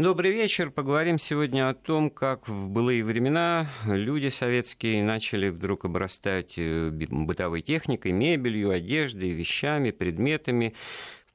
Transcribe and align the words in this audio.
Добрый 0.00 0.32
вечер. 0.32 0.70
Поговорим 0.70 1.18
сегодня 1.18 1.68
о 1.68 1.74
том, 1.74 2.08
как 2.08 2.48
в 2.48 2.70
былые 2.70 3.04
времена 3.04 3.68
люди 3.84 4.30
советские 4.30 5.02
начали 5.02 5.50
вдруг 5.50 5.84
обрастать 5.84 6.54
э, 6.56 6.88
бытовой 6.90 7.60
техникой, 7.60 8.12
мебелью, 8.12 8.70
одеждой, 8.70 9.32
вещами, 9.32 9.90
предметами. 9.90 10.74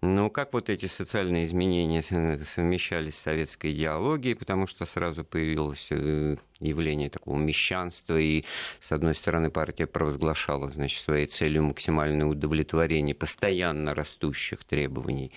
Ну, 0.01 0.31
как 0.31 0.54
вот 0.54 0.71
эти 0.71 0.88
социальные 0.88 1.46
изменения 1.46 2.01
совмещались 2.01 3.13
с 3.17 3.21
советской 3.21 3.71
идеологией, 3.71 4.36
потому 4.36 4.66
что 4.66 4.88
сразу 4.88 5.23
появилась 5.23 5.88
э, 5.91 6.38
явление 6.60 7.10
такого 7.10 7.38
мещанства, 7.38 8.20
и, 8.20 8.44
с 8.80 8.92
одной 8.92 9.16
стороны, 9.16 9.50
партия 9.50 9.88
провозглашала, 9.88 10.72
значит, 10.72 11.02
своей 11.02 11.26
целью 11.26 11.64
максимальное 11.64 12.26
удовлетворение 12.26 13.16
постоянно 13.16 13.94
растущих 13.94 14.64
требований 14.64 15.32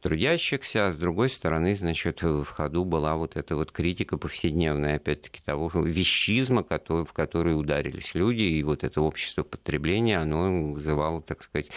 трудящихся, 0.00 0.88
а 0.88 0.92
с 0.92 0.96
другой 0.96 1.28
стороны, 1.28 1.74
значит, 1.74 2.22
в 2.22 2.44
ходу 2.44 2.84
была 2.84 3.16
вот 3.16 3.36
эта 3.36 3.56
вот 3.56 3.72
критика 3.72 4.16
повседневная, 4.16 4.96
опять-таки, 4.96 5.40
того 5.44 5.70
вещизма, 5.74 6.62
который, 6.62 7.04
в 7.04 7.12
который 7.12 7.58
ударились 7.58 8.14
люди, 8.14 8.42
и 8.42 8.62
вот 8.62 8.84
это 8.84 9.00
общество 9.00 9.42
потребления, 9.42 10.18
оно 10.18 10.72
вызывало, 10.72 11.20
так 11.22 11.42
сказать, 11.42 11.68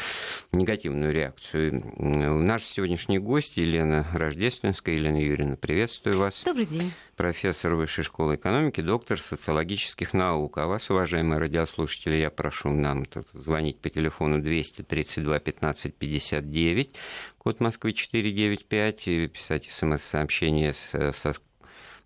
негативную 0.52 1.14
реакцию. 1.14 1.84
Наш 1.98 2.64
сегодняшний 2.64 3.20
гость 3.20 3.58
Елена 3.58 4.08
Рождественская. 4.14 4.96
Елена 4.96 5.22
Юрьевна, 5.22 5.56
приветствую 5.56 6.18
вас. 6.18 6.44
Добрый 6.46 6.66
день 6.66 6.92
профессор 7.16 7.76
Высшей 7.76 8.04
школы 8.04 8.36
экономики, 8.36 8.82
доктор 8.82 9.20
социологических 9.20 10.14
наук. 10.14 10.58
А 10.58 10.68
вас, 10.68 10.90
уважаемые 10.90 11.40
радиослушатели, 11.40 12.16
я 12.16 12.30
прошу 12.30 12.70
нам 12.70 13.06
звонить 13.34 13.80
по 13.80 13.90
телефону 13.90 14.42
232 14.42 15.40
15 15.40 15.96
59, 15.96 16.96
код 17.38 17.60
Москвы 17.60 17.94
495, 17.94 19.08
и 19.08 19.28
писать 19.28 19.70
смс-сообщение 19.72 20.74
со 20.94 21.34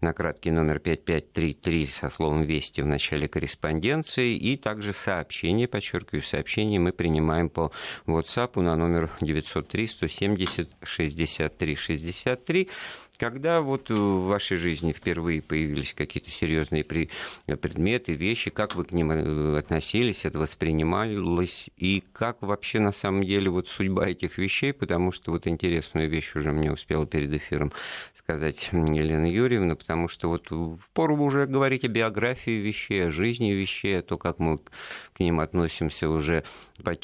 на 0.02 0.14
краткий 0.14 0.52
номер 0.52 0.80
5533 0.80 1.88
со 1.88 2.10
словом 2.10 2.44
«Вести» 2.44 2.82
в 2.82 2.86
начале 2.86 3.28
корреспонденции, 3.28 4.36
и 4.36 4.56
также 4.56 4.94
сообщение, 4.94 5.68
подчеркиваю, 5.68 6.22
сообщение 6.22 6.80
мы 6.80 6.92
принимаем 6.92 7.50
по 7.50 7.72
WhatsApp 8.06 8.62
на 8.62 8.76
номер 8.76 9.10
903 9.22 9.88
170 9.88 10.70
63 10.84 11.76
63. 11.76 12.70
Когда 13.18 13.62
вот 13.62 13.90
в 13.90 14.28
вашей 14.28 14.58
жизни 14.58 14.92
впервые 14.92 15.42
появились 15.42 15.96
какие-то 15.96 16.30
серьезные 16.30 16.84
предметы, 16.84 18.14
вещи, 18.14 18.52
как 18.52 18.76
вы 18.76 18.86
к 18.86 18.92
ним 18.92 19.12
э, 19.12 19.58
относились, 19.58 20.24
это 20.24 20.38
воспринималось, 20.38 21.72
и 21.78 22.04
как 22.14 22.44
вообще 22.44 22.80
на 22.80 22.92
самом 22.92 23.24
деле 23.24 23.50
вот 23.50 23.68
судьба 23.68 24.10
этих 24.10 24.38
вещей, 24.38 24.72
потому 24.72 25.12
что 25.12 25.32
вот 25.32 25.48
интересную 25.48 26.08
вещь 26.10 26.36
уже 26.36 26.52
мне 26.52 26.72
успела 26.72 27.08
перед 27.08 27.34
эфиром 27.34 27.74
сказать 28.14 28.70
Елена 28.72 29.26
Юрьевна, 29.26 29.76
потому 29.76 30.08
что 30.10 30.30
вот 30.30 30.52
пору 30.94 31.18
уже 31.18 31.48
говорить 31.48 31.86
о 31.86 31.88
биографии 31.88 32.62
вещей, 32.62 33.08
о 33.08 33.12
жизни 33.12 33.52
вещей, 33.52 33.98
о 33.98 34.04
том, 34.04 34.20
как 34.20 34.38
мы 34.38 34.60
к 34.60 35.20
ним 35.20 35.40
относимся 35.40 36.08
уже 36.08 36.44
по 36.84 36.96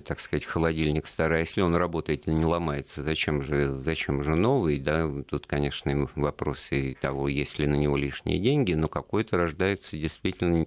так 0.00 0.20
сказать, 0.20 0.44
холодильник 0.44 1.06
старый, 1.06 1.38
а 1.38 1.40
если 1.40 1.60
он 1.60 1.74
работает 1.74 2.26
и 2.28 2.30
не 2.30 2.44
ломается, 2.44 3.02
зачем 3.02 3.42
же, 3.42 3.68
зачем 3.68 4.22
же 4.22 4.34
новый, 4.34 4.78
да, 4.78 5.10
тут 5.28 5.46
конечно, 5.46 5.90
вопросы 6.16 6.96
того, 7.00 7.28
есть 7.28 7.58
ли 7.58 7.66
на 7.66 7.74
него 7.74 7.96
лишние 7.96 8.38
деньги, 8.38 8.74
но 8.74 8.88
какой-то 8.88 9.36
рождается 9.36 9.96
действительно 9.96 10.66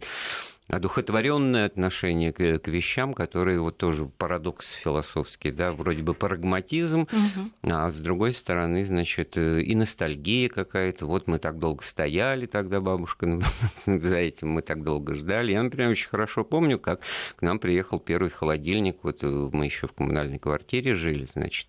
одухотворенное 0.69 1.65
отношение 1.65 2.31
к, 2.31 2.59
к 2.59 2.67
вещам, 2.67 3.13
которые 3.13 3.59
вот 3.59 3.77
тоже 3.77 4.05
парадокс 4.05 4.71
философский, 4.71 5.51
да, 5.51 5.71
вроде 5.71 6.03
бы 6.03 6.13
прагматизм, 6.13 7.01
угу. 7.01 7.51
а 7.63 7.91
с 7.91 7.97
другой 7.97 8.33
стороны, 8.33 8.85
значит, 8.85 9.37
и 9.37 9.75
ностальгия 9.75 10.47
какая-то. 10.47 11.05
Вот 11.05 11.27
мы 11.27 11.39
так 11.39 11.57
долго 11.59 11.83
стояли 11.83 12.45
тогда, 12.45 12.79
бабушка, 12.79 13.39
за 13.85 14.17
этим 14.17 14.49
мы 14.49 14.61
так 14.61 14.83
долго 14.83 15.15
ждали. 15.15 15.51
Я, 15.51 15.63
например, 15.63 15.89
очень 15.89 16.09
хорошо 16.09 16.43
помню, 16.43 16.77
как 16.77 17.01
к 17.35 17.41
нам 17.41 17.59
приехал 17.59 17.99
первый 17.99 18.29
холодильник. 18.29 18.97
Вот 19.03 19.23
мы 19.23 19.65
еще 19.65 19.87
в 19.87 19.93
коммунальной 19.93 20.39
квартире 20.39 20.93
жили, 20.93 21.25
значит, 21.25 21.67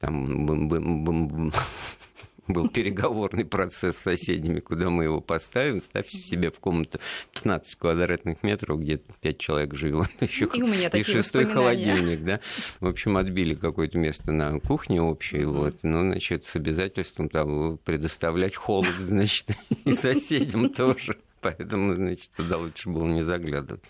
там 0.00 0.46
был 2.48 2.68
переговорный 2.68 3.44
процесс 3.44 3.96
с 3.96 4.02
соседями, 4.02 4.60
куда 4.60 4.90
мы 4.90 5.04
его 5.04 5.20
поставим. 5.20 5.80
Ставьте 5.80 6.16
себе 6.16 6.50
в 6.50 6.58
комнату 6.58 6.98
15 7.34 7.76
квадратных 7.76 8.42
метров, 8.42 8.80
где 8.80 8.96
5 8.96 9.38
человек 9.38 9.74
живет. 9.74 10.08
Еще 10.20 10.48
и, 10.52 10.62
у 10.62 10.66
меня 10.66 10.88
и 10.88 11.02
шестой 11.02 11.44
холодильник, 11.46 12.22
да. 12.22 12.40
В 12.80 12.86
общем, 12.86 13.16
отбили 13.16 13.54
какое-то 13.54 13.98
место 13.98 14.32
на 14.32 14.58
кухне 14.60 15.00
общее, 15.00 15.42
mm 15.42 15.58
вот. 15.58 15.78
Ну, 15.82 16.00
значит, 16.00 16.44
с 16.44 16.56
обязательством 16.56 17.28
того 17.28 17.78
предоставлять 17.84 18.54
холод, 18.54 18.94
значит, 18.98 19.48
и 19.84 19.92
соседям 19.92 20.70
тоже. 20.74 21.16
Поэтому, 21.40 21.94
значит, 21.94 22.30
туда 22.36 22.58
лучше 22.58 22.88
было 22.88 23.06
не 23.06 23.22
заглядывать. 23.22 23.84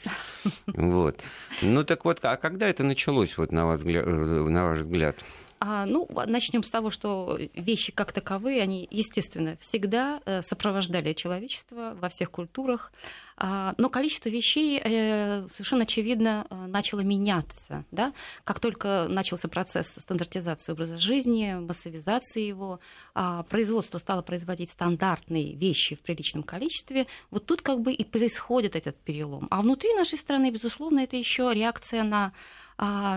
Вот. 0.66 1.20
Ну 1.62 1.82
так 1.82 2.04
вот, 2.04 2.18
а 2.22 2.36
когда 2.36 2.68
это 2.68 2.84
началось, 2.84 3.38
вот, 3.38 3.52
на, 3.52 3.66
вас, 3.66 3.84
на 3.84 4.64
ваш 4.64 4.80
взгляд? 4.80 5.16
А, 5.60 5.86
ну, 5.86 6.08
начнем 6.26 6.62
с 6.62 6.70
того, 6.70 6.90
что 6.90 7.38
вещи 7.54 7.92
как 7.92 8.12
таковые, 8.12 8.62
они, 8.62 8.86
естественно, 8.90 9.56
всегда 9.60 10.20
э, 10.24 10.42
сопровождали 10.42 11.12
человечество 11.14 11.96
во 12.00 12.08
всех 12.08 12.30
культурах, 12.30 12.92
а, 13.36 13.74
но 13.76 13.88
количество 13.88 14.28
вещей 14.28 14.80
э, 14.82 15.46
совершенно 15.50 15.82
очевидно 15.82 16.46
э, 16.50 16.66
начало 16.66 17.00
меняться. 17.00 17.84
Да? 17.90 18.12
Как 18.44 18.60
только 18.60 19.06
начался 19.08 19.48
процесс 19.48 19.88
стандартизации 19.96 20.72
образа 20.72 20.98
жизни, 20.98 21.54
массовизации 21.54 22.42
его, 22.42 22.80
а, 23.14 23.42
производство 23.44 23.98
стало 23.98 24.22
производить 24.22 24.70
стандартные 24.70 25.54
вещи 25.54 25.96
в 25.96 26.02
приличном 26.02 26.42
количестве, 26.42 27.06
вот 27.30 27.46
тут 27.46 27.62
как 27.62 27.80
бы 27.80 27.92
и 27.92 28.04
происходит 28.04 28.76
этот 28.76 28.96
перелом. 28.96 29.48
А 29.50 29.62
внутри 29.62 29.92
нашей 29.94 30.18
страны, 30.18 30.50
безусловно, 30.50 31.00
это 31.00 31.16
еще 31.16 31.52
реакция 31.52 32.02
на 32.02 32.26
а, 32.26 32.32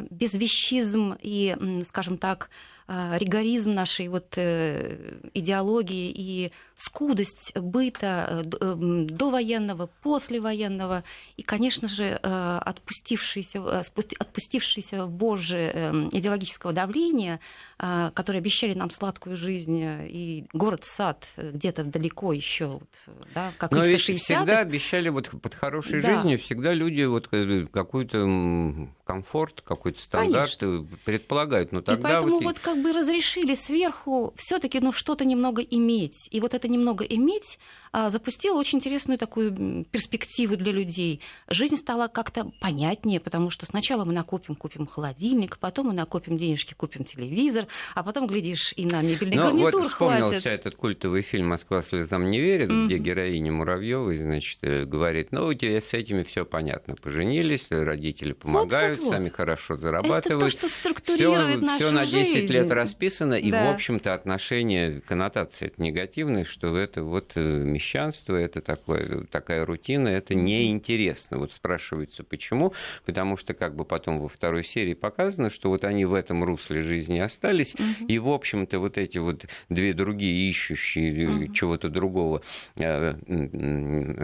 безвещизм 0.09 1.15
и, 1.19 1.55
скажем 1.87 2.17
так, 2.17 2.49
а, 2.49 2.55
ригоризм 2.87 3.73
нашей 3.73 4.07
вот 4.07 4.33
э, 4.35 5.19
идеологии 5.33 6.11
и 6.13 6.51
скудость 6.75 7.53
быта 7.55 8.43
э, 8.43 8.49
э, 8.59 8.75
довоенного, 9.09 9.89
послевоенного 10.01 11.03
и, 11.37 11.43
конечно 11.43 11.87
же, 11.87 12.15
отпустившиеся, 12.15 13.79
отпустившиеся 13.79 15.05
вожжи 15.05 16.09
идеологического 16.11 16.73
давления, 16.73 17.39
которые 17.77 18.39
обещали 18.39 18.73
нам 18.73 18.91
сладкую 18.91 19.37
жизнь 19.37 19.79
и 19.81 20.45
город-сад 20.53 21.25
где-то 21.37 21.83
далеко 21.83 22.33
еще, 22.33 22.79
да, 23.33 23.53
как 23.57 23.71
Но 23.71 23.83
ведь 23.85 24.01
всегда 24.01 24.59
обещали 24.59 25.09
вот 25.09 25.29
под 25.29 25.55
хорошей 25.55 26.01
да. 26.01 26.15
жизнью, 26.15 26.39
всегда 26.39 26.73
люди 26.73 27.03
вот 27.03 27.27
какой-то 27.27 28.89
комфорт, 29.11 29.61
какой-то 29.61 29.99
стандарт 29.99 30.57
Конечно. 30.57 30.97
предполагают. 31.03 31.71
Но 31.73 31.81
тогда 31.81 32.09
и 32.09 32.13
поэтому 32.13 32.35
вот... 32.35 32.43
вот 32.43 32.59
как 32.71 32.81
бы 32.81 32.93
разрешили 32.93 33.53
сверху 33.53 34.33
все-таки 34.37 34.79
ну, 34.79 34.93
что-то 34.93 35.25
немного 35.25 35.61
иметь. 35.61 36.29
И 36.31 36.39
вот 36.39 36.53
это 36.53 36.69
немного 36.69 37.03
иметь 37.03 37.59
запустила 37.93 38.57
очень 38.57 38.77
интересную 38.77 39.17
такую 39.17 39.85
перспективу 39.85 40.55
для 40.55 40.71
людей. 40.71 41.21
Жизнь 41.49 41.77
стала 41.77 42.07
как-то 42.07 42.51
понятнее, 42.59 43.19
потому 43.19 43.49
что 43.49 43.65
сначала 43.65 44.05
мы 44.05 44.13
накопим, 44.13 44.55
купим 44.55 44.87
холодильник, 44.87 45.57
потом 45.57 45.87
мы 45.87 45.93
накопим 45.93 46.37
денежки, 46.37 46.73
купим 46.73 47.03
телевизор, 47.03 47.67
а 47.95 48.03
потом, 48.03 48.27
глядишь, 48.27 48.73
и 48.75 48.85
на 48.85 49.01
мебельный 49.01 49.35
ну, 49.35 49.43
гарнитур 49.43 49.81
вот 49.81 49.87
вспомнился 49.87 50.49
этот 50.49 50.75
культовый 50.75 51.21
фильм 51.21 51.47
«Москва 51.49 51.81
слезам 51.81 52.29
не 52.29 52.39
верит», 52.39 52.69
mm-hmm. 52.69 52.85
где 52.85 52.97
героиня 52.97 53.51
Муравьевой, 53.51 54.17
значит, 54.17 54.59
э, 54.61 54.85
говорит, 54.85 55.31
ну, 55.31 55.47
у 55.47 55.53
тебя 55.53 55.81
с 55.81 55.93
этими 55.93 56.23
все 56.23 56.45
понятно, 56.45 56.95
поженились, 56.95 57.67
родители 57.69 58.33
помогают, 58.33 58.99
вот, 58.99 59.05
вот, 59.05 59.11
вот. 59.11 59.17
сами 59.17 59.29
хорошо 59.29 59.77
зарабатывают. 59.77 60.53
Это 60.53 60.61
то, 60.61 60.67
что 60.67 60.69
структурирует 60.69 61.57
всё, 61.57 61.65
нашу 61.65 61.83
всё 61.83 61.91
на 61.91 62.05
10 62.05 62.33
жизнь. 62.33 62.53
лет 62.53 62.71
расписано, 62.71 63.33
и, 63.35 63.51
да. 63.51 63.65
в 63.65 63.73
общем-то, 63.73 64.13
отношение, 64.13 65.01
коннотация 65.01 65.67
это 65.67 65.81
негативная, 65.81 66.45
что 66.45 66.75
это 66.77 67.03
вот 67.03 67.33
э, 67.35 67.41
мещанство, 67.81 68.35
это 68.35 68.61
такое, 68.61 69.23
такая 69.31 69.65
рутина, 69.65 70.09
это 70.09 70.35
неинтересно. 70.35 71.39
Вот 71.39 71.51
спрашивается, 71.51 72.23
почему? 72.23 72.73
Потому 73.05 73.37
что 73.37 73.55
как 73.55 73.75
бы 73.75 73.85
потом 73.85 74.19
во 74.19 74.29
второй 74.29 74.63
серии 74.63 74.93
показано, 74.93 75.49
что 75.49 75.69
вот 75.69 75.83
они 75.83 76.05
в 76.05 76.13
этом 76.13 76.43
русле 76.43 76.83
жизни 76.83 77.17
остались, 77.17 77.73
угу. 77.73 78.05
и, 78.07 78.19
в 78.19 78.29
общем-то, 78.29 78.77
вот 78.77 78.99
эти 78.99 79.17
вот 79.17 79.45
две 79.69 79.93
другие 79.93 80.51
ищущие 80.51 81.27
угу. 81.27 81.53
чего-то 81.53 81.89
другого 81.89 82.43
э, 82.79 83.15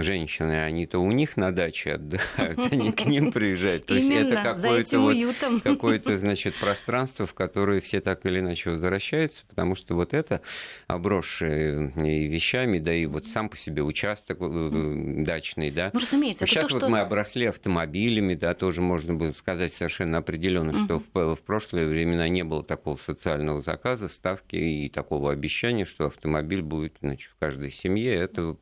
женщины, 0.01 0.63
они-то 0.63 0.99
у 0.99 1.11
них 1.11 1.35
на 1.35 1.51
даче 1.51 1.93
отдыхают, 1.93 2.59
они 2.71 2.91
к 2.91 3.05
ним 3.07 3.31
приезжают. 3.37 3.87
То 3.87 3.95
есть 3.95 4.11
это 4.11 4.35
какое-то 4.35 4.99
вот, 4.99 5.15
какое-то, 5.63 6.15
значит, 6.19 6.53
пространство, 6.59 7.25
в 7.25 7.33
которое 7.33 7.81
все 7.81 8.01
так 8.01 8.23
или 8.27 8.39
иначе 8.39 8.69
возвращаются, 8.69 9.43
потому 9.47 9.73
что 9.73 9.95
вот 9.95 10.13
это 10.13 10.41
обросшее 10.85 11.91
вещами, 11.95 12.77
да 12.77 12.93
и 12.93 13.07
вот 13.07 13.25
сам 13.25 13.46
сам 13.47 13.49
по 13.49 13.57
себе 13.57 13.83
участок 13.83 14.39
mm. 14.39 15.23
дачный, 15.23 15.71
да. 15.71 15.91
Ну, 15.93 15.99
разумеется. 15.99 16.45
Сейчас 16.45 16.67
то, 16.67 16.73
вот 16.73 16.83
что... 16.83 16.89
мы 16.89 16.99
обросли 16.99 17.45
автомобилями, 17.45 18.35
да, 18.35 18.53
тоже 18.53 18.81
можно 18.81 19.13
было 19.13 19.31
сказать 19.33 19.73
совершенно 19.73 20.17
определенно, 20.17 20.71
mm-hmm. 20.71 20.85
что 20.85 20.99
в, 21.13 21.35
в 21.35 21.41
прошлые 21.41 21.87
времена 21.87 22.27
не 22.29 22.43
было 22.43 22.63
такого 22.63 22.97
социального 22.97 23.61
заказа, 23.61 24.07
ставки 24.07 24.55
и 24.55 24.89
такого 24.89 25.31
обещания, 25.31 25.85
что 25.85 26.05
автомобиль 26.05 26.61
будет 26.61 26.95
значит, 27.01 27.31
в 27.31 27.39
каждой 27.39 27.71
семье. 27.71 28.13
Это 28.13 28.55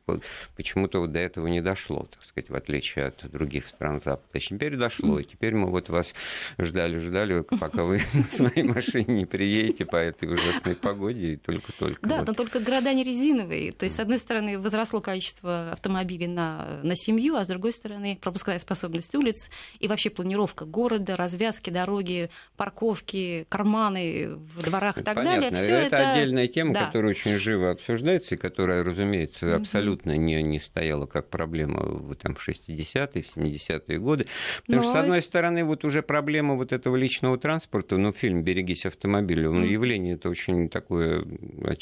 почему-то 0.56 1.00
вот 1.00 1.12
до 1.12 1.18
этого 1.18 1.46
не 1.48 1.60
дошло, 1.60 2.08
так 2.10 2.22
сказать, 2.22 2.50
в 2.50 2.54
отличие 2.54 3.06
от 3.06 3.30
других 3.30 3.66
стран 3.66 4.00
Запада. 4.04 4.38
Теперь 4.38 4.76
дошло, 4.76 5.18
и 5.18 5.24
теперь 5.24 5.54
мы 5.54 5.70
вот 5.70 5.88
вас 5.88 6.14
ждали-ждали, 6.58 7.40
пока 7.40 7.84
вы 7.84 8.00
на 8.14 8.22
своей 8.22 8.62
машине 8.62 9.04
не 9.08 9.26
приедете 9.26 9.84
по 9.84 9.96
этой 9.96 10.32
ужасной 10.32 10.76
погоде, 10.76 11.32
и 11.32 11.36
только-только. 11.36 12.06
Да, 12.06 12.22
но 12.26 12.32
только 12.32 12.60
города 12.60 12.92
не 12.92 13.02
резиновые. 13.02 13.72
То 13.72 13.84
есть, 13.84 13.96
с 13.96 14.00
одной 14.00 14.18
стороны, 14.18 14.58
возросло 14.76 15.00
количество 15.00 15.72
автомобилей 15.72 16.26
на, 16.26 16.80
на 16.82 16.94
семью, 16.94 17.36
а 17.36 17.44
с 17.44 17.48
другой 17.48 17.72
стороны, 17.72 18.18
пропускная 18.20 18.58
способность 18.58 19.14
улиц 19.14 19.48
и 19.80 19.88
вообще 19.88 20.10
планировка 20.10 20.66
города, 20.66 21.16
развязки 21.16 21.70
дороги, 21.70 22.28
парковки, 22.56 23.46
карманы 23.48 24.34
в 24.34 24.62
дворах 24.62 24.98
и 24.98 25.02
так 25.02 25.16
Понятно. 25.16 25.50
далее. 25.50 25.56
Всё 25.56 25.76
это, 25.76 25.96
это 25.96 26.12
отдельная 26.12 26.46
тема, 26.46 26.74
да. 26.74 26.86
которая 26.86 27.10
очень 27.12 27.38
живо 27.38 27.70
обсуждается, 27.70 28.34
и 28.34 28.38
которая, 28.38 28.84
разумеется, 28.84 29.56
абсолютно 29.56 30.16
не, 30.16 30.42
не 30.42 30.60
стояла 30.60 31.06
как 31.06 31.30
проблема 31.30 31.80
в, 31.80 32.14
там, 32.16 32.34
в 32.34 32.46
60-е, 32.46 33.22
в 33.22 33.36
70-е 33.36 33.98
годы. 33.98 34.26
Потому 34.66 34.82
Но... 34.82 34.82
что, 34.82 34.92
с 34.92 34.96
одной 34.96 35.22
стороны, 35.22 35.64
вот 35.64 35.84
уже 35.84 36.02
проблема 36.02 36.54
вот 36.54 36.72
этого 36.72 36.96
личного 36.96 37.38
транспорта, 37.38 37.96
ну, 37.96 38.12
фильм 38.12 38.42
«Берегись 38.42 38.84
автомобиля», 38.84 39.48
он 39.48 39.64
mm-hmm. 39.64 39.68
явление 39.68 40.14
это 40.16 40.28
очень 40.28 40.68
такое 40.68 41.24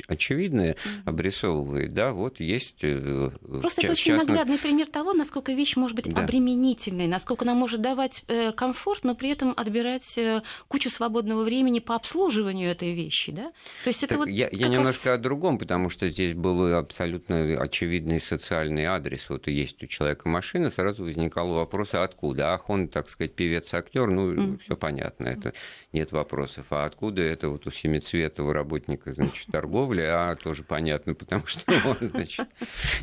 очевидное 0.07 0.73
mm-hmm. 0.75 1.03
обрисовывает, 1.07 1.93
да, 1.93 2.13
вот 2.13 2.39
есть... 2.39 2.84
Э, 2.85 3.31
Просто 3.61 3.83
это 3.83 3.93
очень 3.93 4.15
частном... 4.15 4.29
наглядный 4.29 4.59
пример 4.59 4.87
того, 4.87 5.13
насколько 5.13 5.53
вещь 5.53 5.77
может 5.77 5.97
быть 5.97 6.13
да. 6.13 6.23
обременительной, 6.23 7.07
насколько 7.07 7.45
она 7.45 7.55
может 7.55 7.81
давать 7.81 8.23
э, 8.29 8.53
комфорт, 8.53 9.05
но 9.05 9.15
при 9.15 9.31
этом 9.31 9.55
отбирать 9.57 10.17
э, 10.19 10.43
кучу 10.69 10.91
свободного 10.91 11.45
времени 11.45 11.79
по 11.79 11.95
обслуживанию 11.95 12.71
этой 12.71 12.93
вещи, 12.93 13.33
да? 13.33 13.53
То 13.85 13.89
есть 13.89 14.03
это 14.03 14.15
так 14.15 14.19
вот 14.19 14.29
я, 14.29 14.49
я 14.53 14.69
немножко 14.69 15.11
раз... 15.11 15.19
о 15.19 15.23
другом, 15.23 15.59
потому 15.59 15.91
что 15.91 16.09
здесь 16.09 16.35
был 16.35 16.75
абсолютно 16.75 17.61
очевидный 17.61 18.21
социальный 18.21 18.85
адрес. 18.85 19.29
Вот 19.29 19.49
есть 19.49 19.83
у 19.83 19.87
человека 19.87 20.29
машина, 20.29 20.71
сразу 20.71 21.05
возникал 21.05 21.53
вопрос, 21.53 21.95
а 21.95 22.03
откуда? 22.03 22.55
Ах, 22.55 22.69
он, 22.71 22.89
так 22.89 23.09
сказать, 23.09 23.35
певец-актер, 23.35 24.09
ну, 24.09 24.33
mm. 24.33 24.59
все 24.61 24.77
понятно, 24.77 25.29
это 25.29 25.53
нет 25.93 26.13
вопросов. 26.13 26.67
А 26.71 26.85
откуда 26.85 27.23
это 27.23 27.49
вот 27.49 27.67
у 27.67 27.71
Семицветова 27.71 28.53
работника, 28.53 29.15
значит, 29.15 29.47
торговли, 29.51 30.03
а 30.03 30.35
тоже 30.37 30.63
понятно, 30.63 31.15
потому 31.25 31.47
что 31.47 31.73
он, 31.85 32.11
значит, 32.11 32.49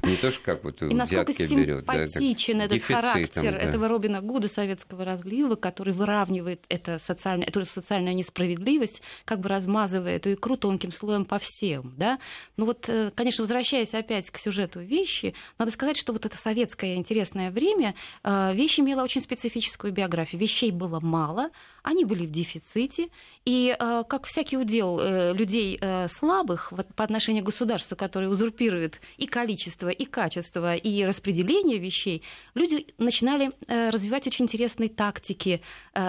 не 0.04 0.16
то, 0.18 0.32
что 0.32 0.42
как 0.44 0.64
вот 0.64 0.82
И 0.82 0.86
взятки 0.86 1.54
берет. 1.54 1.86
Да, 1.86 2.08
симпатичен 2.08 2.62
этот 2.62 2.84
характер 2.84 3.52
да. 3.54 3.58
этого 3.58 3.88
Робина 3.88 4.22
Гуда 4.22 4.48
советского 4.48 5.06
разлива, 5.06 5.56
который 5.56 5.94
выравнивает 5.94 6.64
это 6.70 7.00
социальное, 7.00 7.48
эту 7.48 7.66
социальную 7.66 8.16
несправедливость, 8.16 9.02
как 9.26 9.40
бы 9.40 9.50
размазывая 9.50 10.18
эту 10.18 10.34
икру 10.34 10.58
тонким 10.58 10.92
слоем 10.92 11.26
по 11.26 11.40
всем. 11.40 11.94
Да? 11.98 12.20
Ну 12.58 12.66
вот, 12.66 12.86
э, 12.88 13.12
конечно, 13.16 13.44
возвращаясь 13.44 13.94
опять 13.94 14.30
к 14.30 14.38
сюжету 14.38 14.80
вещи, 14.80 15.34
надо 15.58 15.72
сказать, 15.72 15.98
что 15.98 16.14
вот 16.14 16.26
это 16.26 16.38
советское 16.38 16.96
интересное 16.96 17.52
время 17.52 17.96
э, 18.24 18.54
вещь 18.54 18.80
имела 18.80 19.04
очень 19.04 19.22
специфическую 19.22 19.94
биографию. 19.94 20.42
Вещей 20.42 20.72
было 20.72 21.00
мало, 21.00 21.50
они 21.84 22.06
были 22.06 22.26
в 22.26 22.32
дефиците, 22.32 23.10
и 23.46 23.76
э, 23.78 24.04
как 24.08 24.26
всякий 24.26 24.58
удел 24.58 25.00
э, 25.00 25.34
людей 25.34 25.78
э, 25.82 26.08
слабых 26.10 26.74
по 26.96 27.04
отношению 27.04 27.44
к 27.44 27.48
государству, 27.48 27.96
которое 27.96 28.30
узурпирует 28.30 29.02
и 29.18 29.26
количество, 29.26 29.90
и 29.90 30.06
качество, 30.06 30.76
и 30.76 31.04
распределение 31.04 31.80
вещей, 31.80 32.24
люди 32.54 32.88
начинали 32.98 33.52
развивать 33.68 34.28
очень 34.28 34.46
интересные 34.46 34.90
тактики, 34.90 35.62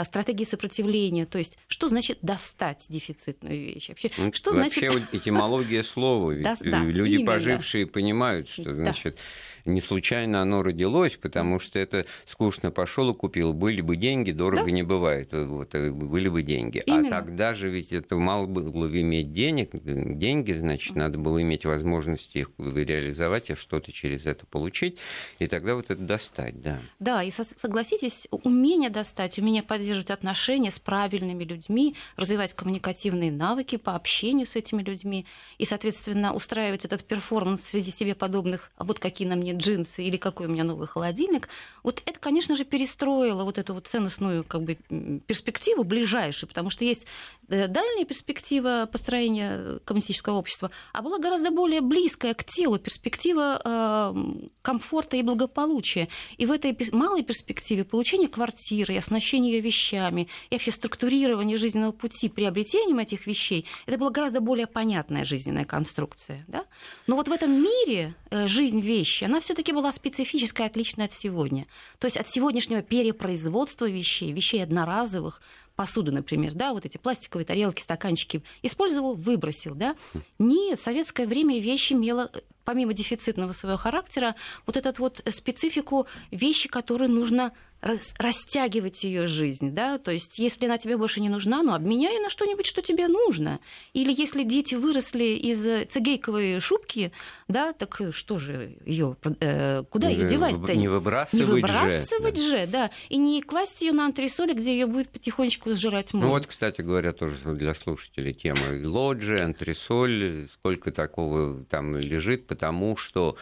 стратегии 0.04 0.44
сопротивления. 0.44 1.26
То 1.26 1.38
есть, 1.38 1.56
что 1.69 1.88
значит 1.88 2.19
достать 2.22 2.86
дефицитную 2.88 3.58
вещь? 3.58 3.88
Вообще, 3.88 4.10
ну, 4.16 4.32
что 4.32 4.52
вообще 4.52 4.90
значит... 4.90 5.08
этимология 5.14 5.82
слова. 5.82 6.32
Ведь 6.32 6.60
люди, 6.60 7.24
пожившие, 7.24 7.86
понимают, 7.86 8.48
что 8.48 8.74
значит 8.74 9.19
не 9.64 9.80
случайно 9.80 10.42
оно 10.42 10.62
родилось, 10.62 11.16
потому 11.16 11.58
что 11.58 11.78
это 11.78 12.06
скучно 12.26 12.70
пошел 12.70 13.10
и 13.10 13.14
купил. 13.14 13.52
Были 13.52 13.80
бы 13.80 13.96
деньги, 13.96 14.32
дорого 14.32 14.64
да? 14.64 14.70
не 14.70 14.82
бывает. 14.82 15.30
Вот, 15.32 15.74
э, 15.74 15.90
были 15.90 16.28
бы 16.28 16.42
деньги. 16.42 16.78
А 16.78 16.82
Именно. 16.86 17.18
А 17.18 17.22
тогда 17.22 17.54
же 17.54 17.68
ведь 17.70 17.92
это 17.92 18.16
мало 18.16 18.46
было 18.46 18.86
иметь 19.00 19.32
денег. 19.32 19.70
Деньги, 19.72 20.52
значит, 20.52 20.96
надо 20.96 21.18
было 21.18 21.40
иметь 21.42 21.64
возможность 21.64 22.34
их 22.34 22.50
реализовать, 22.58 23.50
а 23.50 23.56
что-то 23.56 23.92
через 23.92 24.26
это 24.26 24.46
получить. 24.46 24.98
И 25.38 25.46
тогда 25.46 25.74
вот 25.74 25.90
это 25.90 26.02
достать, 26.02 26.60
да. 26.60 26.80
Да, 26.98 27.22
и 27.22 27.30
согласитесь, 27.30 28.26
умение 28.30 28.90
достать, 28.90 29.38
умение 29.38 29.62
поддерживать 29.62 30.10
отношения 30.10 30.70
с 30.70 30.78
правильными 30.78 31.44
людьми, 31.44 31.96
развивать 32.16 32.54
коммуникативные 32.54 33.30
навыки 33.30 33.76
по 33.76 33.94
общению 33.94 34.46
с 34.46 34.56
этими 34.56 34.82
людьми 34.82 35.26
и, 35.58 35.64
соответственно, 35.64 36.34
устраивать 36.34 36.84
этот 36.84 37.04
перформанс 37.04 37.62
среди 37.62 37.90
себе 37.90 38.14
подобных, 38.14 38.70
а 38.76 38.84
вот 38.84 38.98
какие 38.98 39.28
на 39.28 39.36
мне 39.36 39.51
мне 39.52 39.60
джинсы 39.60 40.02
или 40.02 40.16
какой 40.16 40.46
у 40.46 40.50
меня 40.50 40.64
новый 40.64 40.87
холодильник, 40.87 41.49
вот 41.82 42.02
это, 42.06 42.19
конечно 42.19 42.56
же, 42.56 42.64
перестроило 42.64 43.44
вот 43.44 43.58
эту 43.58 43.75
вот 43.75 43.87
ценностную 43.87 44.44
как 44.44 44.62
бы, 44.62 44.75
перспективу 45.26 45.84
ближайшую, 45.84 46.49
потому 46.49 46.70
что 46.70 46.84
есть 46.84 47.06
э, 47.49 47.69
дальняя 47.69 48.04
перспектива 48.04 48.88
построения 48.90 49.81
коммунистического 49.84 50.37
общества, 50.37 50.70
а 50.93 51.02
была 51.02 51.19
гораздо 51.19 51.50
более 51.50 51.81
близкая 51.81 52.34
к 52.34 52.44
телу 52.44 52.78
перспектива 52.78 53.60
э, 53.64 54.14
комфорта 54.62 55.16
и 55.16 55.22
благополучия. 55.22 56.08
И 56.37 56.46
в 56.46 56.50
этой 56.50 56.76
малой 56.93 57.22
перспективе 57.22 57.84
получение 57.84 58.28
квартиры, 58.28 58.96
оснащение 58.96 59.55
ее 59.55 59.60
вещами 59.60 60.28
и 60.50 60.55
вообще 60.55 60.70
структурирование 60.70 61.58
жизненного 61.58 61.93
пути 61.93 62.28
приобретением 62.28 62.98
этих 62.98 63.26
вещей, 63.26 63.66
это 63.87 63.98
была 63.98 64.10
гораздо 64.10 64.40
более 64.40 64.66
понятная 64.66 65.25
жизненная 65.25 65.64
конструкция. 65.64 66.44
Да? 66.48 66.64
Но 67.06 67.16
вот 67.16 67.28
в 67.28 67.32
этом 67.32 67.52
мире 67.52 68.14
э, 68.31 68.46
жизнь 68.46 68.81
вещи, 68.81 69.25
она 69.25 69.40
все-таки 69.42 69.72
была 69.72 69.92
специфическая, 69.92 70.66
отличная 70.66 71.06
от 71.06 71.12
сегодня. 71.12 71.66
То 71.98 72.06
есть 72.06 72.16
от 72.16 72.28
сегодняшнего 72.28 72.82
перепроизводства 72.82 73.88
вещей, 73.88 74.32
вещей 74.32 74.62
одноразовых, 74.62 75.40
посуды, 75.74 76.12
например, 76.12 76.54
да, 76.54 76.72
вот 76.72 76.84
эти 76.84 76.98
пластиковые 76.98 77.46
тарелки, 77.46 77.82
стаканчики, 77.82 78.42
использовал, 78.62 79.14
выбросил, 79.14 79.74
да. 79.74 79.96
Нет, 80.38 80.78
в 80.78 80.82
советское 80.82 81.26
время 81.26 81.60
вещь 81.60 81.92
имела 81.92 82.30
помимо 82.64 82.92
дефицитного 82.92 83.52
своего 83.52 83.78
характера, 83.78 84.34
вот 84.66 84.76
этот 84.76 84.98
вот 84.98 85.22
специфику 85.30 86.06
вещи, 86.30 86.68
которые 86.68 87.08
нужно 87.08 87.52
растягивать 88.18 89.02
ее 89.02 89.26
жизнь, 89.26 89.72
да, 89.72 89.98
то 89.98 90.12
есть 90.12 90.38
если 90.38 90.66
она 90.66 90.78
тебе 90.78 90.96
больше 90.96 91.20
не 91.20 91.28
нужна, 91.28 91.64
ну 91.64 91.74
обменяй 91.74 92.20
на 92.20 92.30
что-нибудь, 92.30 92.64
что 92.64 92.80
тебе 92.80 93.08
нужно. 93.08 93.58
Или 93.92 94.14
если 94.16 94.44
дети 94.44 94.76
выросли 94.76 95.24
из 95.24 95.88
цигейковой 95.88 96.60
шубки, 96.60 97.10
да, 97.48 97.72
так 97.72 98.00
что 98.12 98.38
же 98.38 98.78
ее, 98.86 99.16
э, 99.40 99.82
куда 99.90 100.08
ее 100.08 100.28
девать-то? 100.28 100.76
Не 100.76 100.86
выбрасывать, 100.86 101.32
не 101.32 101.52
выбрасывать 101.52 102.36
же, 102.38 102.50
же, 102.50 102.66
да, 102.69 102.90
и 103.08 103.16
не 103.19 103.42
класть 103.42 103.82
ее 103.82 103.92
на 103.92 104.06
антресоли, 104.06 104.52
где 104.52 104.72
ее 104.72 104.86
будет 104.86 105.08
потихонечку 105.08 105.74
сжирать 105.74 106.14
мух. 106.14 106.22
Ну 106.22 106.31
вот, 106.31 106.46
кстати 106.46 106.82
говоря, 106.82 107.12
тоже 107.12 107.36
для 107.54 107.74
слушателей 107.74 108.32
тема 108.32 108.60
лоджи, 108.84 109.40
антресоль, 109.40 110.48
сколько 110.54 110.92
такого 110.92 111.64
там 111.64 111.96
лежит, 111.96 112.46
потому 112.54 112.96
что 112.96 113.36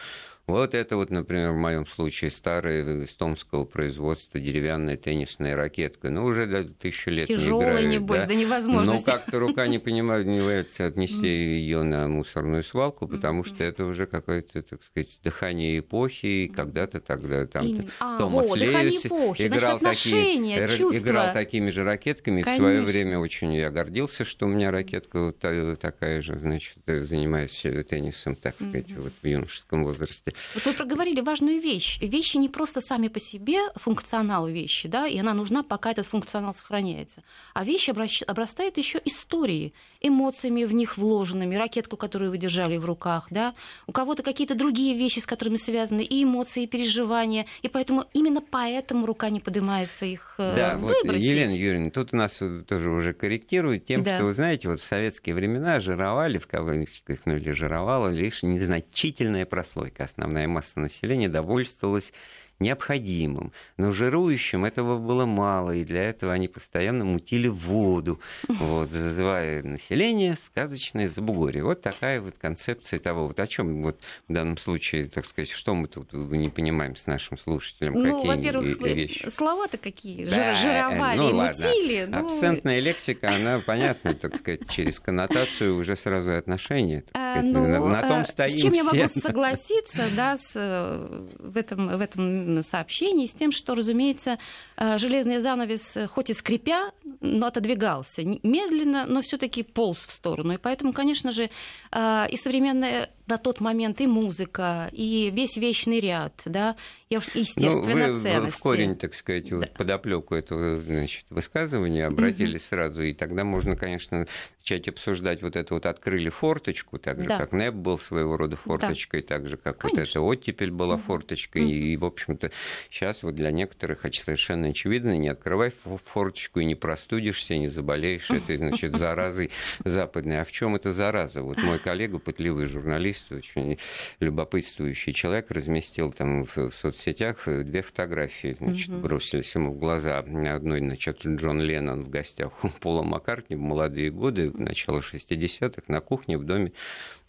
вот 0.51 0.73
это 0.73 0.95
вот, 0.95 1.09
например, 1.09 1.51
в 1.51 1.57
моем 1.57 1.85
случае 1.87 2.31
старая 2.31 3.05
эстонского 3.05 3.65
производства 3.65 4.39
деревянная 4.39 4.97
теннисная 4.97 5.55
ракетка. 5.55 6.09
Ну, 6.09 6.25
уже 6.25 6.45
да, 6.45 6.63
тысячу 6.63 7.09
лет 7.09 7.27
Тяжелая, 7.27 7.67
не 7.67 7.73
играет. 7.73 7.91
небось, 7.91 8.21
да, 8.21 8.27
да 8.27 8.33
невозможно. 8.35 8.93
Ну, 8.93 9.01
как-то 9.01 9.39
рука 9.39 9.67
не 9.67 9.79
понимает, 9.79 10.25
не 10.25 10.37
является 10.37 10.85
отнести 10.85 11.27
ее 11.27 11.83
на 11.83 12.07
мусорную 12.07 12.63
свалку, 12.63 13.07
потому 13.07 13.43
что 13.43 13.63
это 13.63 13.85
уже 13.85 14.05
какое-то, 14.05 14.61
так 14.61 14.83
сказать, 14.83 15.19
дыхание 15.23 15.79
эпохи, 15.79 16.25
и 16.25 16.47
когда-то 16.47 16.99
тогда 16.99 17.45
там 17.45 17.89
а, 17.99 18.17
Томас 18.17 18.53
Левис 18.55 19.05
играл, 19.05 19.79
такие, 19.79 20.37
играл 20.37 21.33
такими 21.33 21.69
же 21.69 21.83
ракетками. 21.83 22.41
Конечно. 22.41 22.51
В 22.51 22.67
свое 22.67 22.81
время 22.81 23.19
очень 23.19 23.53
я 23.53 23.69
гордился, 23.69 24.25
что 24.25 24.45
у 24.45 24.49
меня 24.49 24.71
ракетка 24.71 25.19
вот 25.19 25.39
такая 25.79 26.21
же, 26.21 26.37
значит, 26.37 26.77
занимаюсь 26.85 27.65
теннисом, 27.89 28.35
так 28.35 28.55
сказать, 28.55 28.87
mm-hmm. 28.87 29.01
вот 29.01 29.13
в 29.21 29.27
юношеском 29.27 29.83
возрасте. 29.83 30.33
Вот 30.53 30.65
вы 30.65 30.73
проговорили 30.73 31.21
важную 31.21 31.61
вещь. 31.61 31.99
Вещи 32.01 32.37
не 32.37 32.49
просто 32.49 32.81
сами 32.81 33.07
по 33.07 33.19
себе 33.19 33.59
функционал 33.75 34.47
вещи, 34.47 34.87
да, 34.87 35.07
и 35.07 35.17
она 35.17 35.33
нужна, 35.33 35.63
пока 35.63 35.91
этот 35.91 36.05
функционал 36.05 36.53
сохраняется. 36.53 37.23
А 37.53 37.63
вещь 37.63 37.89
обрастает 37.89 38.77
еще 38.77 39.01
историей, 39.05 39.73
эмоциями 40.01 40.63
в 40.63 40.73
них 40.73 40.97
вложенными, 40.97 41.55
ракетку, 41.55 41.97
которую 41.97 42.31
вы 42.31 42.37
держали 42.37 42.77
в 42.77 42.85
руках, 42.85 43.27
да. 43.29 43.53
У 43.87 43.91
кого-то 43.91 44.23
какие-то 44.23 44.55
другие 44.55 44.97
вещи, 44.97 45.19
с 45.19 45.25
которыми 45.25 45.57
связаны 45.57 46.01
и 46.01 46.23
эмоции, 46.23 46.63
и 46.63 46.67
переживания, 46.67 47.45
и 47.61 47.67
поэтому 47.67 48.05
именно 48.13 48.41
поэтому 48.41 49.05
рука 49.05 49.29
не 49.29 49.39
поднимается 49.39 50.05
их 50.05 50.35
э, 50.37 50.55
да, 50.55 50.77
выбросить. 50.77 51.05
Вот, 51.05 51.15
Елена 51.15 51.51
Юрьевна, 51.51 51.89
тут 51.91 52.13
у 52.13 52.17
нас 52.17 52.39
тоже 52.67 52.89
уже 52.89 53.13
корректируют 53.13 53.85
тем, 53.85 54.03
да. 54.03 54.15
что, 54.15 54.25
вы 54.25 54.33
знаете, 54.33 54.67
вот 54.67 54.79
в 54.79 54.85
советские 54.85 55.35
времена 55.35 55.79
жировали, 55.79 56.37
в 56.37 56.47
кавычках, 56.47 57.19
ну 57.25 57.35
или 57.35 57.51
жировала 57.51 58.09
лишь 58.09 58.43
незначительная 58.43 59.45
прослойка 59.45 60.05
основная 60.05 60.20
основная 60.21 60.47
масса 60.47 60.79
населения 60.79 61.29
довольствовалась 61.29 62.13
необходимым. 62.61 63.51
Но 63.77 63.91
жирующим 63.91 64.65
этого 64.65 64.97
было 64.97 65.25
мало, 65.25 65.71
и 65.71 65.83
для 65.83 66.03
этого 66.03 66.31
они 66.33 66.47
постоянно 66.47 67.03
мутили 67.03 67.47
воду, 67.47 68.19
вот, 68.47 68.89
зазывая 68.89 69.63
население 69.63 70.35
в 70.35 70.39
сказочное 70.39 71.09
забугорье. 71.09 71.63
Вот 71.63 71.81
такая 71.81 72.21
вот 72.21 72.35
концепция 72.39 72.99
того, 72.99 73.27
вот 73.27 73.39
о 73.39 73.47
чем 73.47 73.81
вот 73.81 73.99
в 74.27 74.33
данном 74.33 74.57
случае, 74.57 75.07
так 75.07 75.25
сказать, 75.25 75.49
что 75.49 75.75
мы 75.75 75.87
тут 75.87 76.13
не 76.13 76.49
понимаем 76.49 76.95
с 76.95 77.07
нашим 77.07 77.37
слушателем, 77.37 77.93
ну, 77.93 78.21
какие 78.21 78.35
во-первых, 78.35 78.81
вещи. 78.81 79.29
слова-то 79.29 79.77
какие, 79.77 80.25
да, 80.25 80.53
жировали, 80.53 81.17
ну, 81.17 81.33
мутили. 81.33 82.05
Ну... 82.05 82.25
Абсентная 82.25 82.79
лексика, 82.79 83.35
она 83.35 83.59
понятна, 83.59 84.13
так 84.13 84.35
сказать, 84.35 84.69
через 84.69 84.99
коннотацию 84.99 85.75
уже 85.75 85.95
сразу 85.95 86.35
отношения. 86.35 87.01
Так 87.01 87.15
а, 87.15 87.31
сказать, 87.39 87.53
ну, 87.53 87.67
на, 87.67 87.79
на 87.79 88.07
том 88.07 88.25
стоим 88.25 88.49
С 88.49 88.61
чем 88.61 88.73
все. 88.73 88.81
я 88.81 88.83
могу 88.83 89.07
согласиться, 89.07 90.03
да, 90.15 90.37
с, 90.37 90.51
э, 90.55 91.27
в 91.39 91.57
этом, 91.57 91.97
в 91.97 92.01
этом 92.01 92.50
сообщений 92.61 93.27
с 93.27 93.31
тем, 93.31 93.51
что, 93.51 93.75
разумеется, 93.75 94.37
э, 94.77 94.97
железный 94.97 95.39
занавес, 95.39 95.97
э, 95.97 96.07
хоть 96.07 96.29
и 96.29 96.33
скрипя, 96.33 96.91
но 97.19 97.47
отодвигался 97.47 98.23
медленно, 98.43 99.05
но 99.05 99.21
все-таки 99.21 99.63
полз 99.63 100.05
в 100.05 100.11
сторону. 100.11 100.53
И 100.53 100.57
поэтому, 100.57 100.93
конечно 100.93 101.31
же, 101.31 101.49
э, 101.91 102.25
и 102.29 102.37
современная 102.37 103.09
на 103.31 103.37
тот 103.37 103.61
момент 103.61 104.01
и 104.01 104.07
музыка, 104.07 104.89
и 104.91 105.31
весь 105.33 105.55
вечный 105.55 106.01
ряд, 106.01 106.33
да, 106.43 106.75
и, 107.09 107.15
естественно, 107.15 108.07
ну, 108.07 108.13
вы 108.15 108.21
ценности. 108.21 108.57
в 108.57 108.59
корень, 108.59 108.95
так 108.97 109.15
сказать, 109.15 109.49
да. 109.49 109.55
вот 109.55 109.71
подоплеку 109.71 110.35
этого 110.35 110.81
значит, 110.81 111.25
высказывания 111.29 112.07
обратились 112.07 112.63
угу. 112.63 112.69
сразу, 112.69 113.03
и 113.03 113.13
тогда 113.13 113.45
можно, 113.45 113.77
конечно, 113.77 114.27
начать 114.59 114.89
обсуждать 114.89 115.41
вот 115.41 115.55
это 115.55 115.73
вот 115.73 115.85
открыли 115.85 116.29
форточку, 116.29 116.99
так 116.99 117.21
же, 117.21 117.27
да. 117.29 117.37
как 117.37 117.53
НЭП 117.53 117.73
был 117.73 117.97
своего 117.97 118.35
рода 118.35 118.57
форточкой, 118.57 119.21
да. 119.21 119.27
так 119.27 119.47
же, 119.47 119.55
как 119.55 119.77
конечно. 119.77 119.99
вот 119.99 120.09
эта 120.09 120.21
оттепель 120.21 120.71
была 120.71 120.95
угу. 120.95 121.03
форточкой, 121.03 121.63
угу. 121.63 121.71
и, 121.71 121.95
в 121.95 122.03
общем-то, 122.43 122.51
сейчас 122.89 123.23
вот 123.23 123.35
для 123.35 123.51
некоторых 123.51 124.01
совершенно 124.01 124.67
очевидно, 124.67 125.17
не 125.17 125.29
открывай 125.29 125.71
форточку 125.71 126.59
и 126.59 126.65
не 126.65 126.75
простудишься, 126.75 127.57
не 127.57 127.67
заболеешь 127.67 128.29
этой, 128.29 128.57
значит, 128.57 128.95
заразой 128.95 129.51
западной. 129.83 130.41
А 130.41 130.43
в 130.43 130.51
чем 130.51 130.75
эта 130.75 130.93
зараза? 130.93 131.41
Вот 131.41 131.57
мой 131.57 131.79
коллега, 131.79 132.19
пытливый 132.19 132.65
журналист, 132.65 133.31
очень 133.31 133.77
любопытствующий 134.19 135.13
человек, 135.13 135.51
разместил 135.51 136.11
там 136.11 136.45
в, 136.45 136.69
в 136.69 136.71
соцсетях 136.71 137.43
две 137.45 137.81
фотографии, 137.81 138.55
значит, 138.57 138.89
угу. 138.89 138.99
бросились 138.99 139.53
ему 139.55 139.71
в 139.71 139.79
глаза. 139.79 140.19
Одной, 140.19 140.79
значит, 140.79 141.25
Джон 141.25 141.61
Леннон 141.61 142.03
в 142.03 142.09
гостях 142.09 142.63
у 142.63 142.69
Пола 142.69 143.03
Маккартни 143.03 143.55
в 143.55 143.59
молодые 143.59 144.09
годы, 144.09 144.49
в 144.49 144.59
начало 144.59 144.99
60-х, 144.99 145.83
на 145.87 146.01
кухне 146.01 146.37
в 146.37 146.43
доме 146.43 146.73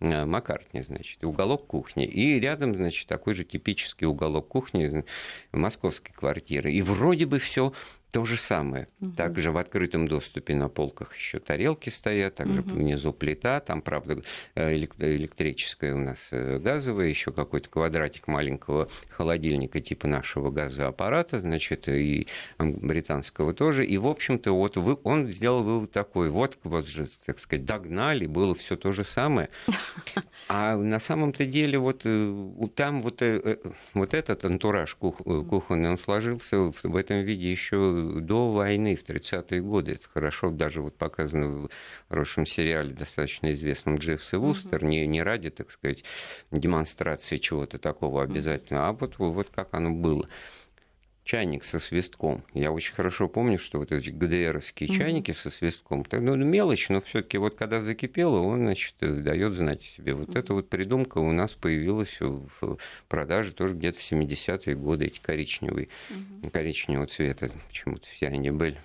Маккартни, 0.03 0.83
значит, 0.83 1.23
уголок 1.25 1.67
кухни. 1.67 2.05
И 2.05 2.41
рядом, 2.41 2.75
значит, 2.75 3.07
такой 3.09 3.35
же 3.35 3.45
типический 3.45 4.07
уголок 4.07 4.49
кухни 4.49 5.05
московской 5.53 6.13
квартиры. 6.13 6.73
И 6.73 6.83
вроде 6.83 7.27
бы 7.27 7.39
все 7.39 7.73
то 8.13 8.27
же 8.27 8.37
самое. 8.37 8.89
Угу. 9.01 9.13
Также 9.13 9.51
в 9.51 9.57
открытом 9.57 10.07
доступе 10.07 10.55
на 10.55 10.69
полках 10.69 11.17
еще 11.17 11.39
тарелки 11.39 11.89
стоят, 11.89 12.35
также 12.35 12.61
угу. 12.61 12.73
внизу 12.73 13.13
плита, 13.13 13.59
там, 13.61 13.81
правда, 13.81 14.23
э, 14.55 14.77
электрическая 14.77 15.95
у 15.95 15.99
нас 15.99 16.19
э, 16.31 16.59
газовая, 16.59 17.09
еще 17.09 17.33
какой-то 17.33 17.71
квадратик 17.71 18.29
маленького 18.29 18.89
холодильника 19.09 19.81
типа 19.81 20.07
нашего 20.07 20.51
газоаппарата, 20.51 21.41
значит, 21.41 21.89
и 21.89 22.27
британского 22.59 23.55
тоже. 23.55 23.87
И, 23.87 23.97
в 23.97 24.07
общем-то, 24.07 24.55
вот 24.55 24.77
вы, 24.77 24.99
он 25.05 25.29
сделал 25.29 25.63
вывод 25.63 25.91
такой, 25.91 26.29
вот, 26.29 26.59
вот 26.65 26.87
же, 26.87 27.09
так 27.25 27.39
сказать, 27.39 27.65
догнали, 27.65 28.27
было 28.27 28.55
все 28.55 28.77
то 28.77 28.93
же 28.93 29.05
самое. 29.05 29.49
А 30.49 30.77
на 30.77 30.99
самом-то 30.99 31.47
деле 31.47 31.79
вот 31.79 32.03
э, 32.05 32.47
там 32.75 33.01
вот, 33.01 33.23
вот 33.95 34.15
этот 34.15 34.45
антураж 34.45 34.95
кухонный, 34.97 35.89
он 35.89 35.99
сложился 35.99 36.73
в 36.83 36.97
этом 36.97 37.21
виде 37.23 37.51
еще 37.51 38.02
до 38.03 38.53
войны, 38.53 38.97
в 38.97 39.05
30-е 39.05 39.61
годы. 39.61 39.93
Это 39.93 40.09
хорошо 40.09 40.51
даже 40.51 40.81
вот 40.81 40.97
показано 40.97 41.49
в 41.49 41.71
хорошем 42.09 42.47
сериале, 42.47 42.93
достаточно 42.93 43.53
известном 43.53 43.97
Джеффс 43.97 44.35
и 44.35 44.37
Вустер, 44.37 44.83
mm-hmm. 44.83 44.89
не, 44.89 45.07
не 45.07 45.23
ради, 45.23 45.51
так 45.51 45.71
сказать, 45.71 46.05
демонстрации 46.51 47.37
чего-то 47.37 47.79
такого 47.79 48.23
обязательно, 48.23 48.89
а 48.89 48.93
вот, 48.93 49.19
вот 49.19 49.49
как 49.55 49.69
оно 49.73 49.91
было 49.91 50.29
чайник 51.25 51.65
со 51.65 51.79
свистком. 51.79 52.43
Я 52.55 52.73
очень 52.73 52.95
хорошо 52.95 53.29
помню, 53.29 53.59
что 53.59 53.79
вот 53.79 53.93
эти 53.93 54.11
ГДРовские 54.11 54.89
mm-hmm. 54.89 54.97
чайники 54.97 55.33
со 55.33 55.51
свистком, 55.51 56.05
ну, 56.11 56.37
мелочь, 56.37 56.89
но 56.89 57.01
все-таки 57.01 57.39
вот 57.39 57.55
когда 57.55 57.81
закипело, 57.81 58.41
он, 58.41 58.61
значит, 58.61 58.95
дает 59.01 59.55
знать 59.55 59.83
себе. 59.83 60.15
Вот 60.15 60.31
mm-hmm. 60.31 60.39
эта 60.39 60.55
вот 60.55 60.69
придумка 60.69 61.19
у 61.19 61.33
нас 61.33 61.53
появилась 61.53 62.19
в 62.21 62.79
продаже 63.09 63.53
тоже 63.53 63.75
где-то 63.75 63.99
в 63.99 64.13
70-е 64.13 64.75
годы, 64.75 65.07
эти 65.07 65.21
коричневые, 65.21 65.89
mm-hmm. 66.11 66.51
коричневого 66.51 67.07
цвета, 67.07 67.51
почему-то 67.69 68.07
все 68.09 68.29
они 68.29 68.51
были. 68.51 68.79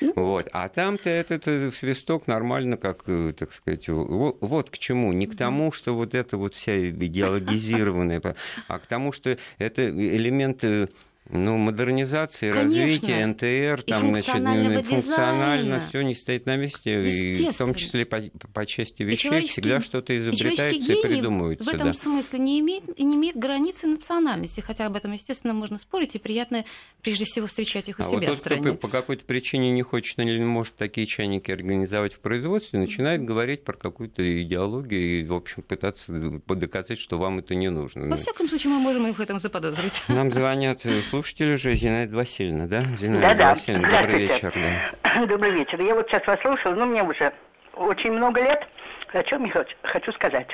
Ну. 0.00 0.12
Вот. 0.16 0.48
А 0.52 0.68
там-то 0.68 1.08
этот 1.08 1.46
э, 1.46 1.70
свисток 1.70 2.26
нормально, 2.26 2.76
как, 2.76 3.02
э, 3.06 3.32
так 3.36 3.52
сказать, 3.52 3.88
вот, 3.88 4.38
вот 4.40 4.70
к 4.70 4.78
чему. 4.78 5.12
Не 5.12 5.26
к 5.26 5.36
тому, 5.36 5.72
что 5.72 5.94
вот 5.94 6.14
это 6.14 6.36
вот 6.36 6.54
вся 6.54 6.90
идеологизированная, 6.90 8.20
а 8.68 8.78
к 8.78 8.86
тому, 8.86 9.12
что 9.12 9.38
это 9.58 9.88
элементы 9.88 10.88
ну, 11.30 11.56
модернизации, 11.56 12.50
развития 12.50 13.24
НТР, 13.26 13.84
там, 13.84 14.10
значит, 14.10 14.86
функционально 14.86 15.80
все 15.88 16.02
не 16.02 16.14
стоит 16.14 16.46
на 16.46 16.56
месте, 16.56 17.08
и 17.08 17.50
в 17.50 17.56
том 17.56 17.74
числе 17.74 18.04
по, 18.04 18.20
по 18.52 18.66
части 18.66 19.02
вещей 19.02 19.46
всегда 19.46 19.80
что-то 19.80 20.18
изобретается 20.18 20.92
и, 20.92 20.96
и 20.96 21.02
придумывается. 21.02 21.64
В 21.64 21.74
этом 21.74 21.88
да. 21.88 21.92
смысле 21.92 22.38
не 22.40 22.60
имеет, 22.60 22.98
не 22.98 23.14
имеет 23.16 23.36
границы 23.36 23.86
национальности, 23.86 24.60
хотя 24.60 24.86
об 24.86 24.96
этом, 24.96 25.12
естественно, 25.12 25.54
можно 25.54 25.78
спорить, 25.78 26.16
и 26.16 26.18
приятно, 26.18 26.64
прежде 27.02 27.24
всего, 27.24 27.46
встречать 27.46 27.88
их 27.88 28.00
у 28.00 28.02
а 28.02 28.06
себя 28.06 28.28
вот 28.28 28.36
в 28.36 28.40
стране. 28.40 28.62
Кто 28.62 28.74
по 28.74 28.88
какой-то 28.88 29.24
причине 29.24 29.70
не 29.70 29.82
хочет 29.82 30.18
или 30.18 30.38
не 30.38 30.44
может 30.44 30.74
такие 30.74 31.06
чайники 31.06 31.50
организовать 31.52 32.14
в 32.14 32.18
производстве, 32.18 32.80
начинает 32.80 33.20
mm-hmm. 33.20 33.24
говорить 33.24 33.64
про 33.64 33.74
какую-то 33.74 34.42
идеологию 34.42 35.20
и, 35.20 35.24
в 35.24 35.34
общем, 35.34 35.62
пытаться 35.62 36.12
доказать, 36.12 36.98
что 36.98 37.18
вам 37.18 37.38
это 37.38 37.54
не 37.54 37.70
нужно. 37.70 38.06
Во 38.06 38.16
всяком 38.16 38.48
случае, 38.48 38.72
мы 38.72 38.80
можем 38.80 39.06
их 39.06 39.18
в 39.18 39.20
этом 39.20 39.38
заподозрить. 39.38 40.02
Нам 40.08 40.30
звонят 40.30 40.84
слушатель 41.12 41.52
уже, 41.52 41.74
Зинаида 41.74 42.16
Васильевна, 42.16 42.66
да? 42.66 42.84
Зинаида 42.96 43.34
да, 43.34 43.48
Васильевна, 43.50 43.90
да. 43.90 44.00
добрый 44.00 44.20
вечер. 44.22 44.52
Да. 44.54 45.26
Добрый 45.26 45.50
вечер. 45.50 45.80
Я 45.82 45.94
вот 45.94 46.08
сейчас 46.08 46.26
вас 46.26 46.40
слушала, 46.40 46.74
ну, 46.74 46.86
мне 46.86 47.02
уже 47.02 47.34
очень 47.74 48.12
много 48.12 48.40
лет. 48.40 48.66
О 49.12 49.22
чем 49.22 49.44
я 49.44 49.66
хочу 49.82 50.12
сказать? 50.12 50.48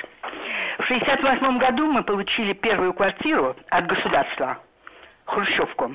В 0.79 0.83
68 0.83 1.59
году 1.59 1.89
мы 1.89 2.03
получили 2.03 2.51
первую 2.51 2.93
квартиру 2.93 3.55
от 3.69 3.87
государства, 3.87 4.57
Хрущевку. 5.23 5.85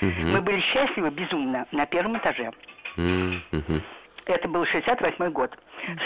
Угу. 0.00 0.22
Мы 0.32 0.40
были 0.40 0.60
счастливы 0.60 1.10
безумно 1.10 1.66
на 1.72 1.84
первом 1.84 2.16
этаже. 2.16 2.52
Угу. 2.96 3.82
Это 4.26 4.48
был 4.48 4.64
68 4.64 5.30
год. 5.30 5.56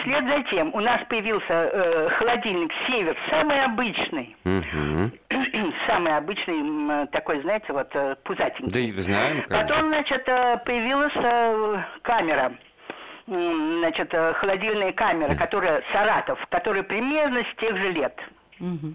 Вслед 0.00 0.28
за 0.28 0.42
тем 0.44 0.74
у 0.74 0.80
нас 0.80 1.00
появился 1.08 1.44
э, 1.50 2.08
холодильник 2.10 2.72
«Север», 2.86 3.16
самый 3.30 3.62
обычный. 3.62 4.36
Угу. 4.44 5.10
самый 5.86 6.16
обычный, 6.16 7.06
такой, 7.08 7.40
знаете, 7.42 7.72
вот 7.72 7.88
э, 7.94 8.16
пузатенький. 8.24 8.92
Да 8.92 9.02
знаем, 9.02 9.42
как 9.42 9.68
Потом, 9.68 9.88
значит, 9.88 10.22
э, 10.26 10.58
появилась 10.64 11.12
э, 11.16 11.82
камера 12.02 12.52
значит, 13.26 14.10
холодильная 14.36 14.90
камера, 14.92 15.34
которая 15.34 15.82
Саратов, 15.92 16.38
которая 16.48 16.82
примерно 16.82 17.40
с 17.40 17.60
тех 17.60 17.76
же 17.76 17.92
лет. 17.92 18.18
Угу. 18.60 18.94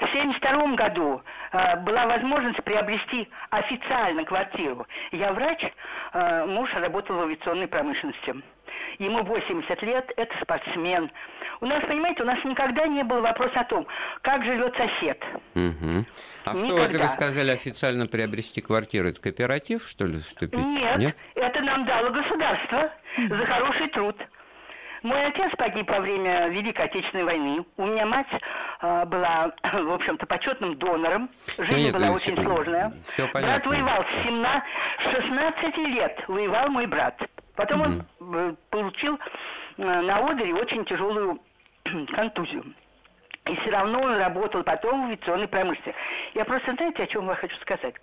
В 0.00 0.04
1972 0.04 0.74
году 0.74 1.22
э, 1.52 1.76
была 1.80 2.06
возможность 2.06 2.62
приобрести 2.64 3.28
официально 3.50 4.24
квартиру. 4.24 4.86
Я 5.12 5.32
врач, 5.32 5.64
э, 6.12 6.46
муж 6.46 6.72
работал 6.74 7.16
в 7.16 7.20
авиационной 7.22 7.68
промышленности 7.68 8.34
ему 8.98 9.22
80 9.22 9.82
лет, 9.82 10.10
это 10.16 10.34
спортсмен. 10.42 11.10
У 11.60 11.66
нас, 11.66 11.82
понимаете, 11.84 12.22
у 12.22 12.26
нас 12.26 12.42
никогда 12.44 12.86
не 12.86 13.04
был 13.04 13.20
вопрос 13.20 13.50
о 13.54 13.64
том, 13.64 13.86
как 14.22 14.44
живет 14.44 14.74
сосед. 14.76 15.22
Угу. 15.54 16.04
А 16.44 16.54
никогда. 16.54 16.66
что 16.66 16.78
это 16.78 16.98
вы 16.98 17.08
сказали 17.08 17.50
официально 17.52 18.06
приобрести 18.06 18.60
квартиру? 18.60 19.08
Это 19.08 19.20
кооператив, 19.20 19.86
что 19.86 20.06
ли, 20.06 20.20
вступить? 20.20 20.58
Нет, 20.58 20.98
Нет? 20.98 21.16
это 21.34 21.60
нам 21.62 21.84
дало 21.84 22.10
государство 22.10 22.90
за 23.16 23.46
хороший 23.46 23.88
труд. 23.88 24.16
Мой 25.02 25.26
отец 25.26 25.50
погиб 25.58 25.90
во 25.90 25.98
время 25.98 26.48
Великой 26.48 26.84
Отечественной 26.84 27.24
войны. 27.24 27.64
У 27.76 27.86
меня 27.86 28.06
мать 28.06 28.28
была, 28.82 29.52
в 29.72 29.92
общем-то, 29.92 30.26
почетным 30.26 30.76
донором. 30.76 31.30
Жизнь 31.58 31.84
нет, 31.84 31.94
была 31.94 32.08
нет, 32.08 32.16
очень 32.16 32.34
все, 32.34 32.44
сложная. 32.44 32.92
Все 33.12 33.26
брат 33.28 33.66
воевал 33.66 34.04
с 34.04 34.26
17, 34.26 34.62
16 35.12 35.76
лет. 35.88 36.24
Воевал 36.28 36.68
мой 36.68 36.86
брат. 36.86 37.20
Потом 37.54 37.80
угу. 37.80 38.36
он 38.36 38.56
получил 38.70 39.18
э, 39.76 39.82
на 39.82 40.16
Одере 40.16 40.54
очень 40.54 40.84
тяжелую 40.84 41.40
контузию. 42.14 42.64
И 43.46 43.56
все 43.56 43.70
равно 43.70 44.00
он 44.00 44.16
работал 44.18 44.62
потом 44.62 45.02
в 45.02 45.06
авиационной 45.06 45.48
промышленности. 45.48 45.94
Я 46.34 46.44
просто, 46.44 46.74
знаете, 46.74 47.02
о 47.02 47.06
чем 47.08 47.28
я 47.28 47.34
хочу 47.34 47.56
сказать? 47.56 47.94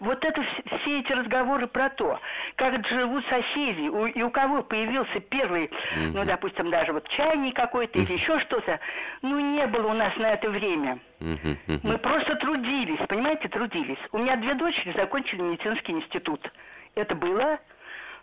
Вот 0.00 0.24
это 0.24 0.42
все 0.42 0.98
эти 0.98 1.12
разговоры 1.12 1.68
про 1.68 1.90
то, 1.90 2.18
как 2.56 2.86
живут 2.88 3.24
соседи, 3.26 3.88
у, 3.88 4.06
и 4.06 4.22
у 4.22 4.30
кого 4.30 4.64
появился 4.64 5.20
первый, 5.20 5.66
mm-hmm. 5.66 6.10
ну, 6.12 6.24
допустим, 6.24 6.70
даже 6.70 6.92
вот 6.92 7.08
чайник 7.08 7.54
какой-то 7.54 7.98
mm-hmm. 7.98 8.02
или 8.02 8.12
еще 8.14 8.40
что-то, 8.40 8.80
ну, 9.22 9.38
не 9.38 9.64
было 9.68 9.88
у 9.88 9.94
нас 9.94 10.16
на 10.16 10.32
это 10.32 10.50
время. 10.50 10.98
Mm-hmm. 11.20 11.80
Мы 11.84 11.98
просто 11.98 12.34
трудились, 12.34 12.98
понимаете, 13.06 13.48
трудились. 13.48 13.98
У 14.10 14.18
меня 14.18 14.34
две 14.36 14.54
дочери 14.54 14.92
закончили 14.96 15.40
медицинский 15.40 15.92
институт. 15.92 16.50
Это 16.96 17.14
было 17.14 17.60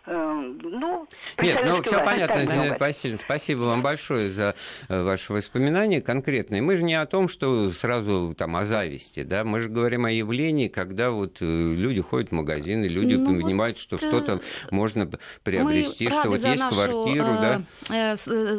ну, 0.08 1.06
Нет, 1.40 1.60
ну 1.64 1.82
все 1.82 2.02
понятно, 2.02 2.46
Зинаида 2.46 2.76
Васильевна, 2.78 3.22
спасибо 3.22 3.60
вам 3.60 3.82
большое 3.82 4.30
за 4.30 4.54
э, 4.88 5.02
ваши 5.02 5.32
воспоминания 5.32 6.00
конкретные. 6.00 6.62
Мы 6.62 6.76
же 6.76 6.82
не 6.82 6.94
о 6.94 7.04
том, 7.06 7.28
что 7.28 7.70
сразу 7.72 8.34
там 8.36 8.56
о 8.56 8.64
зависти, 8.64 9.22
да, 9.22 9.44
мы 9.44 9.60
же 9.60 9.68
говорим 9.68 10.06
о 10.06 10.10
явлении, 10.10 10.68
когда 10.68 11.10
вот 11.10 11.38
э, 11.40 11.44
люди 11.44 12.00
ходят 12.00 12.30
в 12.30 12.32
магазины, 12.32 12.86
люди 12.86 13.14
ну, 13.14 13.26
понимают, 13.26 13.76
вот 13.76 13.82
что 13.82 13.98
что-то 13.98 14.40
можно 14.70 15.10
приобрести, 15.42 16.08
что 16.08 16.28
вот 16.28 16.42
есть 16.42 16.62
нашу, 16.62 16.74
квартиру, 16.74 17.26
да. 17.26 17.62
Э, 17.90 18.16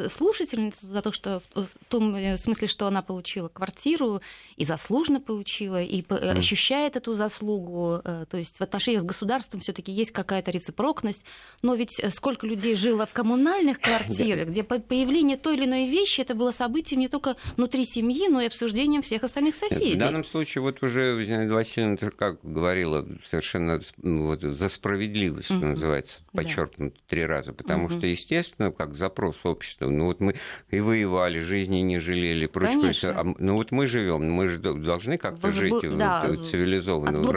слушательницу 0.10 0.86
за 0.86 1.02
то, 1.02 1.12
что 1.12 1.42
в 1.56 1.86
том 1.88 2.16
смысле, 2.38 2.68
что 2.68 2.86
она 2.86 3.02
получила 3.02 3.48
квартиру 3.48 4.22
и 4.56 4.66
заслуженно 4.66 5.20
получила, 5.20 5.82
и 5.82 6.02
mm. 6.02 6.38
ощущает 6.38 6.96
эту 6.96 7.14
заслугу, 7.14 8.02
то 8.04 8.38
есть 8.38 8.58
в 8.58 8.62
отношении 8.62 9.00
с 9.00 9.04
государством 9.04 9.62
все-таки 9.62 9.92
есть 9.92 10.12
какая-то 10.12 10.52
рецепрокность, 10.52 11.24
но 11.62 11.76
ведь 11.76 12.00
э, 12.00 12.10
сколько 12.10 12.48
людей 12.48 12.76
жило 12.76 13.06
в 13.06 13.14
коммунальных 13.14 13.80
квартирах, 13.80 14.48
где 14.48 14.64
появление 14.64 15.38
той 15.38 15.56
или 15.56 15.66
иной 15.66 15.88
вещи 15.88 16.22
это 16.22 16.36
было 16.36 16.52
событием 16.52 17.02
не 17.02 17.08
только 17.08 17.36
внутри 17.58 17.86
семьи, 17.86 18.28
но 18.30 18.42
и 18.42 18.48
обсуждением 18.48 19.02
всех 19.02 19.24
остальных 19.24 19.56
соседей. 19.56 19.96
В 19.96 20.00
данном 20.00 20.24
случае 20.24 20.62
вот 20.62 20.82
уже 20.84 21.22
Зинаида 21.24 21.54
Васильевна, 21.54 21.98
как 22.12 22.40
говорила, 22.44 23.06
совершенно 23.30 23.82
вот, 23.98 24.42
за 24.42 24.70
справедливость, 24.70 25.46
что 25.48 25.56
называется, 25.56 26.20
подчеркнуто 26.32 26.96
да. 26.96 27.02
три 27.08 27.26
раза, 27.26 27.54
потому 27.54 27.90
что, 27.90 28.06
естественно, 28.06 28.72
как 28.72 28.96
запрос 28.96 29.38
общества, 29.44 29.90
ну 29.90 30.06
вот 30.06 30.20
мы 30.20 30.36
и 30.72 30.80
воевали, 30.80 31.40
жизни 31.40 31.78
не 31.78 32.00
жалели, 32.00 32.46
прочее, 32.48 32.94
а, 33.04 33.24
ну 33.38 33.56
вот 33.56 33.72
мы 33.72 33.88
живем, 33.88 34.32
мы 34.32 34.50
же 34.50 34.60
должны 34.60 35.18
как-то 35.18 35.48
Возбл... 35.48 35.60
жить 35.60 35.98
да, 35.98 36.36
цивилизованно 36.36 37.20
в 37.20 37.32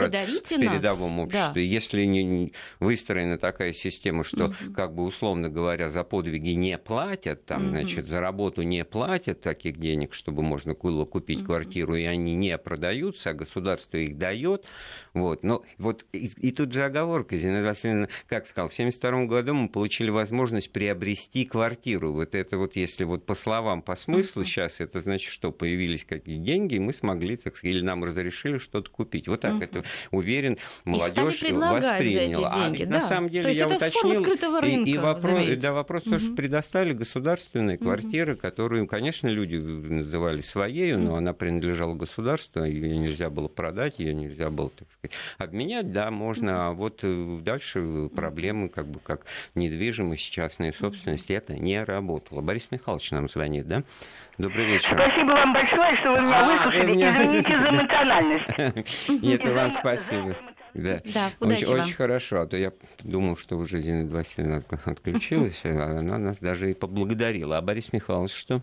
передовом 0.47 1.19
обществе. 1.19 1.51
Да. 1.53 1.59
Если 1.59 2.05
не 2.05 2.53
выстроена 2.79 3.37
такая 3.37 3.73
систему, 3.83 4.23
что, 4.23 4.45
угу. 4.45 4.73
как 4.75 4.95
бы 4.95 5.03
условно 5.03 5.49
говоря, 5.49 5.89
за 5.89 6.03
подвиги 6.03 6.51
не 6.51 6.77
платят, 6.77 7.45
там, 7.45 7.63
угу. 7.63 7.69
значит, 7.71 8.07
за 8.07 8.19
работу 8.19 8.63
не 8.63 8.83
платят 8.85 9.41
таких 9.41 9.77
денег, 9.77 10.13
чтобы 10.13 10.41
можно 10.41 10.73
было 10.73 11.05
купить 11.05 11.39
угу. 11.39 11.47
квартиру, 11.47 11.95
и 11.95 12.03
они 12.03 12.33
не 12.33 12.57
продаются, 12.57 13.31
а 13.31 13.33
государство 13.33 13.97
их 13.97 14.17
дает. 14.17 14.65
Вот. 15.13 15.43
Но 15.43 15.63
вот 15.77 16.05
и, 16.13 16.31
и 16.37 16.51
тут 16.51 16.71
же 16.71 16.83
оговорка, 16.83 17.37
Зинаида 17.37 17.67
Васильевна, 17.67 18.07
как 18.27 18.47
сказал, 18.47 18.69
в 18.69 18.73
1972 18.73 19.25
году 19.25 19.53
мы 19.53 19.69
получили 19.69 20.09
возможность 20.09 20.71
приобрести 20.71 21.45
квартиру. 21.45 22.13
Вот 22.13 22.35
это 22.35 22.57
вот, 22.57 22.75
если 22.75 23.03
вот 23.03 23.25
по 23.25 23.35
словам, 23.35 23.81
по 23.81 23.95
смыслу 23.95 24.41
uh 24.41 24.45
сейчас, 24.45 24.79
это 24.79 25.01
значит, 25.01 25.31
что 25.31 25.51
появились 25.51 26.05
какие 26.05 26.37
деньги, 26.37 26.75
и 26.75 26.79
мы 26.79 26.93
смогли, 26.93 27.37
так 27.37 27.57
сказать, 27.57 27.75
или 27.75 27.83
нам 27.83 28.03
разрешили 28.03 28.57
что-то 28.57 28.89
купить. 28.89 29.27
Вот 29.27 29.41
так 29.41 29.53
uh 29.53 29.63
это, 29.63 29.83
уверен, 30.11 30.57
молодежь 30.85 31.41
восприняла. 31.41 32.53
А 32.53 32.69
деньги, 32.69 32.83
да. 32.85 32.95
на 32.95 33.01
самом 33.01 33.29
деле 33.29 33.51
я 33.51 33.67
это 33.75 33.87
уточнил. 33.87 34.21
скрытого 34.23 34.61
рынка, 34.61 34.89
и, 34.89 34.93
и 34.93 34.97
вопрос, 34.97 35.47
да, 35.57 35.73
вопрос 35.73 36.03
угу. 36.03 36.11
тоже 36.11 36.31
предоставили 36.31 36.93
государственные 36.93 37.77
квартиры, 37.77 38.33
угу. 38.33 38.41
которые, 38.41 38.87
конечно, 38.87 39.27
люди 39.27 39.55
называли 39.55 40.41
своей, 40.41 40.95
но 40.95 41.15
она 41.15 41.33
принадлежала 41.33 41.93
государству, 41.93 42.63
ее 42.63 42.97
нельзя 42.97 43.29
было 43.29 43.47
продать, 43.47 43.99
ее 43.99 44.13
нельзя 44.13 44.49
было, 44.49 44.69
так 44.69 44.87
сказать, 44.97 45.15
обменять, 45.37 45.91
да, 45.91 46.11
можно, 46.11 46.67
а 46.67 46.71
вот 46.71 46.99
э, 47.03 47.39
дальше 47.41 48.09
проблемы, 48.15 48.69
как 48.69 48.87
бы, 48.87 48.99
как 48.99 49.25
недвижимость, 49.55 50.29
частная 50.29 50.71
собственность, 50.71 51.29
это 51.31 51.55
не 51.55 51.83
работало. 51.83 52.41
Борис 52.41 52.67
Михайлович 52.71 53.11
нам 53.11 53.29
звонит, 53.29 53.67
да? 53.67 53.83
Добрый 54.37 54.65
вечер. 54.65 54.97
Спасибо 54.99 55.31
вам 55.31 55.53
большое, 55.53 55.95
что 55.97 56.11
вы 56.11 56.21
меня 56.21 56.39
а, 56.39 56.65
выслушали. 56.65 56.91
Меня... 56.91 57.25
Извините 57.25 57.55
за 57.55 57.69
эмоциональность. 57.69 59.23
Это 59.23 59.53
вам 59.53 59.71
спасибо. 59.71 60.35
Да, 60.73 61.01
да 61.13 61.31
очень, 61.39 61.67
вам. 61.67 61.79
очень 61.81 61.93
хорошо. 61.93 62.41
А 62.41 62.47
то 62.47 62.57
я 62.57 62.71
думал, 63.03 63.37
что 63.37 63.57
уже 63.57 63.79
Зинаида 63.79 64.15
Васильевна 64.15 64.61
отключилась, 64.85 65.61
а 65.65 65.99
она 65.99 66.17
нас 66.17 66.39
даже 66.39 66.71
и 66.71 66.73
поблагодарила. 66.73 67.57
А 67.57 67.61
Борис 67.61 67.93
Михайлович 67.93 68.33
что? 68.33 68.61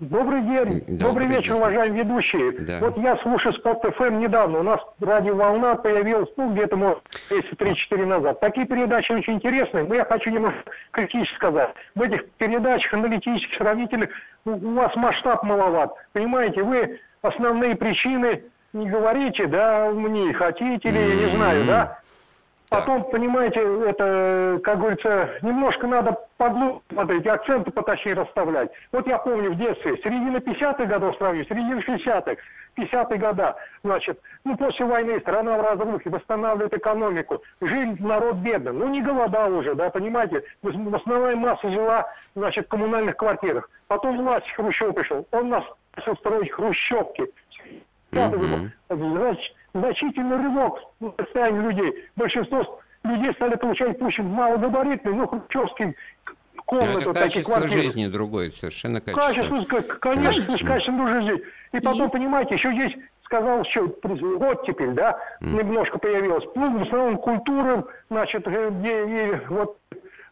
Добрый 0.00 0.40
день, 0.40 0.80
добрый, 0.86 0.96
добрый 0.96 1.26
вечер, 1.26 1.54
уважаемые 1.56 2.04
ведущие. 2.04 2.52
Да. 2.52 2.78
Вот 2.80 2.96
я 2.96 3.18
слушаю 3.18 3.52
Спорт 3.52 3.82
ФМ 3.82 4.18
недавно, 4.18 4.60
у 4.60 4.62
нас 4.62 4.80
радиоволна 4.98 5.76
появилась, 5.76 6.30
ну, 6.38 6.54
где-то, 6.54 6.74
может, 6.76 7.02
месяца 7.30 7.54
3-4 7.54 8.06
назад. 8.06 8.40
Такие 8.40 8.66
передачи 8.66 9.12
очень 9.12 9.34
интересные, 9.34 9.84
но 9.84 9.94
я 9.94 10.06
хочу 10.06 10.30
немножко 10.30 10.62
критически 10.92 11.36
сказать. 11.36 11.74
В 11.94 12.00
этих 12.00 12.30
передачах 12.30 12.94
аналитических, 12.94 13.54
сравнительных, 13.56 14.08
у 14.46 14.72
вас 14.72 14.96
масштаб 14.96 15.42
маловат. 15.42 15.92
Понимаете, 16.14 16.62
вы 16.62 16.98
основные 17.20 17.76
причины 17.76 18.42
не 18.72 18.88
говорите, 18.88 19.46
да, 19.46 19.90
мне 19.90 20.32
хотите 20.32 20.88
или 20.88 21.26
не 21.26 21.36
знаю, 21.36 21.64
да. 21.64 21.98
Потом, 22.68 23.02
понимаете, 23.02 23.60
это, 23.88 24.60
как 24.62 24.78
говорится, 24.78 25.28
немножко 25.42 25.88
надо 25.88 26.16
подлу 26.36 26.84
смотреть, 26.88 27.26
акценты 27.26 27.72
поточнее 27.72 28.14
расставлять. 28.14 28.70
Вот 28.92 29.08
я 29.08 29.18
помню 29.18 29.50
в 29.50 29.56
детстве, 29.56 29.96
середина 29.96 30.36
50-х 30.36 30.84
годов 30.84 31.16
сравниваю, 31.16 31.46
середина 31.46 31.80
60-х, 31.80 32.36
50-е 32.76 33.18
года, 33.18 33.56
значит, 33.82 34.20
ну, 34.44 34.56
после 34.56 34.86
войны 34.86 35.18
страна 35.18 35.58
в 35.58 35.62
разрухе, 35.62 36.10
восстанавливает 36.10 36.72
экономику, 36.72 37.42
жил 37.60 37.96
народ 37.98 38.36
бедным, 38.36 38.78
ну, 38.78 38.88
не 38.88 39.02
голодал 39.02 39.52
уже, 39.52 39.74
да, 39.74 39.90
понимаете, 39.90 40.44
основная 40.62 41.34
масса 41.34 41.68
жила, 41.70 42.06
значит, 42.36 42.66
в 42.66 42.68
коммунальных 42.68 43.16
квартирах. 43.16 43.68
Потом 43.88 44.16
власть 44.16 44.48
Хрущев 44.52 44.94
пришел, 44.94 45.26
он 45.32 45.48
нас 45.48 45.64
строить 46.18 46.52
хрущевки, 46.52 47.26
mm-hmm. 48.12 48.70
значит, 48.88 49.54
значительный 49.74 50.36
рывок 50.36 50.78
в 51.00 51.12
состоянии 51.18 51.60
людей. 51.60 52.04
Большинство 52.16 52.80
людей 53.04 53.32
стали 53.34 53.56
получать 53.56 53.98
пусть 53.98 54.18
малогабаритные, 54.18 55.14
но 55.14 55.26
хрущевские 55.26 55.94
комнаты, 56.66 57.10
это 57.10 57.12
качество 57.12 57.54
квартиры. 57.54 57.82
жизни 57.82 58.06
другое, 58.06 58.50
совершенно 58.50 59.00
качество. 59.00 59.20
Качество, 59.20 59.82
конечно, 59.98 60.44
конечно. 60.46 60.68
качество 60.68 61.08
жизни. 61.08 61.42
И 61.72 61.80
потом, 61.80 62.08
и... 62.08 62.10
понимаете, 62.10 62.54
еще 62.54 62.72
здесь 62.72 62.96
сказал, 63.24 63.64
что 63.64 63.84
оттепель, 63.84 64.92
да, 64.92 65.18
mm. 65.40 65.52
немножко 65.52 65.98
появилась. 65.98 66.44
Ну, 66.56 66.78
в 66.78 66.82
основном 66.82 67.18
культура, 67.18 67.84
значит, 68.10 68.46
где, 68.46 69.04
и, 69.04 69.40
вот 69.48 69.78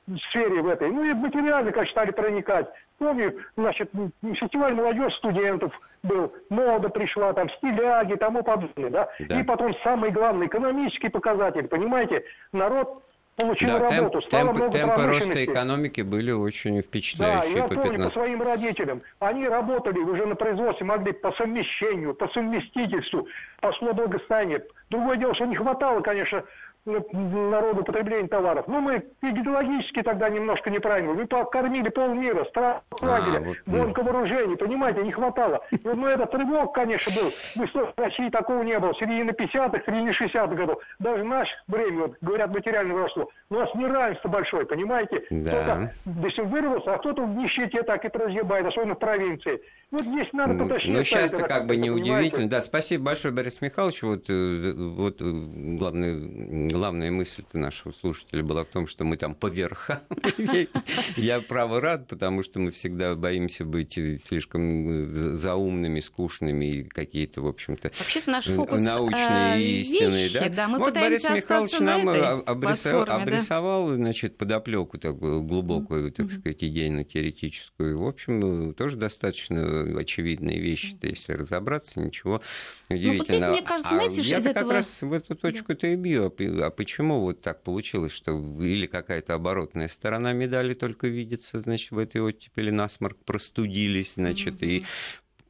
в 0.09 0.19
сфере 0.31 0.63
в 0.63 0.69
этой. 0.69 0.91
Ну 0.91 1.05
и 1.05 1.13
материально, 1.13 1.71
как 1.71 1.89
стали 1.89 2.11
проникать. 2.11 2.67
Помню, 2.99 3.35
значит, 3.57 3.91
фестиваль 4.23 4.75
молодежь 4.75 5.15
студентов 5.15 5.73
был, 6.03 6.33
мода 6.51 6.89
пришла, 6.89 7.33
там, 7.33 7.49
стиляги, 7.51 8.15
тому 8.15 8.43
подобное, 8.43 8.91
да? 8.91 9.09
да. 9.21 9.41
И 9.41 9.45
потом 9.45 9.75
самый 9.85 10.11
главный 10.11 10.47
экономический 10.47 11.09
показатель, 11.09 11.69
понимаете, 11.69 12.25
народ 12.53 13.03
получил 13.37 13.69
да, 13.69 13.79
работу, 13.79 14.21
темп, 14.21 14.25
стало 14.25 14.53
много 14.53 14.73
темпы 14.73 15.07
роста 15.07 15.45
экономики 15.45 16.01
были 16.01 16.33
очень 16.33 16.83
впечатляющие. 16.83 17.55
Да, 17.55 17.59
я 17.61 17.69
по 17.69 17.75
помню 17.75 17.91
15... 17.93 18.13
по 18.13 18.21
своим 18.21 18.43
родителям. 18.43 19.03
Они 19.21 19.47
работали 19.47 19.99
уже 20.01 20.27
на 20.27 20.35
производстве, 20.35 20.85
могли 20.85 21.13
по 21.13 21.31
совмещению, 21.33 22.15
по 22.15 22.27
совместительству, 22.29 23.29
по 23.61 23.73
благосостоянию. 23.93 24.65
Другое 24.91 25.17
дело, 25.17 25.35
что 25.35 25.45
не 25.45 25.55
хватало, 25.55 26.01
конечно, 26.01 26.43
народу 26.87 27.85
потребления 27.85 28.29
товаров. 28.29 28.65
Ну, 28.67 28.81
мы 28.81 29.05
идеологически 29.23 30.03
тогда 30.03 30.29
немножко 30.29 30.71
неправильно. 30.71 31.13
Вы 31.13 31.27
покормили 31.27 31.89
полмира, 31.89 32.45
страх 32.47 32.83
лагеря, 33.01 33.39
а, 33.39 33.41
вот, 33.41 33.57
гонка 33.67 34.03
вооружений, 34.03 34.57
понимаете, 34.57 35.03
не 35.03 35.13
хватало. 35.13 35.61
И, 35.71 35.81
ну, 35.83 36.07
этот 36.07 36.35
рывок, 36.35 36.75
конечно, 36.75 37.13
был. 37.15 37.31
В 37.31 37.67
истории 37.67 37.93
России 37.97 38.29
такого 38.31 38.63
не 38.63 38.79
было. 38.79 38.93
В 38.93 38.99
середине 38.99 39.31
50-х, 39.31 39.83
середине 39.85 40.11
60-х 40.11 40.55
годов. 40.55 40.83
Даже 40.99 41.25
наше 41.25 41.53
время, 41.67 42.03
вот, 42.03 42.17
говорят, 42.21 42.55
материальное 42.55 42.97
росло. 42.97 43.29
У 43.51 43.55
нас 43.55 43.75
неравенство 43.75 44.29
большое, 44.29 44.67
понимаете? 44.67 45.25
Да. 45.31 45.51
Кто-то, 45.51 46.27
если 46.27 46.43
вырвался, 46.43 46.95
а 46.95 46.99
кто-то 46.99 47.23
в 47.23 47.37
нищете 47.37 47.83
так 47.83 48.05
и 48.05 48.09
разъебает, 48.09 48.67
особенно 48.67 48.95
в 48.95 48.99
провинции. 48.99 49.61
Вот 49.91 50.03
здесь 50.03 50.29
надо 50.35 50.53
ну, 50.53 50.69
поточнее. 50.69 50.99
Ну, 50.99 51.05
сейчас-то 51.05 51.45
как 51.45 51.67
бы 51.67 51.77
неудивительно. 51.77 52.47
Да, 52.49 52.61
спасибо 52.61 53.05
большое, 53.05 53.33
Борис 53.33 53.63
Михайлович. 53.63 54.03
Вот, 54.03 54.25
э, 54.29 54.73
вот 54.77 55.23
э, 55.23 55.25
главный 55.25 56.69
главная 56.69 57.11
мысль-то 57.11 57.57
нашего 57.59 57.93
слушателя 57.93 58.43
была 58.43 58.65
в 58.65 58.69
том, 58.69 58.87
что 58.87 59.05
мы 59.05 59.17
там 59.17 59.35
по 59.35 59.47
верхам. 59.47 60.01
Я, 61.17 61.41
право, 61.41 61.81
рад, 61.81 62.07
потому 62.07 62.43
что 62.43 62.61
мы 62.61 62.71
всегда 62.71 63.15
боимся 63.15 63.65
быть 63.65 63.99
слишком 64.23 65.37
заумными, 65.37 66.01
скучными 66.01 66.65
и 66.67 66.83
какие-то, 66.85 67.41
в 67.41 67.47
общем-то, 67.47 67.91
научные 68.27 69.57
э, 69.57 69.61
истины. 69.61 70.29
Да? 70.35 70.49
Да, 70.51 70.69
мы 70.69 70.81
вот 70.81 70.93
Борис 70.95 71.25
Михайлович 71.25 71.79
нам 71.81 72.09
обрисовал, 72.47 73.95
значит, 73.95 74.37
подоплеку 74.37 74.99
такую 74.99 75.43
глубокую, 75.43 76.13
так 76.13 76.31
сказать, 76.31 76.63
идейно-теоретическую. 76.63 77.99
В 77.99 78.07
общем, 78.07 78.75
тоже 78.75 78.99
достаточно 78.99 79.78
очевидные 79.83 80.61
вещи, 80.61 80.97
если 81.03 81.33
разобраться, 81.33 82.01
ничего 82.01 82.43
удивительного. 82.89 83.13
Ну, 83.13 83.19
вот 83.19 83.29
здесь, 83.29 83.45
мне 83.45 83.63
кажется, 83.63 83.95
а 83.95 83.99
знаете, 83.99 84.21
я 84.23 84.39
из 84.39 84.45
как 84.45 84.57
этого... 84.57 84.73
раз 84.73 85.03
в 85.03 85.13
эту 85.13 85.35
точку-то 85.35 85.87
и 85.87 85.97
бью. 85.97 86.27
А, 86.27 86.67
а 86.67 86.71
почему 86.71 87.21
вот 87.21 87.41
так 87.41 87.63
получилось, 87.63 88.13
что 88.13 88.33
или 88.61 88.87
какая-то 88.87 89.35
оборотная 89.35 89.89
сторона 89.89 90.33
медали 90.33 90.75
только 90.75 91.09
видится, 91.09 91.61
значит, 91.61 91.91
в 91.91 91.99
этой 91.99 92.21
оттепели 92.21 92.71
насморк 92.71 93.19
простудились, 93.25 94.15
значит, 94.15 94.63
mm-hmm. 94.63 94.67
и 94.67 94.85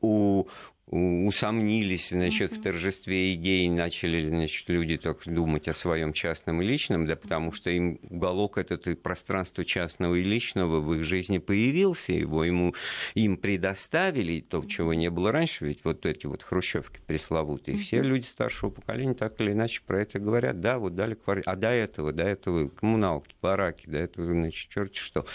у 0.00 0.46
усомнились 0.90 2.10
значит, 2.10 2.52
в 2.52 2.62
торжестве 2.62 3.34
идей, 3.34 3.68
начали 3.68 4.26
значит, 4.28 4.68
люди 4.68 4.96
так 4.96 5.18
думать 5.26 5.68
о 5.68 5.74
своем 5.74 6.12
частном 6.12 6.62
и 6.62 6.64
личном, 6.64 7.06
да, 7.06 7.16
потому 7.16 7.52
что 7.52 7.70
им 7.70 7.98
уголок 8.08 8.56
этот 8.58 8.86
и 8.88 8.94
пространство 8.94 9.64
частного 9.64 10.14
и 10.14 10.24
личного 10.24 10.80
в 10.80 10.94
их 10.94 11.04
жизни 11.04 11.38
появился, 11.38 12.12
его 12.12 12.42
ему, 12.44 12.74
им 13.14 13.36
предоставили, 13.36 14.40
то, 14.40 14.64
чего 14.64 14.94
не 14.94 15.10
было 15.10 15.30
раньше, 15.30 15.66
ведь 15.66 15.80
вот 15.84 16.06
эти 16.06 16.26
вот 16.26 16.42
хрущевки 16.42 17.00
пресловутые, 17.06 17.76
все 17.76 18.02
люди 18.02 18.24
старшего 18.24 18.70
поколения 18.70 19.14
так 19.14 19.38
или 19.40 19.52
иначе 19.52 19.82
про 19.86 20.00
это 20.00 20.18
говорят, 20.18 20.60
да, 20.60 20.78
вот 20.78 20.94
дали 20.94 21.14
квартиру, 21.14 21.50
а 21.50 21.56
до 21.56 21.68
этого, 21.68 22.12
до 22.12 22.24
этого 22.24 22.68
коммуналки, 22.68 23.34
бараки, 23.42 23.84
до 23.86 23.98
этого, 23.98 24.26
значит, 24.26 24.70
черт 24.70 24.94
что. 24.94 25.26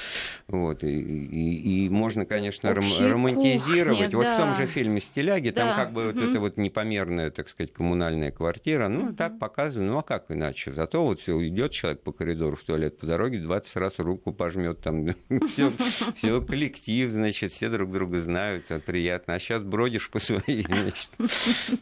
Вот, 0.47 0.83
и, 0.83 0.99
и, 0.99 1.85
и 1.85 1.89
можно, 1.89 2.25
конечно, 2.25 2.71
Общая 2.71 3.11
романтизировать. 3.11 4.11
Кухня, 4.11 4.17
вот 4.17 4.25
да. 4.25 4.35
в 4.35 4.37
том 4.39 4.55
же 4.55 4.65
фильме 4.65 4.99
«Стиляги» 4.99 5.42
Праге, 5.43 5.51
да. 5.51 5.65
там 5.65 5.75
как 5.75 5.93
бы 5.93 6.09
угу. 6.09 6.19
вот 6.19 6.29
эта 6.29 6.39
вот 6.39 6.57
непомерная, 6.57 7.29
так 7.31 7.49
сказать, 7.49 7.73
коммунальная 7.73 8.31
квартира, 8.31 8.87
ну, 8.87 9.05
угу. 9.05 9.13
так 9.13 9.39
показано, 9.39 9.87
ну, 9.87 9.97
а 9.97 10.03
как 10.03 10.31
иначе? 10.31 10.73
Зато 10.73 11.03
вот 11.03 11.19
все 11.19 11.45
идет 11.47 11.71
человек 11.71 12.01
по 12.01 12.11
коридору 12.11 12.55
в 12.55 12.63
туалет 12.63 12.97
по 12.97 13.05
дороге, 13.05 13.39
20 13.39 13.75
раз 13.77 13.99
руку 13.99 14.31
пожмет, 14.31 14.81
там 14.81 15.07
все, 15.47 16.41
коллектив, 16.41 17.09
значит, 17.09 17.51
все 17.51 17.69
друг 17.69 17.91
друга 17.91 18.21
знают, 18.21 18.67
приятно. 18.85 19.35
А 19.35 19.39
сейчас 19.39 19.61
бродишь 19.63 20.09
по 20.09 20.19
своей, 20.19 20.63
значит, 20.67 21.09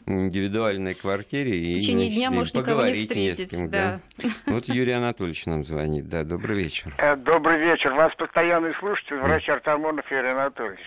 индивидуальной 0.06 0.95
квартире 0.95 1.58
и, 1.58 1.76
в 1.76 1.82
течение 1.82 2.10
дня 2.10 2.32
можешь 2.32 2.54
поговорить 2.54 3.13
не, 3.15 3.32
встретить. 3.32 3.69
Да. 3.69 4.00
Вот 4.47 4.67
Юрий 4.67 4.93
Анатольевич 4.93 5.45
нам 5.45 5.63
звонит. 5.63 6.10
Да, 6.10 6.24
добрый 6.24 6.58
вечер. 6.58 6.93
Э, 6.97 7.15
добрый 7.15 7.60
вечер. 7.60 7.93
Вас 7.93 8.13
постоянный 8.15 8.74
слушатель, 8.80 9.17
врач 9.17 9.47
Артамонов 9.50 10.10
Юрий 10.12 10.30
Анатольевич. 10.30 10.80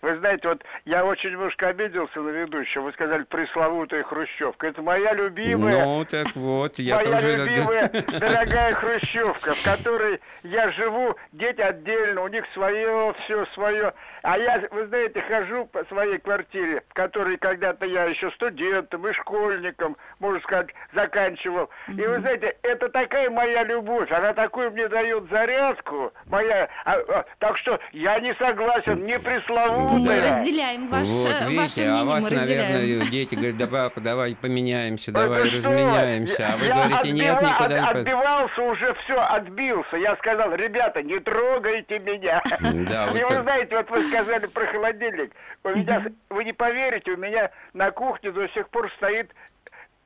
Вы 0.00 0.16
знаете, 0.18 0.48
вот 0.48 0.62
я 0.84 1.04
очень 1.04 1.30
немножко 1.30 1.68
обиделся 1.68 2.20
на 2.20 2.28
ведущего. 2.28 2.84
Вы 2.84 2.92
сказали 2.92 3.24
пресловутая 3.24 4.04
хрущевка. 4.04 4.68
Это 4.68 4.80
моя 4.80 5.12
любимая... 5.12 5.84
Ну, 5.84 6.04
так 6.04 6.34
вот, 6.36 6.78
я 6.78 6.96
моя 6.96 7.12
тоже... 7.12 7.36
любимая, 7.36 7.88
дорогая 8.06 8.74
хрущевка, 8.74 9.54
в 9.54 9.62
которой 9.62 10.20
я 10.44 10.70
живу, 10.72 11.16
дети 11.32 11.60
отдельно, 11.60 12.22
у 12.22 12.28
них 12.28 12.44
свое, 12.54 13.14
все 13.24 13.44
свое. 13.54 13.92
А 14.22 14.38
я, 14.38 14.62
вы 14.70 14.86
знаете, 14.86 15.22
хожу 15.22 15.66
по 15.66 15.84
своей 15.86 16.18
квартире, 16.18 16.82
в 16.88 16.94
которой 16.94 17.36
когда-то 17.36 17.86
я 17.86 18.04
еще 18.04 18.30
студентом 18.32 19.06
и 19.06 19.12
школьником, 19.12 19.96
можно 20.18 20.40
сказать, 20.40 20.68
заканчивал. 20.94 21.70
И 21.88 22.00
вы 22.00 22.20
знаете, 22.20 22.56
это 22.62 22.88
такая 22.88 23.30
моя 23.30 23.64
любовь, 23.64 24.10
она 24.10 24.32
такую 24.32 24.70
мне 24.72 24.88
дает 24.88 25.28
зарядку, 25.30 26.12
моя. 26.26 26.68
А, 26.84 26.96
а, 27.08 27.24
так 27.38 27.56
что 27.58 27.78
я 27.92 28.18
не 28.20 28.34
согласен, 28.34 29.04
не 29.04 29.18
пресловутая. 29.18 29.98
Мы 29.98 30.20
разделяем 30.20 30.88
ваш, 30.88 31.06
вот, 31.06 31.40
видите, 31.42 31.60
ваше 31.60 31.80
мнение, 31.80 32.00
а 32.00 32.04
вас, 32.04 32.24
мы 32.24 32.30
наверное, 32.30 33.10
дети 33.10 33.34
говорят, 33.34 33.56
да, 33.56 33.66
папа, 33.66 34.00
давай 34.00 34.34
поменяемся, 34.34 35.12
давай 35.12 35.46
это 35.46 35.56
разменяемся. 35.56 36.34
Что? 36.34 36.46
А 36.46 36.56
вы 36.56 36.66
я 36.66 36.74
говорите, 36.74 36.96
отбива, 36.98 37.14
нет, 37.14 37.42
никуда 37.42 37.64
от, 37.64 37.94
не... 37.94 38.00
Отбивался 38.00 38.62
уже, 38.62 38.94
все, 39.04 39.20
отбился. 39.20 39.96
Я 39.96 40.16
сказал, 40.16 40.54
ребята, 40.54 41.02
не 41.02 41.18
трогайте 41.20 41.98
меня. 41.98 42.42
Да, 42.88 43.06
И 43.06 43.22
вы 43.22 43.42
знаете, 43.42 43.76
вот 43.76 43.90
вы 43.90 44.07
сказали 44.08 44.46
про 44.46 44.66
холодильник. 44.66 45.32
У 45.64 45.70
меня, 45.70 46.06
вы 46.30 46.44
не 46.44 46.52
поверите, 46.52 47.12
у 47.12 47.16
меня 47.16 47.50
на 47.72 47.90
кухне 47.90 48.30
до 48.30 48.48
сих 48.48 48.68
пор 48.68 48.90
стоит 48.96 49.30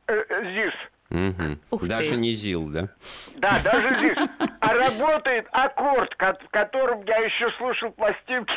э, 0.07 0.25
ЗИС. 0.55 0.75
Угу. 1.13 1.87
Даже 1.87 2.11
ты. 2.11 2.17
не 2.17 2.33
ЗИЛ, 2.33 2.69
да? 2.69 2.89
Да, 3.37 3.59
даже 3.63 4.01
ЗИЛ. 4.01 4.29
А 4.61 4.73
работает 4.73 5.47
аккорд, 5.53 6.15
в 6.15 6.49
котором 6.51 7.05
я 7.05 7.19
еще 7.19 7.51
слушал 7.59 7.91
пластинки. 7.91 8.55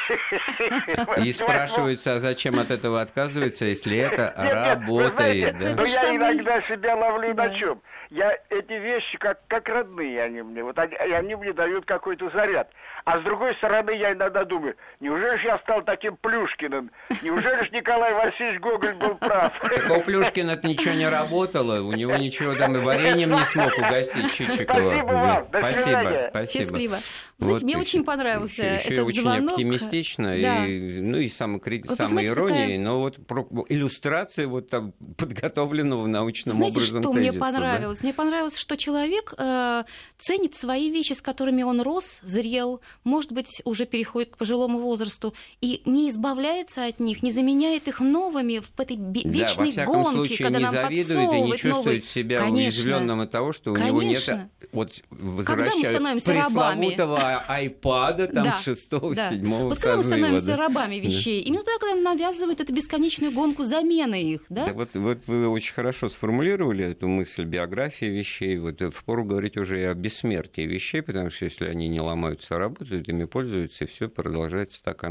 И 1.26 1.34
спрашивается, 1.34 2.16
а 2.16 2.20
зачем 2.20 2.58
от 2.58 2.72
этого 2.72 3.02
отказывается, 3.02 3.66
если 3.66 3.98
это 3.98 4.34
работает? 4.38 5.58
да? 5.60 5.76
Но 5.76 5.86
я 5.86 6.16
иногда 6.16 6.62
себя 6.62 6.96
ловлю 6.96 7.34
на 7.34 7.50
чем? 7.50 7.82
Я 8.10 8.38
эти 8.50 8.74
вещи 8.74 9.18
как, 9.18 9.40
как 9.48 9.68
родные 9.68 10.22
они 10.22 10.42
мне. 10.44 10.64
Вот 10.64 10.78
они, 10.78 10.96
они 10.96 11.36
мне 11.36 11.52
дают 11.52 11.86
какой-то 11.86 12.30
заряд. 12.30 12.70
А 13.04 13.20
с 13.20 13.24
другой 13.24 13.56
стороны, 13.56 13.92
я 13.92 14.14
иногда 14.14 14.46
думаю, 14.46 14.76
неужели 15.00 15.38
же 15.38 15.48
я 15.48 15.58
стал 15.60 15.82
таким 15.84 16.16
Плюшкиным? 16.18 16.92
Неужели 17.22 17.64
же 17.64 17.70
Николай 17.72 18.14
Васильевич 18.14 18.60
Гоголь 18.62 18.94
был 18.94 19.16
прав? 19.16 19.54
Так 19.60 19.90
у 19.90 20.02
Плюшкина 20.02 20.60
ничего 20.64 20.94
не 20.94 21.08
работало, 21.10 21.82
у 21.82 21.92
него 21.94 22.16
ничего 22.16 22.45
там 22.54 22.78
и 22.78 22.80
вареньем 22.80 23.32
не 23.32 23.46
смог 23.46 23.76
угостить 23.78 24.32
Чичикова. 24.36 24.92
Спасибо 24.92 25.12
вам, 25.12 25.48
до 25.52 25.60
Спасибо, 25.60 26.28
спасибо. 26.30 26.64
Счастливо. 26.64 26.98
Вы 27.38 27.46
знаете, 27.46 27.66
вот, 27.66 27.74
мне 27.74 27.78
очень 27.78 28.04
понравился 28.06 28.64
еще 28.64 28.94
этот 28.94 29.08
очень 29.08 29.22
звонок. 29.22 29.52
оптимистично, 29.52 30.38
да. 30.38 30.66
и, 30.66 31.02
ну 31.02 31.18
и 31.18 31.30
самокри... 31.30 31.84
вот, 31.86 31.98
самой 31.98 32.28
иронии, 32.28 32.62
такая... 32.62 32.80
но 32.80 33.00
вот 33.02 33.28
про... 33.28 33.46
иллюстрация 33.68 34.48
вот 34.48 34.70
там 34.70 34.94
подготовленного 35.18 36.08
научным 36.08 36.56
знаете, 36.56 36.78
образом 36.78 37.04
что 37.04 37.14
тезиса, 37.14 37.32
мне 37.32 37.40
понравилось? 37.40 38.00
Да? 38.00 38.04
Мне 38.06 38.14
понравилось, 38.14 38.58
что 38.58 38.78
человек 38.78 39.34
э, 39.38 39.84
ценит 40.18 40.56
свои 40.56 40.90
вещи, 40.90 41.12
с 41.12 41.22
которыми 41.22 41.64
он 41.64 41.82
рос, 41.82 42.20
зрел, 42.24 42.80
может 43.04 43.34
быть, 43.34 43.62
уже 43.66 43.86
переходит 43.86 44.32
к 44.32 44.38
пожилому 44.38 44.80
возрасту, 44.80 45.34
и 45.60 45.82
не 45.86 46.10
избавляется 46.10 46.86
от 46.86 47.02
них, 47.02 47.22
не 47.22 47.34
заменяет 47.34 47.90
их 47.90 48.00
новыми 48.00 48.60
в 48.60 48.80
этой 48.80 48.96
вечной 48.96 49.74
да, 49.74 49.86
во 49.86 49.94
гонке, 49.94 50.12
случае, 50.12 50.38
когда 50.38 50.60
не 50.60 50.64
нам 50.64 50.74
завидует 50.74 51.34
и 51.34 51.42
не 51.42 51.58
чувствует 51.58 51.86
новый... 51.86 52.02
себя 52.02 52.40
Конечно. 52.40 52.58
уязвленным 52.58 53.22
от 53.22 53.32
того, 53.32 53.52
что 53.52 53.72
у 53.72 53.76
Конечно. 53.76 53.92
него 53.92 54.04
нет 54.04 54.50
вот 54.72 55.02
возвращаю 55.10 56.22
пресловутого 56.22 57.25
айпада 57.48 58.28
там 58.28 58.58
шестого, 58.58 59.16
да. 59.16 59.30
седьмого 59.30 59.70
Вот 59.70 59.80
когда 59.80 59.98
мы 59.98 60.04
становимся 60.04 60.58
рабами 60.58 60.96
вещей, 60.96 61.42
да. 61.42 61.48
именно 61.48 61.64
тогда, 61.64 61.80
когда 61.80 61.96
нам 61.96 62.04
навязывают 62.04 62.62
эту 62.62 62.74
бесконечную 62.74 63.32
гонку 63.32 63.64
замены 63.64 64.22
их, 64.22 64.42
да? 64.50 64.68
да 64.68 64.74
вот, 64.74 64.96
вот 64.96 65.20
вы 65.28 65.48
очень 65.50 65.74
хорошо 65.74 66.10
сформулировали 66.10 66.86
эту 66.86 67.08
мысль 67.08 67.44
биографии 67.46 68.06
вещей, 68.06 68.58
вот 68.58 68.82
впору 68.94 69.24
говорить 69.24 69.58
уже 69.58 69.82
и 69.82 69.84
о 69.84 69.94
бессмертии 69.94 70.62
вещей, 70.62 71.02
потому 71.02 71.30
что 71.30 71.46
если 71.46 71.66
они 71.66 71.88
не 71.88 72.02
ломаются, 72.02 72.56
а 72.56 72.60
работают, 72.60 73.08
ими 73.08 73.26
пользуются, 73.26 73.86
и 73.86 73.88
все 73.88 74.10
продолжается 74.10 74.84
так, 74.84 75.04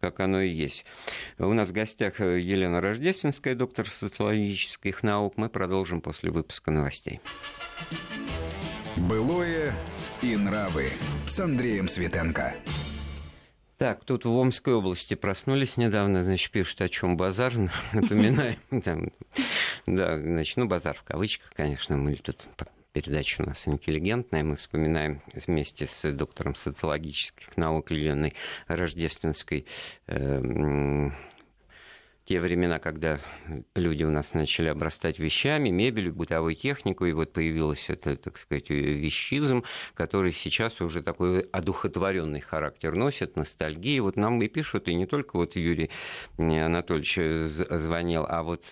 как 0.00 0.20
оно 0.20 0.40
и 0.40 0.48
есть. 0.48 0.84
У 1.38 1.52
нас 1.52 1.68
в 1.68 1.72
гостях 1.72 2.20
Елена 2.20 2.80
Рождественская, 2.80 3.54
доктор 3.54 3.88
социологических 3.88 5.02
наук. 5.02 5.34
Мы 5.36 5.48
продолжим 5.48 6.00
после 6.00 6.30
выпуска 6.30 6.70
новостей. 6.70 7.20
Былое 8.96 9.72
и 10.22 10.36
нравы 10.36 10.88
с 11.26 11.38
Андреем 11.38 11.88
Светенко. 11.88 12.54
Так, 13.76 14.04
тут 14.04 14.24
в 14.24 14.36
Омской 14.36 14.74
области 14.74 15.14
проснулись 15.14 15.76
недавно, 15.76 16.24
значит, 16.24 16.50
пишут, 16.50 16.80
о 16.80 16.88
чем 16.88 17.16
базар, 17.16 17.52
напоминаем. 17.92 18.56
Там, 18.82 19.12
да, 19.86 20.18
значит, 20.18 20.56
ну, 20.56 20.66
базар 20.66 20.96
в 20.96 21.04
кавычках, 21.04 21.52
конечно, 21.54 21.96
мы 21.96 22.16
тут 22.16 22.48
передача 22.92 23.42
у 23.42 23.46
нас 23.46 23.68
интеллигентная. 23.68 24.42
Мы 24.42 24.56
вспоминаем 24.56 25.22
вместе 25.32 25.86
с 25.86 26.10
доктором 26.12 26.56
социологических 26.56 27.56
наук 27.56 27.92
Еленой 27.92 28.34
Рождественской 28.66 29.66
э, 30.08 31.10
те 32.28 32.40
времена, 32.40 32.78
когда 32.78 33.20
люди 33.74 34.04
у 34.04 34.10
нас 34.10 34.34
начали 34.34 34.68
обрастать 34.68 35.18
вещами, 35.18 35.70
мебелью, 35.70 36.12
бытовой 36.12 36.54
техникой, 36.54 37.10
и 37.10 37.12
вот 37.14 37.32
появился 37.32 37.94
это, 37.94 38.16
так 38.16 38.36
сказать, 38.36 38.68
вещизм, 38.68 39.64
который 39.94 40.34
сейчас 40.34 40.82
уже 40.82 41.02
такой 41.02 41.40
одухотворенный 41.40 42.40
характер 42.40 42.94
носит, 42.94 43.36
ностальгии. 43.36 43.98
Вот 44.00 44.16
нам 44.16 44.42
и 44.42 44.48
пишут, 44.48 44.88
и 44.88 44.94
не 44.94 45.06
только 45.06 45.36
вот 45.36 45.56
Юрий 45.56 45.88
Анатольевич 46.36 47.18
звонил, 47.48 48.26
а 48.28 48.42
вот 48.42 48.62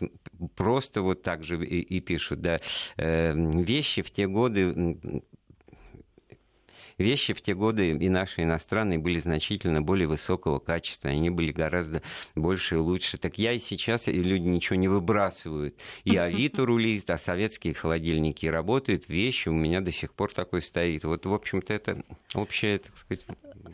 просто 0.55 1.01
вот 1.01 1.23
так 1.23 1.43
же 1.43 1.57
и, 1.65 1.81
и 1.81 2.01
пишут, 2.01 2.43
да, 2.43 2.61
э, 2.99 3.33
вещи 3.35 4.03
в 4.03 4.11
те 4.11 4.27
годы 4.27 5.23
вещи 6.99 7.35
в 7.35 7.41
те 7.41 7.55
годы 7.55 7.91
и 7.91 8.09
наши 8.09 8.43
иностранные 8.43 8.99
были 8.99 9.19
значительно 9.19 9.83
более 9.83 10.09
высокого 10.09 10.59
качества, 10.59 11.11
они 11.11 11.31
были 11.31 11.53
гораздо 11.53 12.03
больше 12.35 12.77
и 12.77 12.79
лучше. 12.79 13.19
Так 13.19 13.39
я 13.39 13.53
и 13.53 13.61
сейчас, 13.61 14.09
и 14.09 14.13
люди 14.13 14.47
ничего 14.47 14.77
не 14.77 14.89
выбрасывают. 14.89 15.77
И 16.05 16.17
Авито 16.17 16.65
рулит, 16.65 17.09
а 17.11 17.19
советские 17.19 17.75
холодильники 17.75 18.47
работают, 18.47 19.09
вещи 19.09 19.49
у 19.49 19.53
меня 19.53 19.81
до 19.81 19.93
сих 19.93 20.15
пор 20.15 20.33
такой 20.33 20.63
стоит. 20.63 21.05
Вот, 21.05 21.27
в 21.27 21.33
общем-то, 21.33 21.73
это 21.75 22.03
общее, 22.35 22.79
так 22.79 22.97
сказать, 22.97 23.25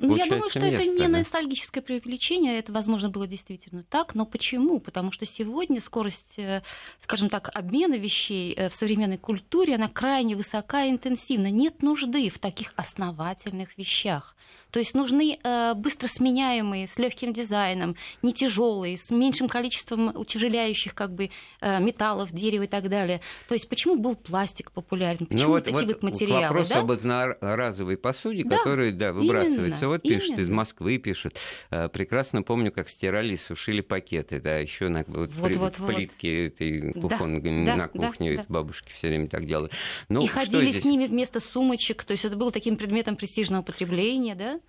я 0.02 0.26
думаю, 0.26 0.50
что 0.50 0.60
место, 0.60 0.78
это 0.78 0.86
не 0.86 0.98
да? 0.98 1.08
ностальгическое 1.08 1.82
преувеличение, 1.82 2.58
это, 2.58 2.72
возможно, 2.72 3.08
было 3.08 3.26
действительно 3.26 3.82
так. 3.82 4.14
Но 4.14 4.26
почему? 4.26 4.80
Потому 4.80 5.12
что 5.12 5.26
сегодня 5.26 5.80
скорость, 5.80 6.38
э, 6.38 6.62
скажем 6.98 7.28
так, 7.28 7.50
обмена 7.54 7.94
вещей 7.94 8.54
э, 8.54 8.68
в 8.68 8.74
современной 8.74 9.18
культуре, 9.18 9.76
она 9.76 9.88
крайне 9.88 10.36
высока 10.36 10.84
и 10.84 10.90
интенсивна. 10.90 11.50
Нет 11.50 11.82
нужды 11.82 12.28
в 12.30 12.38
таких 12.38 12.72
основательных 12.76 13.78
вещах. 13.78 14.36
То 14.70 14.78
есть 14.78 14.94
нужны 14.94 15.38
э, 15.42 15.74
быстро 15.74 16.08
сменяемые, 16.08 16.86
с 16.88 16.98
легким 16.98 17.32
дизайном, 17.32 17.94
не 18.22 18.32
тяжелые, 18.32 18.96
с 18.96 19.10
меньшим 19.10 19.48
количеством 19.48 20.08
утяжеляющих 20.16 20.94
как 20.94 21.14
бы, 21.14 21.30
металлов, 21.60 22.32
дерева 22.32 22.62
и 22.62 22.66
так 22.66 22.88
далее. 22.88 23.20
То 23.48 23.54
есть 23.54 23.68
почему 23.68 23.96
был 23.96 24.16
пластик 24.16 24.72
популярен? 24.72 25.18
Ну 25.20 25.26
почему 25.26 25.48
ну, 25.48 25.54
вот, 25.54 25.68
эти 25.68 25.74
вот, 25.74 25.86
вот 25.86 26.02
материалы? 26.02 26.42
Вопрос 26.42 26.68
да? 26.68 26.80
об 26.80 26.90
одноразовой 26.90 27.96
посуде, 27.98 28.44
да, 28.44 28.58
который 28.58 28.92
да, 28.92 29.12
выбрасывается. 29.12 29.84
Именно, 29.84 29.91
вот 29.92 30.02
пишет, 30.02 30.38
из 30.38 30.48
Москвы 30.48 30.98
пишет. 30.98 31.38
Э, 31.70 31.88
прекрасно 31.88 32.42
помню, 32.42 32.72
как 32.72 32.88
стирали 32.88 33.34
и 33.34 33.36
сушили 33.36 33.80
пакеты. 33.80 34.40
Да, 34.40 34.58
еще 34.58 34.88
на 34.88 35.04
вот, 35.06 35.30
вот, 35.34 35.48
при, 35.48 35.54
вот, 35.54 35.74
плитке 35.74 36.44
вот. 36.44 36.54
этой 36.54 36.92
кухонной 36.92 37.66
да, 37.66 37.76
на 37.76 37.88
кухне 37.88 38.36
да, 38.36 38.42
да. 38.42 38.46
бабушки 38.48 38.92
все 38.92 39.08
время 39.08 39.28
так 39.28 39.46
делали. 39.46 39.70
Ну, 40.08 40.24
и 40.24 40.26
ходили 40.26 40.70
здесь? 40.70 40.82
с 40.82 40.84
ними 40.84 41.06
вместо 41.06 41.40
сумочек. 41.40 42.04
То 42.04 42.12
есть 42.12 42.24
это 42.24 42.36
было 42.36 42.50
таким 42.50 42.76
предметом 42.76 43.16
престижного 43.16 43.62
потребления, 43.62 44.34
да? 44.34 44.60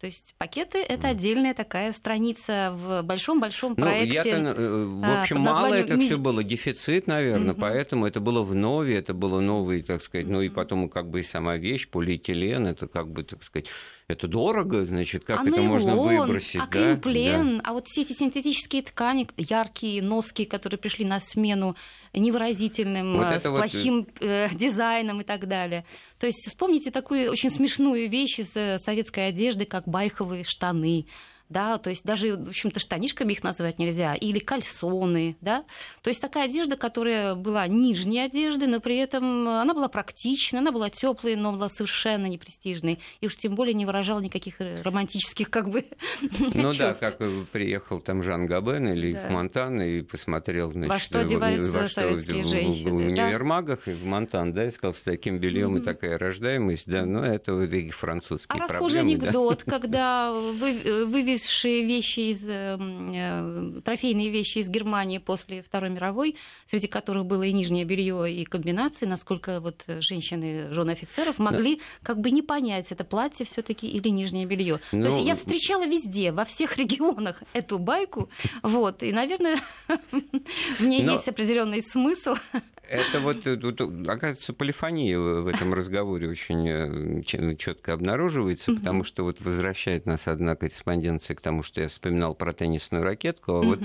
То 0.00 0.06
есть 0.06 0.34
пакеты 0.38 0.78
это 0.78 1.08
отдельная 1.08 1.52
такая 1.52 1.92
страница 1.92 2.72
в 2.74 3.02
большом-большом 3.02 3.76
проекте. 3.76 4.38
Ну, 4.38 4.48
я 4.48 4.54
в 4.54 5.20
общем, 5.20 5.40
мало 5.40 5.74
это 5.74 5.98
все 5.98 6.16
было 6.16 6.42
дефицит, 6.42 7.06
наверное, 7.06 7.52
угу. 7.52 7.60
поэтому 7.60 8.06
это 8.06 8.18
было 8.18 8.42
в 8.42 8.54
нове, 8.54 8.96
это 8.96 9.12
было 9.12 9.40
новый, 9.40 9.82
так 9.82 10.02
сказать, 10.02 10.26
ну 10.26 10.40
и 10.40 10.48
потом 10.48 10.88
как 10.88 11.10
бы 11.10 11.20
и 11.20 11.22
сама 11.22 11.58
вещь, 11.58 11.86
полиэтилен, 11.86 12.66
это 12.66 12.88
как 12.88 13.12
бы, 13.12 13.24
так 13.24 13.44
сказать, 13.44 13.68
это 14.10 14.28
дорого, 14.28 14.84
значит, 14.84 15.24
как 15.24 15.40
а 15.40 15.42
это 15.42 15.52
нейлон, 15.52 15.66
можно 15.68 15.96
выбросить? 15.96 16.56
А 16.56 16.66
да? 16.66 16.66
клинплен, 16.66 17.58
да. 17.58 17.64
а 17.64 17.72
вот 17.72 17.86
все 17.86 18.02
эти 18.02 18.12
синтетические 18.12 18.82
ткани, 18.82 19.28
яркие 19.36 20.02
носки, 20.02 20.44
которые 20.44 20.78
пришли 20.78 21.04
на 21.04 21.20
смену 21.20 21.76
невыразительным, 22.12 23.18
вот 23.18 23.26
с 23.26 23.42
плохим 23.42 24.06
вот... 24.20 24.22
э, 24.22 24.48
дизайном 24.52 25.20
и 25.20 25.24
так 25.24 25.46
далее. 25.48 25.84
То 26.18 26.26
есть 26.26 26.46
вспомните 26.46 26.90
такую 26.90 27.30
очень 27.30 27.50
смешную 27.50 28.08
вещь 28.08 28.38
из 28.38 28.56
э, 28.56 28.78
советской 28.78 29.28
одежды, 29.28 29.64
как 29.64 29.86
байховые 29.86 30.44
штаны 30.44 31.06
да, 31.50 31.78
то 31.78 31.90
есть 31.90 32.04
даже, 32.04 32.36
в 32.36 32.48
общем-то, 32.48 32.80
штанишками 32.80 33.32
их 33.32 33.42
называть 33.42 33.78
нельзя, 33.78 34.14
или 34.14 34.38
кальсоны, 34.38 35.36
да, 35.40 35.64
то 36.02 36.08
есть 36.08 36.20
такая 36.20 36.44
одежда, 36.46 36.76
которая 36.76 37.34
была 37.34 37.66
нижней 37.66 38.20
одежды, 38.20 38.66
но 38.66 38.80
при 38.80 38.96
этом 38.96 39.48
она 39.48 39.74
была 39.74 39.88
практичной, 39.88 40.60
она 40.60 40.72
была 40.72 40.88
теплой, 40.88 41.36
но 41.36 41.52
была 41.52 41.68
совершенно 41.68 42.26
непрестижной, 42.26 43.00
и 43.20 43.26
уж 43.26 43.36
тем 43.36 43.54
более 43.56 43.74
не 43.74 43.84
выражала 43.84 44.20
никаких 44.20 44.54
романтических, 44.60 45.50
как 45.50 45.68
бы, 45.68 45.84
Ну 46.54 46.72
да, 46.72 46.94
как 46.94 47.18
приехал 47.52 48.00
там 48.00 48.22
Жан 48.22 48.46
Габен 48.46 48.88
или 48.88 49.12
да. 49.12 49.26
в 49.26 49.30
Монтан 49.30 49.82
и 49.82 50.02
посмотрел, 50.02 50.72
значит, 50.72 50.90
во 50.90 50.98
что 51.00 51.20
одеваются 51.20 51.72
во 51.72 51.88
что 51.88 52.02
советские 52.02 52.44
в, 52.44 52.46
женщины, 52.46 52.90
в, 52.90 52.92
в 52.92 53.06
универмагах 53.06 53.80
да? 53.86 53.92
и 53.92 53.94
в 53.94 54.04
Монтан, 54.04 54.52
да, 54.52 54.66
и 54.66 54.70
сказал, 54.70 54.94
с 54.94 55.02
таким 55.02 55.38
бельем 55.38 55.74
mm-hmm. 55.74 55.80
и 55.80 55.84
такая 55.84 56.18
рождаемость, 56.18 56.88
да, 56.88 57.04
ну 57.04 57.22
это 57.22 57.54
вот 57.54 57.72
и 57.72 57.90
французские 57.90 58.54
а 58.54 58.66
проблемы. 58.66 58.70
А 58.70 58.72
расхожий 58.72 59.00
анекдот, 59.00 59.62
да? 59.66 59.72
когда 59.80 60.32
вы, 60.32 60.80
э, 60.84 61.04
вывез 61.04 61.39
вывезшие 61.40 61.84
вещи 61.84 62.20
из, 62.30 62.46
эм, 62.46 63.10
э, 63.12 63.80
трофейные 63.82 64.30
вещи 64.30 64.58
из 64.58 64.68
Германии 64.68 65.18
после 65.18 65.62
Второй 65.62 65.90
мировой, 65.90 66.36
среди 66.68 66.86
которых 66.86 67.26
было 67.26 67.42
и 67.42 67.52
нижнее 67.52 67.84
белье, 67.84 68.32
и 68.32 68.44
комбинации, 68.44 69.06
насколько 69.06 69.60
вот 69.60 69.84
женщины, 69.86 70.72
жены 70.72 70.92
офицеров 70.92 71.38
могли 71.38 71.76
да. 71.76 71.82
как 72.02 72.20
бы 72.20 72.30
не 72.30 72.42
понять, 72.42 72.92
это 72.92 73.04
платье 73.04 73.46
все 73.46 73.62
таки 73.62 73.88
или 73.88 74.08
нижнее 74.08 74.46
белье. 74.46 74.80
Ну... 74.92 75.04
То 75.04 75.10
есть 75.10 75.26
я 75.26 75.36
встречала 75.36 75.86
везде, 75.86 76.32
во 76.32 76.44
всех 76.44 76.76
регионах 76.76 77.42
эту 77.52 77.78
байку, 77.78 78.28
вот, 78.62 79.02
и, 79.02 79.12
наверное, 79.12 79.58
в 80.78 80.84
ней 80.84 81.02
Но... 81.02 81.12
есть 81.12 81.28
определенный 81.28 81.82
смысл. 81.82 82.34
Это 82.90 83.20
вот, 83.20 83.46
э, 83.46 83.56
тут, 83.56 83.80
оказывается, 83.80 84.52
полифония 84.52 85.16
в 85.16 85.46
этом 85.46 85.72
разговоре 85.72 86.28
очень 86.28 86.68
э, 86.68 87.54
четко 87.56 87.92
обнаруживается, 87.92 88.74
потому 88.74 89.04
что 89.04 89.22
вот 89.22 89.40
возвращает 89.40 90.06
нас 90.06 90.26
одна 90.26 90.56
корреспонденция 90.56 91.36
к 91.36 91.40
тому, 91.40 91.62
что 91.62 91.80
я 91.80 91.88
вспоминал 91.88 92.34
про 92.34 92.52
теннисную 92.52 93.04
ракетку, 93.04 93.52
а 93.52 93.62
вот 93.62 93.78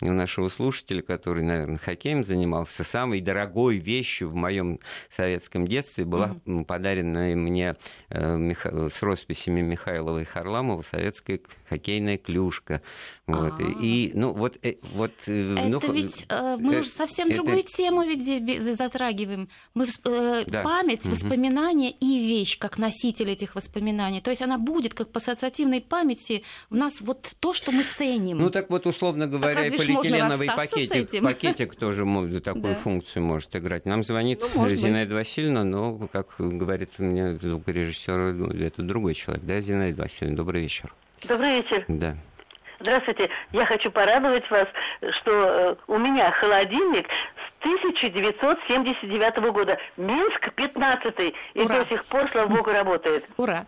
у 0.00 0.12
нашего 0.12 0.48
слушателя, 0.48 1.02
который, 1.02 1.42
наверное, 1.42 1.78
хоккеем 1.78 2.22
занимался, 2.22 2.84
самой 2.84 3.20
дорогой 3.20 3.78
вещью 3.78 4.28
в 4.28 4.36
моем 4.36 4.78
советском 5.10 5.66
детстве 5.66 6.04
была 6.04 6.36
подарена 6.68 7.34
мне 7.34 7.74
э, 8.10 8.52
с 8.92 9.02
росписями 9.02 9.60
Михайлова 9.60 10.20
и 10.20 10.24
Харламова 10.24 10.82
советская 10.82 11.40
хоккейная 11.68 12.16
клюшка. 12.16 12.80
Вот. 13.28 13.52
А-а-а. 13.52 13.72
И, 13.80 14.10
ну, 14.14 14.32
вот, 14.32 14.58
вот, 14.94 15.12
это 15.26 15.68
ну, 15.68 15.92
ведь 15.92 16.26
э, 16.28 16.56
мы 16.58 16.80
уже 16.80 16.88
совсем 16.88 17.28
это... 17.28 17.36
другую 17.36 17.62
тему 17.62 18.02
ведь 18.02 18.22
здесь 18.22 18.76
затрагиваем. 18.76 19.48
Мы 19.74 19.86
э, 20.04 20.44
да. 20.48 20.62
память, 20.62 21.04
воспоминания 21.04 21.92
и 21.92 22.18
вещь 22.18 22.58
как 22.58 22.78
носитель 22.78 23.30
этих 23.30 23.54
воспоминаний. 23.54 24.20
То 24.20 24.30
есть 24.30 24.42
она 24.42 24.58
будет 24.58 24.94
как 24.94 25.12
по 25.12 25.18
ассоциативной 25.18 25.80
памяти 25.80 26.42
в 26.68 26.74
нас 26.74 27.00
вот 27.00 27.34
то, 27.38 27.52
что 27.52 27.70
мы 27.70 27.84
ценим. 27.84 28.38
Ну 28.38 28.50
так 28.50 28.70
вот, 28.70 28.86
условно 28.86 29.28
говоря, 29.28 29.66
и 29.66 29.70
полиэтиленовый 29.70 30.48
пакетик, 30.48 31.22
пакетик 31.22 31.74
тоже 31.78 32.04
такую 32.40 32.62
да. 32.62 32.74
функцию 32.74 33.22
может 33.22 33.54
играть. 33.54 33.86
Нам 33.86 34.02
звонит 34.02 34.42
ну, 34.52 34.68
Зинаида 34.68 35.14
Васильевна, 35.14 35.62
но, 35.62 36.08
как 36.12 36.34
говорит 36.38 36.98
мне 36.98 37.36
звукорежиссер, 37.36 38.60
это 38.60 38.82
другой 38.82 39.14
человек. 39.14 39.44
Да, 39.44 39.60
Зинаида 39.60 40.02
Васильевна, 40.02 40.36
добрый 40.36 40.62
вечер. 40.62 40.92
Добрый 41.28 41.62
вечер. 41.62 41.84
Да. 41.86 42.16
Здравствуйте. 42.82 43.30
Я 43.52 43.64
хочу 43.64 43.92
порадовать 43.92 44.50
вас, 44.50 44.66
что 45.20 45.30
э, 45.30 45.74
у 45.86 45.98
меня 45.98 46.32
холодильник 46.32 47.06
1979 47.60 49.52
года. 49.52 49.78
Минск 49.96 50.52
15 50.52 51.14
и 51.54 51.60
Ура. 51.60 51.78
до 51.78 51.86
сих 51.86 52.04
пор, 52.06 52.28
слава 52.32 52.48
богу, 52.48 52.72
работает. 52.72 53.24
Ура! 53.36 53.66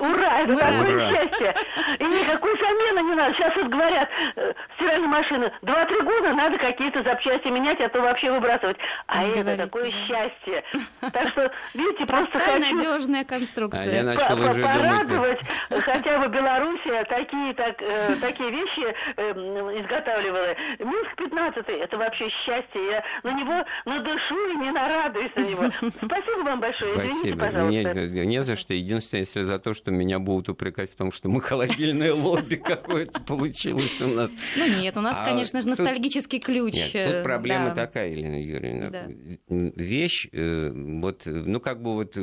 Ура! 0.00 0.40
Это 0.40 0.54
Ура. 0.54 0.66
такое 0.66 1.10
счастье! 1.10 1.54
И 2.00 2.04
никакой 2.04 2.58
замены 2.58 3.08
не 3.08 3.14
надо. 3.14 3.34
Сейчас 3.34 3.54
вот 3.54 3.68
говорят, 3.68 4.08
э, 4.34 4.52
стиральные 4.74 5.08
машины, 5.08 5.52
2-3 5.62 6.02
года 6.02 6.34
надо 6.34 6.58
какие-то 6.58 7.04
запчасти 7.04 7.46
менять, 7.48 7.80
а 7.80 7.88
то 7.88 8.00
вообще 8.00 8.32
выбрасывать. 8.32 8.76
А 9.06 9.22
не 9.22 9.30
это 9.30 9.40
говорите. 9.40 9.62
такое 9.64 9.90
счастье. 9.92 10.64
Так 11.12 11.28
что, 11.28 11.52
видите, 11.74 12.06
просто 12.06 12.38
хочу... 12.40 12.74
надежная 12.74 13.24
конструкция. 13.24 13.82
А 13.82 13.86
я 13.86 14.02
начал 14.02 14.40
уже 14.40 14.62
порадовать 14.62 15.38
думать... 15.68 15.84
хотя 15.84 16.18
бы 16.18 16.26
Белоруссия 16.28 17.04
такие, 17.04 17.54
так, 17.54 17.80
э, 17.80 18.16
такие 18.20 18.47
вещи 18.50 18.94
э, 19.16 19.32
изготавливала. 19.80 20.54
Минск 20.78 21.16
15 21.16 21.68
это 21.68 21.98
вообще 21.98 22.28
счастье. 22.44 22.80
Я 22.90 23.04
на 23.22 23.38
него 23.38 23.64
надышу 23.84 24.34
и 24.52 24.56
не 24.56 24.70
нарадуюсь 24.70 25.34
на 25.34 25.40
него. 25.40 25.70
Спасибо 26.02 26.44
вам 26.44 26.60
большое. 26.60 26.94
Извините, 26.94 27.18
Спасибо. 27.18 27.38
пожалуйста. 27.38 27.94
Не, 27.94 28.26
не 28.26 28.44
за 28.44 28.56
что. 28.56 28.74
Единственное, 28.74 29.22
если 29.22 29.42
за 29.42 29.58
то, 29.58 29.74
что 29.74 29.90
меня 29.90 30.18
будут 30.18 30.48
упрекать 30.48 30.90
в 30.90 30.96
том, 30.96 31.12
что 31.12 31.28
мы 31.28 31.40
холодильное 31.40 32.12
лобби 32.12 32.56
какое-то 32.56 33.20
получилось 33.20 34.00
у 34.00 34.08
нас. 34.08 34.30
Ну 34.56 34.66
нет, 34.80 34.96
у 34.96 35.00
нас, 35.00 35.16
а 35.18 35.24
конечно 35.24 35.62
же, 35.62 35.68
ностальгический 35.68 36.40
ключ. 36.40 36.74
Нет, 36.74 36.92
тут 36.92 37.00
э, 37.00 37.22
проблема 37.22 37.74
такая, 37.74 38.10
Елена 38.10 38.40
Юрьевна. 38.40 39.08
Вещь, 39.48 40.28
э, 40.32 40.70
вот, 40.72 41.22
ну 41.26 41.60
как 41.60 41.82
бы 41.82 41.94
вот 41.94 42.16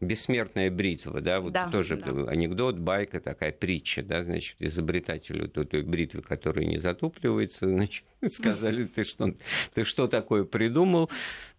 бессмертная 0.00 0.70
бритва, 0.70 1.20
да, 1.20 1.40
вот 1.40 1.52
да, 1.52 1.68
тоже 1.68 1.96
да. 1.96 2.30
анекдот, 2.30 2.78
байка 2.78 3.20
такая 3.20 3.52
притча, 3.52 4.02
да, 4.02 4.22
значит, 4.24 4.56
изобретателю 4.58 5.48
той, 5.56 5.64
той 5.64 5.82
бритвы, 5.82 6.20
которая 6.20 6.66
не 6.66 6.76
затупливается, 6.76 7.66
значит, 7.66 8.04
сказали, 8.30 8.84
ты 8.84 9.04
что, 9.04 9.34
ты 9.74 9.84
что 9.84 10.08
такое 10.08 10.44
придумал, 10.44 11.10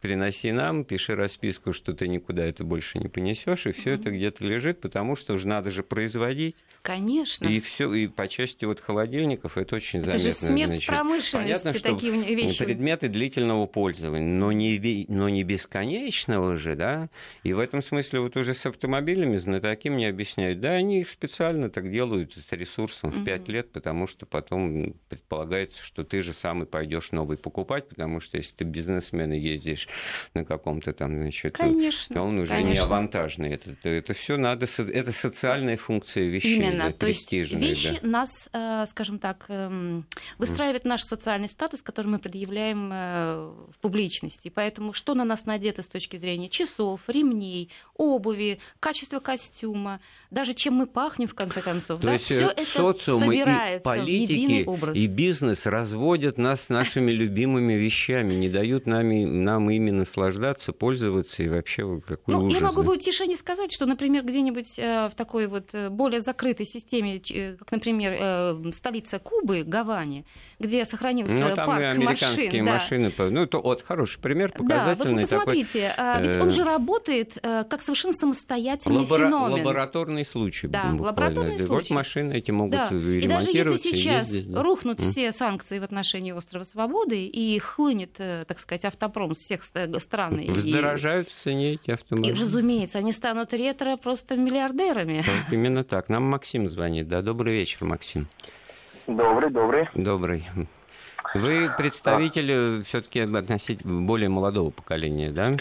приноси 0.01 0.51
нам, 0.51 0.85
пиши 0.85 1.15
расписку, 1.15 1.73
что 1.73 1.93
ты 1.93 2.07
никуда 2.07 2.45
это 2.45 2.63
больше 2.63 2.99
не 2.99 3.07
понесешь, 3.07 3.65
и 3.67 3.71
все 3.71 3.91
это 3.91 4.11
где-то 4.11 4.43
лежит, 4.43 4.81
потому 4.81 5.15
что 5.15 5.33
уже 5.33 5.47
надо 5.47 5.71
же 5.71 5.83
производить. 5.83 6.55
Конечно. 6.87 7.47
И 7.47 7.59
все, 7.59 7.93
и 7.93 8.07
по 8.07 8.29
части 8.29 8.63
вот 8.63 8.79
холодильников 8.79 9.57
это 9.57 9.75
очень 9.75 9.99
это 9.99 10.17
заметно. 10.17 10.29
Это 10.29 10.39
же 10.39 10.45
смерть 10.45 10.69
значит, 10.69 10.87
промышленности, 10.87 11.33
понятно, 11.33 11.73
что 11.73 11.93
такие 11.93 12.35
вещи. 12.35 12.63
Предметы 12.63 13.09
длительного 13.09 13.65
пользования, 13.65 14.25
но 14.25 14.53
не, 14.53 15.05
но 15.09 15.27
не 15.27 15.43
бесконечного 15.43 16.57
же, 16.57 16.75
да. 16.75 17.09
И 17.43 17.51
в 17.51 17.59
этом 17.59 17.81
смысле 17.81 18.21
вот 18.21 18.37
уже 18.37 18.53
с 18.53 18.65
автомобилями 18.65 19.35
знатоки 19.35 19.89
мне 19.89 20.07
объясняют, 20.07 20.61
да, 20.61 20.73
они 20.73 21.01
их 21.01 21.09
специально 21.09 21.69
так 21.69 21.91
делают 21.91 22.33
с 22.35 22.51
ресурсом 22.53 23.09
в 23.09 23.25
5 23.25 23.41
угу. 23.41 23.51
лет, 23.51 23.71
потому 23.73 24.07
что 24.07 24.25
потом 24.25 24.95
предполагается, 25.09 25.83
что 25.83 26.05
ты 26.05 26.21
же 26.21 26.31
сам 26.31 26.46
и 26.63 26.65
пойдешь 26.65 27.11
новый 27.11 27.37
покупать, 27.37 27.89
потому 27.89 28.21
что 28.21 28.37
если 28.37 28.55
ты 28.55 28.63
бизнесмен 28.63 29.33
и 29.33 29.39
ездишь 29.39 29.87
на 30.33 30.45
каком-то 30.45 30.93
там, 30.93 31.17
значит, 31.19 31.57
конечно, 31.57 32.15
то 32.15 32.21
он 32.21 32.39
уже 32.39 32.51
конечно. 32.51 32.73
не 32.73 32.79
авантажный. 32.79 33.49
Это, 33.51 33.71
это, 33.71 33.89
это 33.89 34.13
все 34.13 34.37
надо, 34.37 34.67
это 34.77 35.11
социальная 35.11 35.77
функция 35.77 36.25
вещей. 36.25 36.55
Именно 36.55 36.77
Именно. 36.77 36.93
То 36.93 37.07
есть 37.07 37.31
вещи 37.31 37.99
да. 38.01 38.07
нас, 38.07 38.49
э, 38.53 38.85
скажем 38.89 39.19
так, 39.19 39.45
эм, 39.49 40.05
выстраивает 40.37 40.85
наш 40.85 41.01
социальный 41.03 41.49
статус, 41.49 41.81
который 41.81 42.07
мы 42.07 42.19
предъявляем 42.19 42.89
э, 42.91 43.53
в 43.73 43.77
публичности. 43.81 44.51
Поэтому 44.53 44.93
что 44.93 45.13
на 45.13 45.25
нас 45.25 45.45
надето 45.45 45.83
с 45.83 45.87
точки 45.87 46.17
зрения 46.17 46.49
часов, 46.49 47.01
ремней, 47.07 47.71
обуви, 47.95 48.59
качества 48.79 49.19
костюма, 49.19 49.99
даже 50.31 50.53
чем 50.53 50.75
мы 50.75 50.87
пахнем, 50.87 51.27
в 51.27 51.35
конце 51.35 51.61
концов. 51.61 52.01
То 52.01 52.07
да, 52.07 52.13
есть 52.13 52.25
все 52.25 52.49
это 52.49 52.65
социум 52.65 53.31
и 53.31 53.79
политики, 53.79 54.97
и 54.97 55.07
бизнес 55.07 55.65
разводят 55.65 56.36
нас 56.37 56.69
нашими 56.69 57.11
любимыми 57.11 57.73
вещами, 57.73 58.33
не 58.33 58.49
дают 58.49 58.85
нами, 58.85 59.25
нам 59.25 59.69
ими 59.69 59.91
наслаждаться, 59.91 60.71
пользоваться 60.71 61.43
и 61.43 61.47
вообще 61.47 61.83
вот 61.83 62.05
какой 62.05 62.35
ну, 62.35 62.45
ужас. 62.45 62.59
Я 62.59 62.65
могу 62.65 62.81
в 62.83 62.89
утешении 62.89 63.35
сказать, 63.35 63.71
что, 63.71 63.85
например, 63.85 64.23
где-нибудь 64.23 64.77
э, 64.77 65.09
в 65.09 65.15
такой 65.15 65.47
вот 65.47 65.69
э, 65.73 65.89
более 65.89 66.21
закрытой 66.21 66.65
системе, 66.65 67.21
как, 67.59 67.71
например, 67.71 68.17
э, 68.19 68.71
столица 68.73 69.19
Кубы, 69.19 69.63
Гаване, 69.63 70.25
где 70.59 70.85
сохранился 70.85 71.33
ну, 71.33 71.55
там 71.55 71.67
парк 71.67 71.81
и 71.81 71.83
американские 71.83 72.63
машин, 72.63 72.65
машины. 72.65 73.13
Да. 73.17 73.29
Ну, 73.29 73.43
это 73.43 73.59
вот 73.59 73.83
хороший 73.83 74.19
пример, 74.19 74.51
показательный. 74.51 74.95
Да, 74.95 75.03
вот 75.03 75.11
вы 75.11 75.21
посмотрите, 75.21 75.93
такой, 75.95 76.27
ведь 76.27 76.41
он 76.41 76.51
же 76.51 76.63
работает 76.63 77.37
как 77.41 77.81
совершенно 77.81 78.13
самостоятельный 78.13 78.97
лабора- 78.97 79.27
феномен. 79.27 79.53
Лабораторный 79.59 80.25
случай. 80.25 80.67
Да, 80.67 80.95
лабораторный 80.97 81.57
случай. 81.59 81.67
Вот 81.69 81.89
машины 81.89 82.33
эти 82.33 82.51
могут 82.51 82.71
да. 82.71 82.89
И 82.91 83.27
даже 83.27 83.51
если 83.51 83.77
сейчас 83.77 84.29
ездить, 84.29 84.51
да. 84.51 84.61
рухнут 84.61 84.99
mm. 84.99 85.09
все 85.09 85.31
санкции 85.31 85.79
в 85.79 85.83
отношении 85.83 86.26
острова 86.33 86.63
Свободы 86.63 87.25
и 87.25 87.59
хлынет, 87.59 88.13
так 88.13 88.59
сказать, 88.59 88.85
автопром 88.85 89.35
с 89.35 89.39
всех 89.39 89.63
стран. 89.63 90.41
Вздорожают 90.47 91.27
и... 91.27 91.31
в 91.31 91.33
цене 91.33 91.73
эти 91.73 91.91
автомобили. 91.91 92.33
И, 92.33 92.39
разумеется, 92.39 92.97
они 92.97 93.11
станут 93.11 93.53
ретро 93.53 93.97
просто 93.97 94.35
миллиардерами. 94.35 95.23
Так, 95.25 95.53
именно 95.53 95.83
так. 95.83 96.09
Нам 96.09 96.23
Максим 96.23 96.69
звонит. 96.69 97.07
Да, 97.07 97.21
добрый 97.21 97.53
вечер, 97.53 97.85
Максим. 97.85 98.27
Добрый, 99.07 99.49
добрый. 99.49 99.89
Добрый. 99.93 100.47
Вы 101.33 101.69
представитель 101.77 102.83
все-таки 102.83 103.19
относительно 103.19 104.01
более 104.01 104.29
молодого 104.29 104.69
поколения, 104.69 105.29
да? 105.29 105.57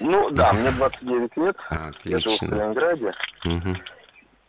Ну 0.00 0.30
да, 0.30 0.52
мне 0.52 0.70
29 0.70 1.36
лет. 1.36 1.56
А, 1.70 1.88
отлично. 1.88 2.10
Я 2.10 2.20
живу 2.20 2.36
в 2.36 2.38
Калининграде. 2.40 3.14
Угу. 3.44 3.76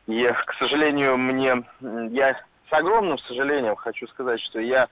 И, 0.08 0.28
к 0.28 0.54
сожалению, 0.60 1.18
мне... 1.18 1.64
Я 2.12 2.34
с 2.70 2.74
огромным 2.74 3.18
сожалением 3.20 3.76
хочу 3.78 4.08
сказать, 4.08 4.42
что 4.42 4.60
я 4.60 4.88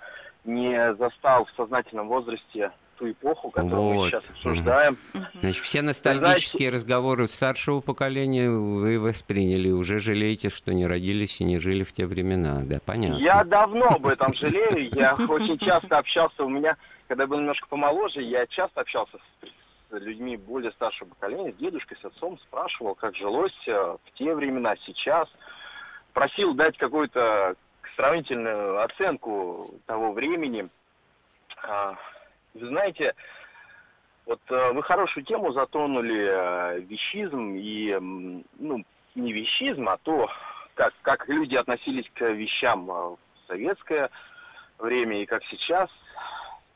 не 0.48 0.96
застал 0.96 1.46
в 1.46 1.52
сознательном 1.56 2.08
возрасте 2.08 2.72
ту 2.98 3.12
эпоху, 3.12 3.52
которую 3.52 3.94
вот. 3.94 4.04
мы 4.06 4.10
сейчас 4.10 4.30
обсуждаем. 4.30 4.98
Значит, 5.42 5.64
все 5.64 5.82
ностальгические 5.82 6.70
Знаете, 6.70 6.76
разговоры 6.76 7.28
старшего 7.28 7.80
поколения 7.80 8.50
вы 8.50 9.00
восприняли, 9.00 9.70
уже 9.70 10.00
жалеете, 10.00 10.50
что 10.50 10.74
не 10.74 10.88
родились 10.88 11.40
и 11.40 11.44
не 11.44 11.60
жили 11.60 11.84
в 11.84 11.94
те 11.94 12.06
времена, 12.06 12.62
да, 12.64 12.80
понятно. 12.84 13.18
Я 13.18 13.44
давно 13.44 13.88
об 13.88 14.08
этом 14.08 14.34
жалею, 14.34 14.90
я 14.94 15.16
очень 15.16 15.60
часто 15.60 15.98
общался, 15.98 16.44
у 16.44 16.50
меня, 16.50 16.76
когда 17.08 17.24
я 17.24 17.28
был 17.28 17.38
немножко 17.38 17.68
помоложе, 17.68 18.22
я 18.22 18.46
часто 18.48 18.82
общался 18.82 19.18
с 19.18 20.00
людьми 20.00 20.36
более 20.36 20.72
старшего 20.72 21.10
поколения, 21.10 21.54
с 21.54 21.56
дедушкой, 21.56 21.98
с 22.02 22.06
отцом, 22.06 22.40
спрашивал, 22.40 22.96
как 22.96 23.16
жилось 23.16 23.56
э, 23.68 23.72
в 23.72 24.18
те 24.18 24.34
времена, 24.36 24.76
сейчас, 24.86 25.30
просил 26.14 26.54
дать 26.56 26.78
какую-то 26.78 27.56
сравнительную 27.98 28.82
оценку 28.82 29.74
того 29.86 30.14
времени. 30.14 30.70
А, 31.64 31.96
вы 32.54 32.68
знаете, 32.68 33.16
вот 34.26 34.40
э, 34.50 34.72
вы 34.72 34.84
хорошую 34.84 35.26
тему 35.26 35.52
затронули, 35.52 36.28
э, 36.30 36.80
вещизм 36.82 37.56
и, 37.56 37.98
ну, 38.00 38.86
не 39.16 39.34
вещизм, 39.34 39.90
а 39.90 39.98
то, 39.98 40.30
как, 40.76 40.94
как 41.02 41.28
люди 41.28 41.56
относились 41.56 42.10
к 42.14 42.22
вещам 42.22 42.90
э, 42.90 42.94
в 42.94 43.18
советское 43.48 44.10
время 44.78 45.22
и 45.22 45.26
как 45.26 45.44
сейчас. 45.46 45.90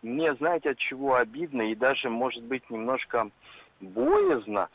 Мне, 0.02 0.34
знаете, 0.36 0.72
от 0.72 0.80
чего 0.80 1.16
обидно 1.16 1.62
и 1.62 1.76
даже, 1.76 2.10
может 2.10 2.44
быть, 2.44 2.68
немножко 2.72 3.30
боязно 3.80 4.70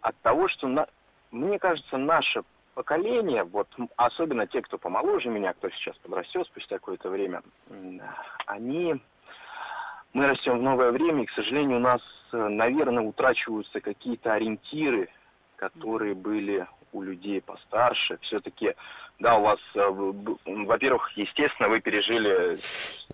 от 0.00 0.16
того, 0.22 0.48
что, 0.48 0.68
на, 0.68 0.86
мне 1.30 1.58
кажется, 1.58 1.98
наше 1.98 2.42
поколение, 2.76 3.42
вот 3.42 3.68
особенно 3.96 4.46
те, 4.46 4.60
кто 4.60 4.76
помоложе 4.76 5.30
меня, 5.30 5.54
кто 5.54 5.70
сейчас 5.70 5.96
подрастет 5.96 6.46
спустя 6.46 6.76
какое-то 6.76 7.08
время, 7.08 7.42
они 8.46 9.00
мы 10.12 10.26
растем 10.28 10.58
в 10.58 10.62
новое 10.62 10.92
время, 10.92 11.22
и, 11.22 11.26
к 11.26 11.32
сожалению, 11.32 11.78
у 11.78 11.80
нас, 11.80 12.00
э, 12.32 12.48
наверное, 12.48 13.02
утрачиваются 13.02 13.80
какие-то 13.80 14.34
ориентиры, 14.34 15.08
которые 15.56 16.14
были 16.14 16.66
у 16.92 17.02
людей 17.02 17.40
постарше. 17.40 18.18
Все-таки 18.22 18.74
да, 19.18 19.38
у 19.38 19.42
вас, 19.42 19.58
э, 19.74 20.12
во-первых, 20.44 21.10
естественно, 21.16 21.70
вы 21.70 21.80
пережили... 21.80 22.58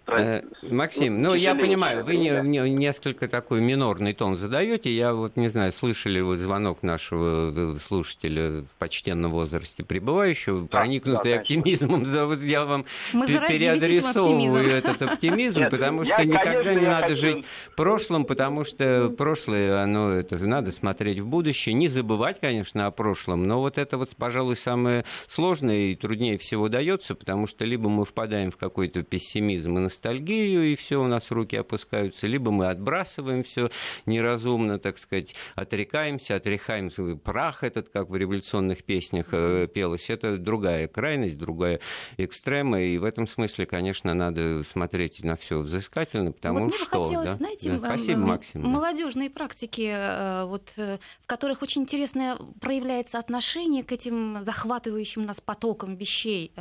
Э, 0.09 0.43
Максим, 0.63 1.23
ну 1.23 1.33
я 1.33 1.55
понимаю, 1.55 2.05
вы 2.05 2.17
не, 2.17 2.31
не, 2.43 2.69
несколько 2.71 3.29
такой 3.29 3.61
минорный 3.61 4.13
тон 4.13 4.37
задаете. 4.37 4.91
Я 4.91 5.15
вот 5.15 5.37
не 5.37 5.47
знаю, 5.47 5.73
слышали 5.73 6.19
вы 6.19 6.39
звонок 6.39 6.83
нашего 6.83 7.75
э, 7.75 7.77
слушателя 7.77 8.63
в 8.63 8.79
почтенном 8.81 9.31
возрасте 9.31 9.85
пребывающего, 9.85 10.63
да, 10.63 10.79
проникнутый 10.81 11.35
да, 11.35 11.41
оптимизмом. 11.41 12.03
Я 12.43 12.65
вам 12.65 12.85
Мы 13.13 13.27
переадресовываю 13.29 14.71
этот 14.71 15.03
оптимизм, 15.03 15.69
потому 15.71 16.05
что 16.05 16.25
никогда 16.25 16.75
не 16.75 16.87
надо 16.87 17.15
жить 17.15 17.45
прошлым, 17.77 18.25
потому 18.25 18.65
что 18.65 19.09
прошлое, 19.17 19.81
оно 19.81 20.11
это 20.11 20.45
надо 20.45 20.73
смотреть 20.73 21.21
в 21.21 21.29
будущее, 21.29 21.75
не 21.75 21.87
забывать, 21.87 22.41
конечно, 22.41 22.87
о 22.87 22.91
прошлом, 22.91 23.47
но 23.47 23.61
вот 23.61 23.79
это 23.79 23.99
вот, 23.99 24.11
пожалуй, 24.17 24.57
самое 24.57 25.05
сложное 25.29 25.92
и 25.93 25.97
труднее 25.97 26.39
всего 26.39 26.69
дается, 26.69 27.15
потому 27.15 27.47
что 27.47 27.65
либо 27.65 27.89
мы 27.89 28.05
впадаем 28.05 28.51
в 28.51 28.57
какой-то 28.57 29.03
пессимизм 29.03 29.79
и 29.79 29.81
ностальгию, 29.81 30.65
и 30.73 30.77
все 30.77 31.03
у 31.03 31.07
нас 31.07 31.31
руки 31.31 31.57
опускаются, 31.57 32.27
либо 32.27 32.51
мы 32.51 32.69
отбрасываем 32.69 33.45
все 33.45 33.71
неразумно, 34.07 34.79
так 34.79 34.99
сказать, 34.99 35.35
отрекаемся, 35.55 36.37
отряхаем 36.37 36.91
прах 37.17 37.63
этот, 37.63 37.89
как 37.89 38.09
в 38.11 38.17
революционных 38.17 38.85
песнях 38.85 39.29
э, 39.33 39.69
пелось. 39.73 40.11
Это 40.11 40.37
другая 40.39 40.89
крайность, 40.89 41.39
другая 41.39 41.81
экстрема, 42.17 42.81
и 42.81 42.99
в 42.99 43.05
этом 43.05 43.27
смысле, 43.27 43.67
конечно, 43.67 44.15
надо 44.15 44.63
смотреть 44.65 45.23
на 45.25 45.37
все 45.37 45.61
взыскательно, 45.61 46.33
потому 46.33 46.67
вот 46.67 46.75
что... 46.75 47.03
Хотелось, 47.05 47.31
да? 47.31 47.37
знаете, 47.37 47.71
да, 47.71 47.79
спасибо, 47.79 48.21
Максим. 48.21 48.63
Молодежные 48.63 49.31
практики, 49.31 49.91
э, 49.93 50.45
вот, 50.45 50.73
э, 50.77 50.99
в 51.23 51.27
которых 51.27 51.63
очень 51.63 51.83
интересно 51.83 52.39
проявляется 52.61 53.19
отношение 53.19 53.85
к 53.85 53.93
этим 53.93 54.45
захватывающим 54.45 55.25
нас 55.25 55.41
потокам 55.41 55.82
потоком 55.83 55.97
вещей. 55.97 56.53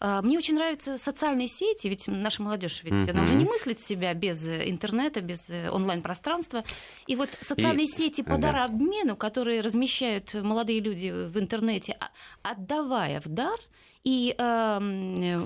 Э, 0.00 0.18
э, 0.18 0.22
мне 0.22 0.38
очень 0.38 0.54
нравятся 0.54 0.98
социальные 0.98 1.48
сети, 1.48 1.88
ведь 1.88 2.06
наша 2.06 2.42
молодежь 2.42 2.80
ведь 2.82 2.92
mm-hmm. 2.92 3.10
она 3.10 3.22
уже 3.22 3.34
не 3.34 3.44
мыслит 3.44 3.80
себя 3.80 4.14
без 4.14 4.46
интернета, 4.46 5.20
без 5.20 5.48
э, 5.48 5.70
онлайн-пространства. 5.70 6.64
И 7.06 7.16
вот 7.16 7.28
социальные 7.40 7.86
и... 7.86 7.88
сети 7.88 8.22
по 8.22 8.38
дарообмену, 8.38 9.16
которые 9.16 9.60
размещают 9.60 10.34
молодые 10.34 10.80
люди 10.80 11.10
в 11.10 11.38
интернете, 11.38 11.96
а, 12.00 12.10
отдавая 12.42 13.20
в 13.20 13.28
дар, 13.28 13.58
и 14.06 14.36
э, 14.38 14.78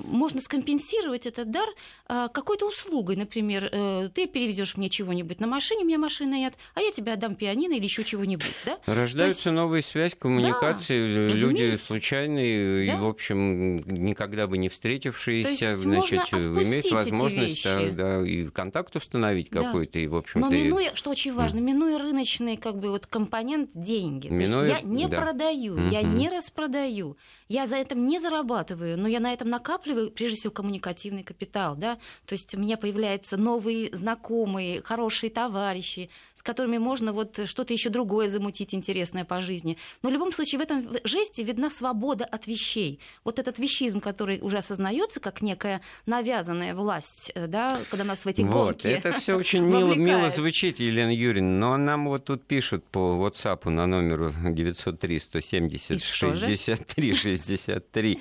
можно 0.05 0.39
скомпенсировать 0.39 1.25
этот 1.25 1.49
дар 1.49 1.67
э, 2.07 2.27
какой-то 2.31 2.67
услугой. 2.67 3.15
Например, 3.15 3.67
э, 3.71 4.09
ты 4.13 4.27
перевезешь 4.27 4.77
мне 4.77 4.87
чего-нибудь 4.91 5.39
на 5.39 5.47
машине, 5.47 5.81
у 5.83 5.87
меня 5.87 5.97
машины 5.97 6.35
нет, 6.35 6.53
а 6.75 6.81
я 6.81 6.91
тебе 6.91 7.13
отдам 7.13 7.33
пианино 7.33 7.73
или 7.73 7.85
еще 7.85 8.03
чего-нибудь. 8.03 8.53
Да? 8.63 8.77
Рождаются 8.85 9.49
есть... 9.49 9.55
новые 9.55 9.81
связи, 9.81 10.15
коммуникации, 10.15 11.29
да, 11.29 11.33
люди 11.33 11.75
случайные 11.77 12.85
да? 12.85 12.93
и, 12.93 12.97
в 12.97 13.07
общем, 13.07 13.77
никогда 13.87 14.40
бы 14.47 14.57
не 14.57 14.69
встретившиеся, 14.69 15.75
значит, 15.75 16.33
имеют 16.33 16.91
возможность 16.91 17.63
да, 17.63 17.89
да, 17.91 18.25
и 18.25 18.47
контакт 18.47 18.95
установить 18.95 19.49
да. 19.51 19.63
какой-то, 19.63 19.99
и, 19.99 20.07
в 20.07 20.15
общем 20.15 20.41
Но 20.41 20.49
минуя, 20.49 20.95
что 20.95 21.09
очень 21.11 21.33
важно, 21.33 21.59
минуя 21.59 21.97
рыночный 21.97 22.57
как 22.57 22.77
бы, 22.77 22.89
вот, 22.89 23.07
компонент 23.07 23.69
деньги. 23.73 24.27
Минуя... 24.27 24.79
я 24.79 24.81
не 24.81 25.07
да. 25.07 25.21
продаю, 25.21 25.77
mm-hmm. 25.77 25.91
я 25.91 26.01
не 26.01 26.29
распродаю, 26.29 27.17
я 27.47 27.67
за 27.67 27.75
это 27.75 27.95
не 27.95 28.19
зарабатываю, 28.19 28.97
но 28.97 29.07
я 29.07 29.19
на 29.19 29.33
этом 29.33 29.49
накапливаю, 29.49 30.11
прежде 30.11 30.37
всего, 30.37 30.51
коммуникативный 30.51 31.23
капитал, 31.23 31.75
да, 31.75 31.97
то 32.25 32.33
есть 32.33 32.53
у 32.55 32.59
меня 32.59 32.77
появляются 32.77 33.37
новые 33.37 33.89
знакомые, 33.95 34.81
хорошие 34.81 35.29
товарищи, 35.29 36.09
с 36.41 36.43
которыми 36.43 36.79
можно 36.79 37.13
вот 37.13 37.39
что-то 37.45 37.71
еще 37.71 37.89
другое 37.89 38.27
замутить 38.27 38.73
интересное 38.73 39.25
по 39.25 39.41
жизни. 39.41 39.77
Но 40.01 40.09
в 40.09 40.11
любом 40.11 40.31
случае 40.31 40.57
в 40.57 40.63
этом 40.63 40.97
жесте 41.03 41.43
видна 41.43 41.69
свобода 41.69 42.25
от 42.25 42.47
вещей. 42.47 42.99
Вот 43.23 43.37
этот 43.37 43.59
вещизм, 43.59 43.99
который 43.99 44.39
уже 44.41 44.57
осознается 44.57 45.19
как 45.19 45.43
некая 45.43 45.81
навязанная 46.07 46.73
власть, 46.73 47.31
э, 47.35 47.45
да, 47.45 47.79
когда 47.91 48.03
нас 48.03 48.25
в 48.25 48.27
эти 48.27 48.41
вот, 48.41 48.51
гонки 48.51 48.87
Это 48.87 49.11
все 49.19 49.35
очень 49.37 49.61
мило, 49.61 49.93
мило 49.93 50.31
звучит, 50.31 50.79
Елена 50.79 51.13
Юрьевна, 51.13 51.59
но 51.59 51.77
нам 51.77 52.07
вот 52.07 52.25
тут 52.25 52.43
пишут 52.43 52.83
по 52.85 52.99
WhatsApp 52.99 53.69
на 53.69 53.85
номеру 53.85 54.33
903 54.43 55.19
170 55.19 56.03
63 56.03 57.13
63. 57.13 58.19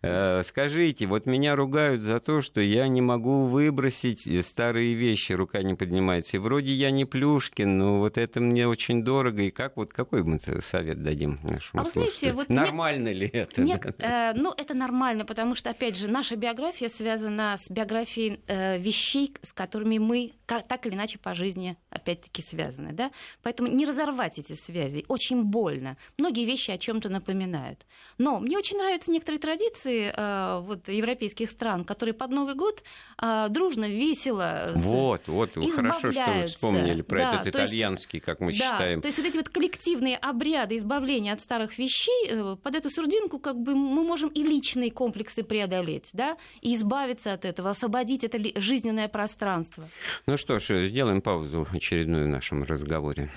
Скажите, 0.00 1.06
вот 1.06 1.26
меня 1.26 1.56
ругают 1.56 2.02
за 2.02 2.20
то, 2.20 2.42
что 2.42 2.60
я 2.60 2.88
не 2.88 3.02
могу 3.02 3.46
выбросить 3.46 4.28
старые 4.46 4.94
вещи, 4.94 5.32
рука 5.32 5.62
не 5.62 5.74
поднимается. 5.74 6.36
И 6.36 6.40
вроде 6.40 6.72
я 6.72 6.90
не 6.90 7.04
плюшки, 7.04 7.40
Пушкин, 7.40 7.78
ну 7.78 7.98
вот 7.98 8.18
это 8.18 8.40
мне 8.40 8.68
очень 8.68 9.02
дорого, 9.02 9.42
и 9.42 9.50
как 9.50 9.76
вот 9.76 9.92
какой 9.92 10.22
мы 10.22 10.38
совет 10.38 11.02
дадим 11.02 11.38
нашему 11.42 11.82
а 11.82 11.84
вы 11.84 11.90
знаете, 11.90 12.32
вот 12.32 12.48
Нормально 12.48 13.08
нет, 13.08 13.16
ли 13.16 13.28
это? 13.28 13.62
Нет, 13.62 13.86
э, 13.98 14.32
ну 14.34 14.52
это 14.56 14.74
нормально, 14.74 15.24
потому 15.24 15.54
что, 15.54 15.70
опять 15.70 15.96
же, 15.96 16.08
наша 16.08 16.36
биография 16.36 16.88
связана 16.88 17.56
с 17.58 17.70
биографией 17.70 18.40
э, 18.46 18.78
вещей, 18.78 19.34
с 19.42 19.52
которыми 19.52 19.98
мы 19.98 20.32
как, 20.46 20.68
так 20.68 20.86
или 20.86 20.94
иначе 20.94 21.18
по 21.18 21.34
жизни, 21.34 21.76
опять-таки, 21.90 22.42
связаны, 22.42 22.92
да? 22.92 23.10
Поэтому 23.42 23.68
не 23.68 23.86
разорвать 23.86 24.38
эти 24.38 24.52
связи 24.52 25.04
очень 25.08 25.44
больно. 25.44 25.96
Многие 26.18 26.44
вещи 26.44 26.70
о 26.70 26.78
чем-то 26.78 27.08
напоминают. 27.08 27.86
Но 28.18 28.38
мне 28.40 28.58
очень 28.58 28.76
нравятся 28.76 29.10
некоторые 29.10 29.40
традиции, 29.40 29.89
традиции 29.90 30.12
э, 30.14 30.60
вот, 30.60 30.88
европейских 30.88 31.50
стран, 31.50 31.84
которые 31.84 32.14
под 32.14 32.30
Новый 32.30 32.54
год 32.54 32.82
э, 33.20 33.46
дружно, 33.50 33.88
весело 33.88 34.72
Вот, 34.76 35.22
вот, 35.26 35.50
хорошо, 35.74 36.12
что 36.12 36.32
вы 36.32 36.46
вспомнили 36.46 37.02
про 37.02 37.18
да, 37.18 37.34
этот 37.34 37.54
итальянский, 37.54 38.16
есть, 38.18 38.26
как 38.26 38.40
мы 38.40 38.52
да, 38.52 38.58
считаем. 38.58 39.00
То 39.00 39.08
есть 39.08 39.18
вот 39.18 39.26
эти 39.26 39.36
вот 39.36 39.48
коллективные 39.48 40.16
обряды 40.16 40.76
избавления 40.76 41.32
от 41.32 41.40
старых 41.40 41.78
вещей, 41.78 42.28
э, 42.28 42.56
под 42.62 42.76
эту 42.76 42.90
сурдинку 42.90 43.38
как 43.38 43.56
бы 43.56 43.74
мы 43.74 44.04
можем 44.04 44.28
и 44.30 44.42
личные 44.42 44.90
комплексы 44.90 45.42
преодолеть, 45.42 46.10
да, 46.12 46.36
и 46.60 46.74
избавиться 46.74 47.32
от 47.32 47.44
этого, 47.44 47.70
освободить 47.70 48.24
это 48.24 48.38
жизненное 48.60 49.08
пространство. 49.08 49.88
Ну 50.26 50.36
что 50.36 50.58
ж, 50.58 50.86
сделаем 50.86 51.20
паузу 51.20 51.66
очередную 51.72 52.26
в 52.26 52.28
нашем 52.28 52.64
разговоре. 52.64 53.30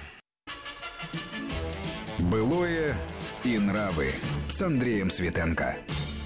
Былое 2.20 2.96
и 3.44 3.58
нравы 3.58 4.12
с 4.48 4.62
Андреем 4.62 5.10
Светенко. 5.10 5.76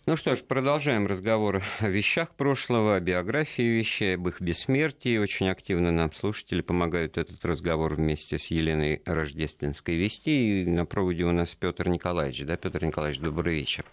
Ну 0.08 0.16
что 0.16 0.36
ж, 0.36 0.42
продолжаем 0.42 1.06
разговор 1.06 1.62
о 1.82 1.90
вещах 1.90 2.30
прошлого, 2.30 2.96
о 2.96 3.00
биографии 3.02 3.78
вещей, 3.78 4.16
об 4.16 4.30
их 4.30 4.40
бессмертии. 4.40 5.18
Очень 5.18 5.50
активно 5.50 5.92
нам 5.92 6.14
слушатели 6.14 6.62
помогают 6.62 7.18
этот 7.18 7.44
разговор 7.44 7.96
вместе 7.96 8.38
с 8.38 8.46
Еленой 8.46 9.02
Рождественской 9.06 9.98
вести. 9.98 10.62
И 10.62 10.66
на 10.66 10.86
проводе 10.86 11.26
у 11.26 11.34
нас 11.34 11.54
Петр 11.56 11.90
Николаевич. 11.90 12.46
Да, 12.46 12.56
Петр 12.56 12.86
Николаевич, 12.86 13.20
добрый 13.20 13.56
вечер. 13.56 13.84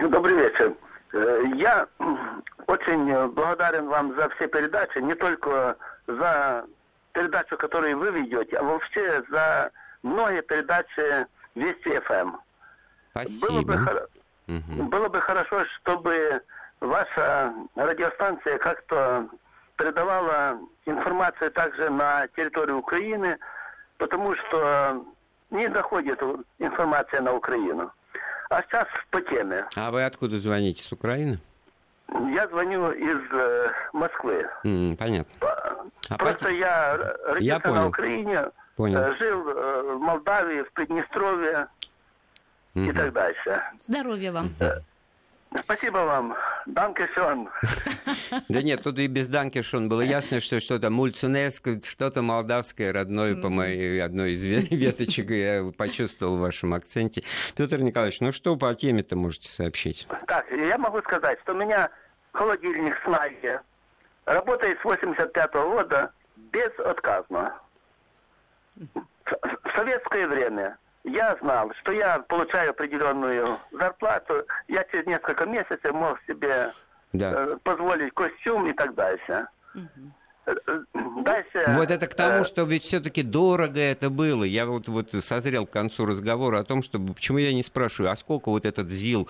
Добрый 0.00 0.36
вечер. 0.36 0.76
Э, 1.12 1.42
я 1.56 1.88
очень 2.68 3.28
благодарен 3.32 3.88
вам 3.88 4.14
за 4.14 4.28
все 4.36 4.46
передачи, 4.46 4.98
не 4.98 5.16
только 5.16 5.76
за 6.06 6.66
передачу, 7.14 7.56
которую 7.56 7.98
вы 7.98 8.12
ведете, 8.12 8.58
а 8.58 8.62
вообще 8.62 9.24
за 9.28 9.72
многие 10.04 10.42
передачи 10.42 11.26
Вести 11.56 11.98
ФМ. 11.98 12.36
Спасибо. 13.10 13.46
Было 13.48 13.62
бы, 13.62 14.08
угу. 14.46 14.82
было 14.84 15.08
бы 15.08 15.20
хорошо, 15.20 15.64
чтобы 15.76 16.42
ваша 16.80 17.54
радиостанция 17.76 18.58
как-то 18.58 19.28
передавала 19.76 20.58
информацию 20.86 21.50
также 21.50 21.90
на 21.90 22.28
территорию 22.36 22.78
Украины, 22.78 23.38
потому 23.98 24.34
что 24.36 25.04
не 25.50 25.68
доходит 25.68 26.20
информация 26.58 27.20
на 27.20 27.34
Украину. 27.34 27.90
А 28.50 28.62
сейчас 28.62 28.86
по 29.10 29.20
теме. 29.22 29.66
А 29.76 29.90
вы 29.90 30.04
откуда 30.04 30.36
звоните? 30.36 30.82
С 30.82 30.92
Украины? 30.92 31.38
Я 32.34 32.46
звоню 32.48 32.90
из 32.92 33.20
э, 33.32 33.70
Москвы. 33.92 34.46
Mm, 34.64 34.96
понятно. 34.96 35.32
А 36.10 36.18
Просто 36.18 36.46
пот... 36.46 36.54
я 36.54 36.96
родился 36.96 37.40
я 37.40 37.60
понял. 37.60 37.76
на 37.76 37.86
Украине, 37.88 38.44
понял. 38.76 38.98
Э, 38.98 39.16
жил 39.16 39.48
э, 39.48 39.94
в 39.94 40.00
Молдавии, 40.00 40.62
в 40.62 40.72
Приднестровье 40.72 41.68
mm-hmm. 42.74 42.90
и 42.90 42.92
так 42.92 43.12
дальше. 43.12 43.62
Здоровья 43.80 44.32
вам. 44.32 44.54
Спасибо 45.58 45.98
вам. 45.98 46.34
Данкешон. 46.66 47.48
Да 48.48 48.62
нет, 48.62 48.82
тут 48.82 48.98
и 48.98 49.06
без 49.06 49.26
Данкешон 49.26 49.88
было 49.88 50.00
ясно, 50.00 50.40
что 50.40 50.60
что-то 50.60 50.90
мульцунеск, 50.90 51.68
что-то 51.86 52.22
молдавское, 52.22 52.92
родное 52.92 53.36
по 53.36 53.50
моей 53.50 54.02
одной 54.02 54.32
из 54.32 54.44
веточек, 54.44 55.30
я 55.30 55.70
почувствовал 55.76 56.38
в 56.38 56.40
вашем 56.40 56.72
акценте. 56.72 57.22
Петр 57.56 57.78
Николаевич, 57.78 58.20
ну 58.20 58.32
что 58.32 58.56
по 58.56 58.74
теме-то 58.74 59.16
можете 59.16 59.48
сообщить? 59.48 60.06
Так, 60.26 60.50
я 60.50 60.78
могу 60.78 61.00
сказать, 61.02 61.38
что 61.42 61.52
у 61.52 61.56
меня 61.56 61.90
холодильник 62.32 62.94
с 63.04 63.06
Найи 63.06 63.58
работает 64.24 64.78
с 64.80 64.84
85 64.84 65.54
-го 65.54 65.70
года 65.70 66.12
безотказно. 66.36 67.54
В 68.94 69.76
советское 69.76 70.26
время 70.26 70.78
я 71.04 71.36
знал, 71.40 71.72
что 71.80 71.92
я 71.92 72.20
получаю 72.20 72.70
определенную 72.70 73.58
зарплату, 73.72 74.44
я 74.68 74.84
через 74.84 75.06
несколько 75.06 75.46
месяцев 75.46 75.92
мог 75.92 76.20
себе 76.26 76.72
да. 77.12 77.32
э, 77.32 77.56
позволить 77.62 78.14
костюм 78.14 78.66
и 78.66 78.72
так 78.72 78.94
дальше. 78.94 79.46
Угу. 79.74 80.12
Дальше, 81.24 81.64
вот 81.68 81.90
это 81.90 82.06
к 82.08 82.14
тому, 82.14 82.40
э, 82.40 82.44
что 82.44 82.64
ведь 82.64 82.82
все-таки 82.82 83.22
дорого 83.22 83.78
это 83.78 84.10
было. 84.10 84.42
Я 84.42 84.66
вот, 84.66 84.88
вот 84.88 85.12
созрел 85.12 85.66
к 85.66 85.70
концу 85.70 86.04
разговора 86.04 86.58
о 86.58 86.64
том, 86.64 86.82
что 86.82 86.98
почему 86.98 87.38
я 87.38 87.52
не 87.52 87.62
спрашиваю, 87.62 88.10
а 88.10 88.16
сколько 88.16 88.48
вот 88.48 88.66
этот 88.66 88.88
ЗИЛ 88.88 89.28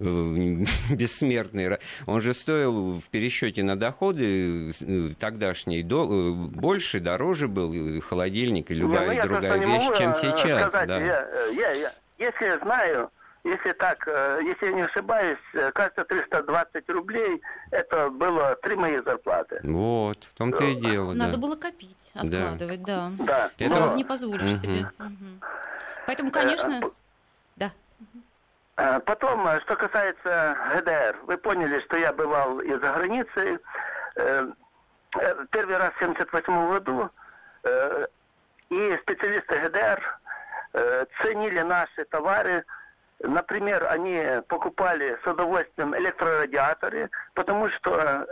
э, 0.00 0.04
бессмертный, 0.90 1.78
он 2.06 2.20
же 2.22 2.32
стоил 2.32 2.98
в 2.98 3.04
пересчете 3.10 3.62
на 3.62 3.76
доходы 3.76 4.74
э, 4.80 5.10
тогдашние 5.18 5.84
до, 5.84 6.04
э, 6.04 6.32
больше, 6.32 7.00
дороже 7.00 7.48
был 7.48 8.00
холодильник 8.00 8.70
и 8.70 8.74
любая 8.74 9.14
не, 9.14 9.22
ну, 9.22 9.28
другая 9.28 9.58
вещь, 9.58 9.98
чем 9.98 10.12
э, 10.12 10.14
сейчас. 10.16 10.68
Сказать, 10.68 10.88
да. 10.88 10.98
я, 10.98 11.28
я, 11.56 11.72
я, 11.72 11.92
если 12.18 12.58
знаю, 12.62 13.10
если 13.44 13.72
так, 13.72 14.08
э, 14.08 14.40
если 14.42 14.66
я 14.66 14.72
не 14.72 14.82
ошибаюсь, 14.82 15.38
э, 15.52 15.70
кажется, 15.72 16.04
320 16.04 16.88
рублей, 16.88 17.42
это 17.70 18.08
было 18.08 18.56
три 18.62 18.74
мои 18.74 18.98
зарплаты. 19.02 19.60
Вот, 19.62 20.24
в 20.24 20.34
том-то 20.34 20.64
и 20.64 20.74
дело, 20.76 21.12
Надо 21.12 21.32
да. 21.32 21.38
было 21.38 21.56
копить, 21.56 22.10
откладывать, 22.14 22.82
да. 22.82 23.10
Да. 23.18 23.50
да. 23.58 23.66
Сразу 23.66 23.86
это... 23.88 23.96
не 23.96 24.04
позволишь 24.04 24.50
угу. 24.50 24.60
себе. 24.60 24.90
Угу. 24.98 25.44
Поэтому, 26.06 26.30
конечно, 26.30 26.80
э, 27.58 27.70
да. 28.76 29.00
Потом, 29.00 29.46
что 29.60 29.76
касается 29.76 30.56
ГДР, 30.74 31.18
вы 31.26 31.36
поняли, 31.36 31.80
что 31.80 31.96
я 31.96 32.12
бывал 32.12 32.60
и 32.60 32.70
за 32.70 32.92
границей. 32.92 33.58
Первый 35.50 35.76
раз 35.76 35.92
в 35.92 36.02
1978 36.02 36.68
году 36.68 37.08
и 38.70 38.98
специалисты 39.02 39.58
ГДР 39.60 40.18
ценили 41.22 41.60
наши 41.60 42.04
товары 42.06 42.64
Например, 43.20 43.86
они 43.90 44.42
покупали 44.48 45.18
с 45.22 45.26
удовольствием 45.26 45.96
электрорадиаторы, 45.96 47.10
потому 47.34 47.70
что 47.70 47.90
э, 47.92 48.26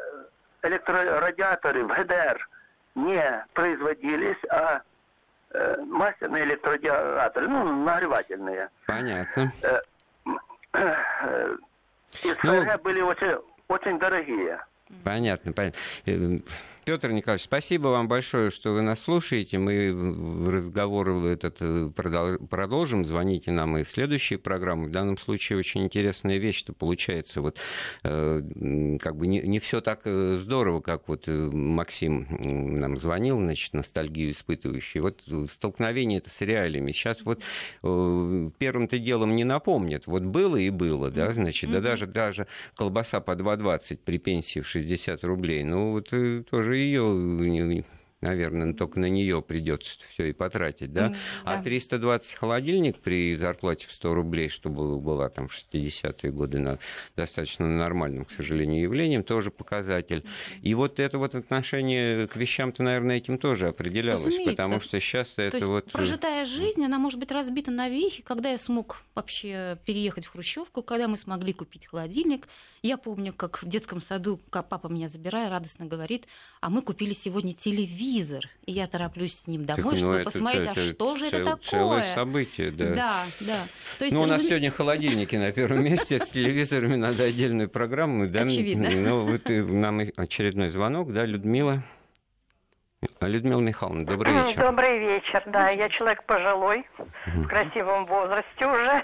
электрорадиаторы 0.68 1.84
в 1.84 1.88
ГДР 1.88 2.48
не 2.94 3.46
производились, 3.54 4.36
а 4.50 4.82
э, 5.50 5.76
масляные 5.82 6.44
электрорадиаторы, 6.44 7.48
ну, 7.48 7.84
нагревательные. 7.84 8.68
Понятно. 8.86 9.52
Э, 9.62 9.80
э, 10.74 11.56
из 12.22 12.36
ну... 12.42 12.78
были 12.82 13.00
очень, 13.00 13.38
очень 13.68 13.98
дорогие. 13.98 14.60
Понятно, 15.04 15.52
понятно. 15.52 15.80
Петр 16.84 17.12
Николаевич, 17.12 17.44
спасибо 17.44 17.88
вам 17.88 18.08
большое, 18.08 18.50
что 18.50 18.72
вы 18.72 18.82
нас 18.82 19.00
слушаете. 19.00 19.58
Мы 19.58 19.92
разговор 20.50 21.10
этот 21.26 21.58
э, 21.60 21.88
продолжим. 21.94 23.04
Звоните 23.04 23.52
нам 23.52 23.76
и 23.78 23.84
в 23.84 23.90
следующие 23.90 24.40
программы. 24.40 24.88
В 24.88 24.90
данном 24.90 25.16
случае 25.16 25.60
очень 25.60 25.84
интересная 25.84 26.38
вещь, 26.38 26.58
что 26.58 26.72
получается 26.72 27.40
вот 27.40 27.58
э, 28.02 28.98
как 29.00 29.16
бы 29.16 29.28
не, 29.28 29.40
не 29.42 29.60
все 29.60 29.80
так 29.80 30.00
э, 30.06 30.40
здорово, 30.42 30.80
как 30.80 31.06
вот 31.06 31.28
Максим 31.28 32.26
нам 32.80 32.96
звонил, 32.96 33.38
значит, 33.38 33.74
ностальгию 33.74 34.32
испытывающий. 34.32 35.00
Вот 35.00 35.22
столкновение 35.52 36.18
это 36.18 36.30
с 36.30 36.40
реалиями. 36.40 36.90
Сейчас 36.90 37.18
вот 37.22 37.42
первым-то 37.80 38.98
делом 38.98 39.36
не 39.36 39.44
напомнят. 39.44 40.06
Вот 40.06 40.22
было 40.22 40.56
и 40.56 40.70
было, 40.70 41.12
да, 41.12 41.32
значит, 41.32 41.70
да 41.70 41.80
даже, 41.80 42.08
даже 42.08 42.48
колбаса 42.74 43.20
по 43.20 43.32
2,20 43.32 44.00
при 44.04 44.18
пенсии 44.18 44.60
в 44.60 44.66
60 44.66 45.22
рублей. 45.22 45.62
Ну, 45.62 45.92
вот 45.92 46.12
тоже 46.50 46.71
же 46.72 46.78
ее 46.78 47.92
наверное, 48.22 48.72
только 48.72 49.00
на 49.00 49.08
нее 49.08 49.42
придется 49.42 49.98
все 50.10 50.30
и 50.30 50.32
потратить, 50.32 50.92
да? 50.92 51.08
Mm, 51.08 51.16
да? 51.44 51.58
А 51.58 51.62
320 51.62 52.34
холодильник 52.34 52.98
при 53.00 53.36
зарплате 53.36 53.86
в 53.88 53.92
100 53.92 54.14
рублей, 54.14 54.48
что 54.48 54.70
было, 54.70 54.98
была 54.98 55.28
там 55.28 55.48
в 55.48 55.54
60-е 55.54 56.30
годы 56.30 56.58
на, 56.58 56.78
достаточно 57.16 57.66
нормальным, 57.66 58.24
к 58.24 58.30
сожалению, 58.30 58.82
явлением, 58.82 59.24
тоже 59.24 59.50
показатель. 59.50 60.24
И 60.62 60.74
вот 60.74 61.00
это 61.00 61.18
вот 61.18 61.34
отношение 61.34 62.28
к 62.28 62.36
вещам-то, 62.36 62.82
наверное, 62.82 63.16
этим 63.16 63.38
тоже 63.38 63.68
определялось, 63.68 64.24
Разумеется. 64.24 64.52
потому 64.52 64.80
что 64.80 65.00
сейчас 65.00 65.30
То 65.30 65.42
это 65.42 65.56
есть 65.56 65.66
вот... 65.66 65.92
прожитая 65.92 66.46
жизнь, 66.46 66.84
она 66.84 66.98
может 66.98 67.18
быть 67.18 67.32
разбита 67.32 67.70
на 67.70 67.88
вехи, 67.88 68.22
когда 68.22 68.50
я 68.50 68.58
смог 68.58 69.02
вообще 69.14 69.78
переехать 69.84 70.26
в 70.26 70.32
Хрущевку, 70.32 70.82
когда 70.82 71.08
мы 71.08 71.16
смогли 71.16 71.52
купить 71.52 71.86
холодильник. 71.86 72.46
Я 72.82 72.96
помню, 72.96 73.32
как 73.32 73.62
в 73.62 73.68
детском 73.68 74.00
саду, 74.00 74.40
папа 74.50 74.88
меня 74.88 75.08
забирая, 75.08 75.50
радостно 75.50 75.86
говорит, 75.86 76.26
а 76.60 76.70
мы 76.70 76.82
купили 76.82 77.14
сегодня 77.14 77.54
телевизор, 77.54 78.11
телевизор, 78.12 78.44
и 78.66 78.72
я 78.72 78.86
тороплюсь 78.86 79.40
с 79.40 79.46
ним 79.46 79.64
домой, 79.64 79.82
так, 79.82 79.92
ну, 79.92 79.96
чтобы 79.96 80.14
это, 80.16 80.24
посмотреть, 80.24 80.66
это, 80.66 80.80
а 80.80 80.84
что 80.84 81.16
же 81.16 81.30
цел, 81.30 81.40
это 81.40 81.50
такое? 81.50 81.70
Целое 81.70 82.02
событие, 82.14 82.70
да. 82.70 82.94
Да, 82.94 83.24
да. 83.40 83.58
То 83.98 84.04
есть, 84.04 84.16
ну, 84.16 84.22
у 84.22 84.26
нас 84.26 84.36
разум... 84.36 84.48
сегодня 84.48 84.70
холодильники 84.70 85.36
на 85.36 85.52
первом 85.52 85.84
месте, 85.84 86.18
с 86.18 86.30
телевизорами 86.30 86.96
надо 86.96 87.24
отдельную 87.24 87.68
программу. 87.68 88.28
Да? 88.28 88.42
Очевидно. 88.42 88.90
Ну, 88.90 89.26
вот 89.26 89.42
нам 89.48 90.00
очередной 90.16 90.70
звонок, 90.70 91.12
да, 91.12 91.24
Людмила? 91.24 91.82
Людмила 93.20 93.60
Михайловна, 93.60 94.06
добрый 94.06 94.32
вечер. 94.32 94.60
Добрый 94.60 94.98
вечер, 94.98 95.42
да. 95.46 95.70
Я 95.70 95.88
человек 95.88 96.24
пожилой, 96.24 96.86
в 97.26 97.46
красивом 97.46 98.06
возрасте 98.06 98.66
уже. 98.66 99.02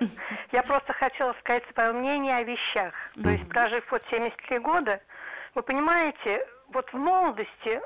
Я 0.52 0.62
просто 0.62 0.92
хотела 0.92 1.34
сказать 1.40 1.64
свое 1.74 1.92
мнение 1.92 2.36
о 2.36 2.42
вещах. 2.44 2.94
То 3.20 3.30
есть, 3.30 3.48
прожив 3.48 3.84
вот 3.90 4.02
73 4.10 4.58
года, 4.60 5.00
вы 5.56 5.62
понимаете, 5.62 6.46
вот 6.72 6.88
в 6.92 6.96
молодости 6.96 7.80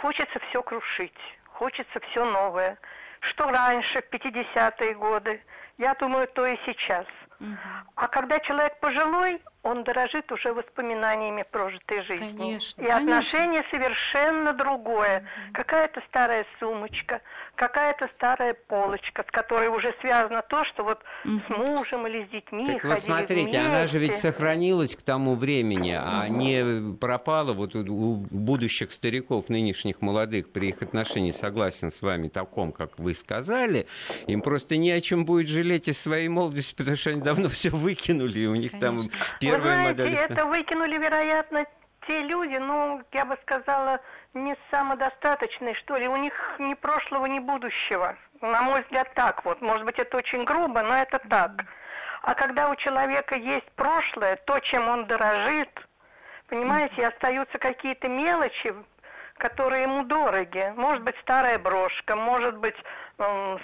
хочется 0.00 0.38
все 0.48 0.62
крушить, 0.62 1.18
хочется 1.46 2.00
все 2.10 2.24
новое. 2.24 2.78
Что 3.20 3.48
раньше, 3.48 4.02
в 4.02 4.14
50-е 4.14 4.94
годы, 4.94 5.42
я 5.78 5.94
думаю, 5.94 6.28
то 6.28 6.46
и 6.46 6.58
сейчас. 6.66 7.06
Угу. 7.40 7.56
А 7.96 8.08
когда 8.08 8.38
человек 8.40 8.78
пожилой, 8.80 9.40
он 9.64 9.82
дорожит 9.82 10.30
уже 10.30 10.52
воспоминаниями 10.52 11.44
прожитой 11.50 12.02
жизни. 12.02 12.36
Конечно, 12.36 12.82
и 12.82 12.86
отношение 12.86 13.62
конечно. 13.62 13.70
совершенно 13.70 14.52
другое. 14.52 15.20
Mm-hmm. 15.20 15.52
Какая-то 15.54 16.02
старая 16.08 16.46
сумочка, 16.60 17.22
какая-то 17.54 18.08
старая 18.14 18.54
полочка, 18.54 19.24
с 19.26 19.30
которой 19.30 19.68
уже 19.68 19.94
связано 20.02 20.42
то, 20.42 20.64
что 20.64 20.84
вот 20.84 21.00
mm-hmm. 21.24 21.46
с 21.46 21.56
мужем 21.56 22.06
или 22.06 22.26
с 22.26 22.28
детьми 22.28 22.66
так 22.66 22.84
вот 22.84 23.00
смотрите, 23.00 23.42
вместе. 23.42 23.58
она 23.58 23.86
же 23.86 23.98
ведь 23.98 24.14
сохранилась 24.16 24.94
к 24.94 25.00
тому 25.00 25.34
времени, 25.34 25.98
а 25.98 26.28
не 26.28 26.94
пропала 26.96 27.54
вот 27.54 27.74
у 27.74 28.16
будущих 28.30 28.92
стариков, 28.92 29.48
нынешних 29.48 30.02
молодых, 30.02 30.52
при 30.52 30.68
их 30.68 30.82
отношении, 30.82 31.30
согласен 31.30 31.90
с 31.90 32.02
вами, 32.02 32.26
таком, 32.26 32.70
как 32.70 32.98
вы 32.98 33.14
сказали, 33.14 33.86
им 34.26 34.42
просто 34.42 34.76
не 34.76 34.90
о 34.90 35.00
чем 35.00 35.24
будет 35.24 35.48
жалеть 35.48 35.88
из 35.88 35.98
своей 35.98 36.28
молодости, 36.28 36.74
потому 36.74 36.98
что 36.98 37.10
они 37.10 37.22
давно 37.22 37.48
все 37.48 37.70
выкинули, 37.70 38.40
и 38.40 38.46
у 38.46 38.54
них 38.56 38.72
Конечно. 38.72 39.08
там 39.08 39.10
первая 39.56 39.88
Вы 39.88 39.94
знаете, 39.94 40.02
модель... 40.02 40.32
это 40.32 40.46
выкинули, 40.46 40.98
вероятно, 40.98 41.66
те 42.06 42.22
люди, 42.22 42.56
ну, 42.56 43.02
я 43.12 43.24
бы 43.24 43.36
сказала, 43.42 44.00
не 44.34 44.56
самодостаточные, 44.70 45.74
что 45.74 45.96
ли. 45.96 46.08
У 46.08 46.16
них 46.16 46.34
ни 46.58 46.74
прошлого, 46.74 47.26
ни 47.26 47.38
будущего. 47.38 48.16
На 48.40 48.62
мой 48.62 48.82
взгляд, 48.82 49.12
так 49.14 49.44
вот. 49.44 49.60
Может 49.60 49.84
быть, 49.84 49.98
это 49.98 50.16
очень 50.16 50.44
грубо, 50.44 50.82
но 50.82 50.96
это 50.96 51.18
так. 51.18 51.64
А 52.22 52.34
когда 52.34 52.70
у 52.70 52.76
человека 52.76 53.34
есть 53.36 53.70
прошлое, 53.72 54.36
то, 54.46 54.58
чем 54.60 54.88
он 54.88 55.06
дорожит, 55.06 55.70
понимаете, 56.48 57.06
остаются 57.06 57.58
какие-то 57.58 58.08
мелочи, 58.08 58.74
которые 59.38 59.82
ему 59.82 60.04
дороги. 60.04 60.72
Может 60.76 61.02
быть, 61.02 61.16
старая 61.22 61.58
брошка, 61.58 62.16
может 62.16 62.56
быть, 62.58 62.76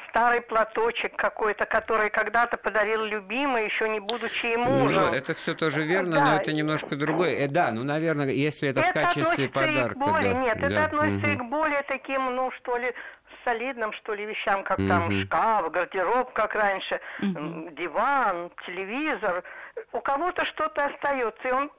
старый 0.09 0.40
платочек 0.42 1.16
какой-то, 1.16 1.66
который 1.66 2.11
когда-то 2.11 2.57
подарил 2.57 3.05
любимый, 3.05 3.64
еще 3.64 3.88
не 3.88 4.01
будучи 4.01 4.46
ему 4.46 4.70
мужем. 4.70 5.07
Ну, 5.07 5.12
это 5.12 5.34
все 5.34 5.55
тоже 5.55 5.82
верно, 5.82 6.12
да. 6.12 6.24
но 6.24 6.36
это 6.36 6.53
немножко 6.53 6.96
другое. 6.96 7.34
Э, 7.36 7.48
да, 7.48 7.70
ну, 7.72 7.82
наверное, 7.82 8.28
если 8.28 8.68
это, 8.68 8.80
это 8.80 8.90
в 8.90 8.92
качестве 8.92 9.48
подарка. 9.48 9.98
более, 9.98 10.34
да. 10.34 10.40
Нет, 10.40 10.61
да. 10.61 10.66
это 10.66 10.84
относится 10.84 11.26
угу. 11.26 11.32
и 11.32 11.36
к 11.36 11.44
более 11.44 11.82
таким, 11.82 12.34
ну, 12.34 12.51
что 12.53 12.76
ли, 12.76 12.94
солидным, 13.44 13.92
что 13.94 14.14
ли, 14.14 14.24
вещам, 14.24 14.62
как 14.62 14.78
угу. 14.78 14.88
там 14.88 15.24
шкаф, 15.24 15.70
гардероб, 15.70 16.32
как 16.32 16.55
раньше, 16.55 17.01
угу. 17.20 17.70
диван, 17.70 18.51
телевизор. 18.66 19.42
У 19.92 20.01
кого-то 20.01 20.44
что-то 20.46 20.86
остается, 20.86 21.48
и 21.48 21.53
он 21.53 21.70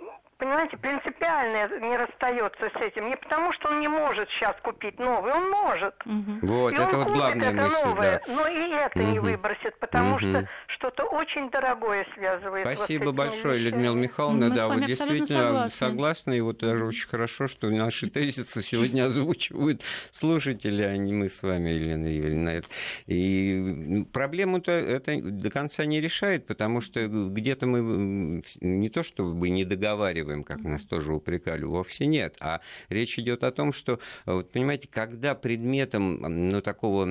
понимаете, 0.42 0.76
принципиально 0.78 1.70
не 1.80 1.96
расстается 1.96 2.70
с 2.74 2.82
этим. 2.82 3.10
Не 3.10 3.16
потому, 3.16 3.54
что 3.54 3.70
он 3.70 3.80
не 3.80 3.88
может 3.88 4.28
сейчас 4.32 4.56
купить 4.64 4.98
новый, 4.98 5.32
он 5.34 5.50
может. 5.52 5.94
Угу. 6.04 6.48
Вот, 6.48 6.74
и 6.74 6.76
это 6.76 6.98
вот 6.98 7.08
главная 7.10 7.52
это 7.52 7.62
мысль, 7.62 7.86
новое, 7.86 8.22
да. 8.26 8.34
но 8.34 8.48
и 8.48 8.72
это 8.72 9.00
угу. 9.00 9.12
не 9.12 9.20
выбросит, 9.20 9.80
потому 9.80 10.16
угу. 10.16 10.20
что 10.20 10.50
что-то 10.68 11.04
очень 11.06 11.52
дорогое 11.52 12.08
связывает. 12.16 12.76
Спасибо 12.76 13.06
вот 13.06 13.16
большое, 13.16 13.60
вещами. 13.60 13.76
Людмила 13.76 13.96
Михайловна. 13.96 14.50
Мы 14.50 14.56
да, 14.56 14.68
вы 14.68 14.86
действительно 14.86 15.28
согласны. 15.28 15.70
согласны, 15.70 16.38
и 16.38 16.42
вот 16.42 16.58
даже 16.58 16.86
очень 16.86 17.08
хорошо, 17.08 17.48
что 17.48 17.70
наши 17.70 18.10
тезисы 18.10 18.64
сегодня 18.64 19.06
озвучивают 19.06 19.84
слушатели, 20.10 20.82
а 20.82 20.98
не 20.98 21.14
мы 21.14 21.30
с 21.30 21.44
вами, 21.44 21.70
Елена 21.70 22.08
Юрьевна. 22.08 22.62
И 23.06 24.06
проблему-то 24.12 24.72
это 24.72 25.22
до 25.22 25.52
конца 25.52 25.86
не 25.86 26.02
решает, 26.02 26.48
потому 26.48 26.82
что 26.82 27.06
где-то 27.06 27.68
мы 27.68 28.42
не 28.60 28.90
то 28.90 29.04
чтобы 29.04 29.50
не 29.50 29.66
договариваем, 29.66 30.31
оттягиваем, 30.32 30.44
как 30.44 30.64
нас 30.64 30.84
тоже 30.84 31.14
упрекали, 31.14 31.64
вовсе 31.64 32.06
нет. 32.06 32.36
А 32.40 32.62
речь 32.90 33.20
идет 33.20 33.44
о 33.44 33.52
том, 33.52 33.74
что, 33.74 34.00
вот, 34.26 34.52
понимаете, 34.52 34.88
когда 34.90 35.36
предметом 35.36 36.50
ну, 36.50 36.62
такого 36.62 37.04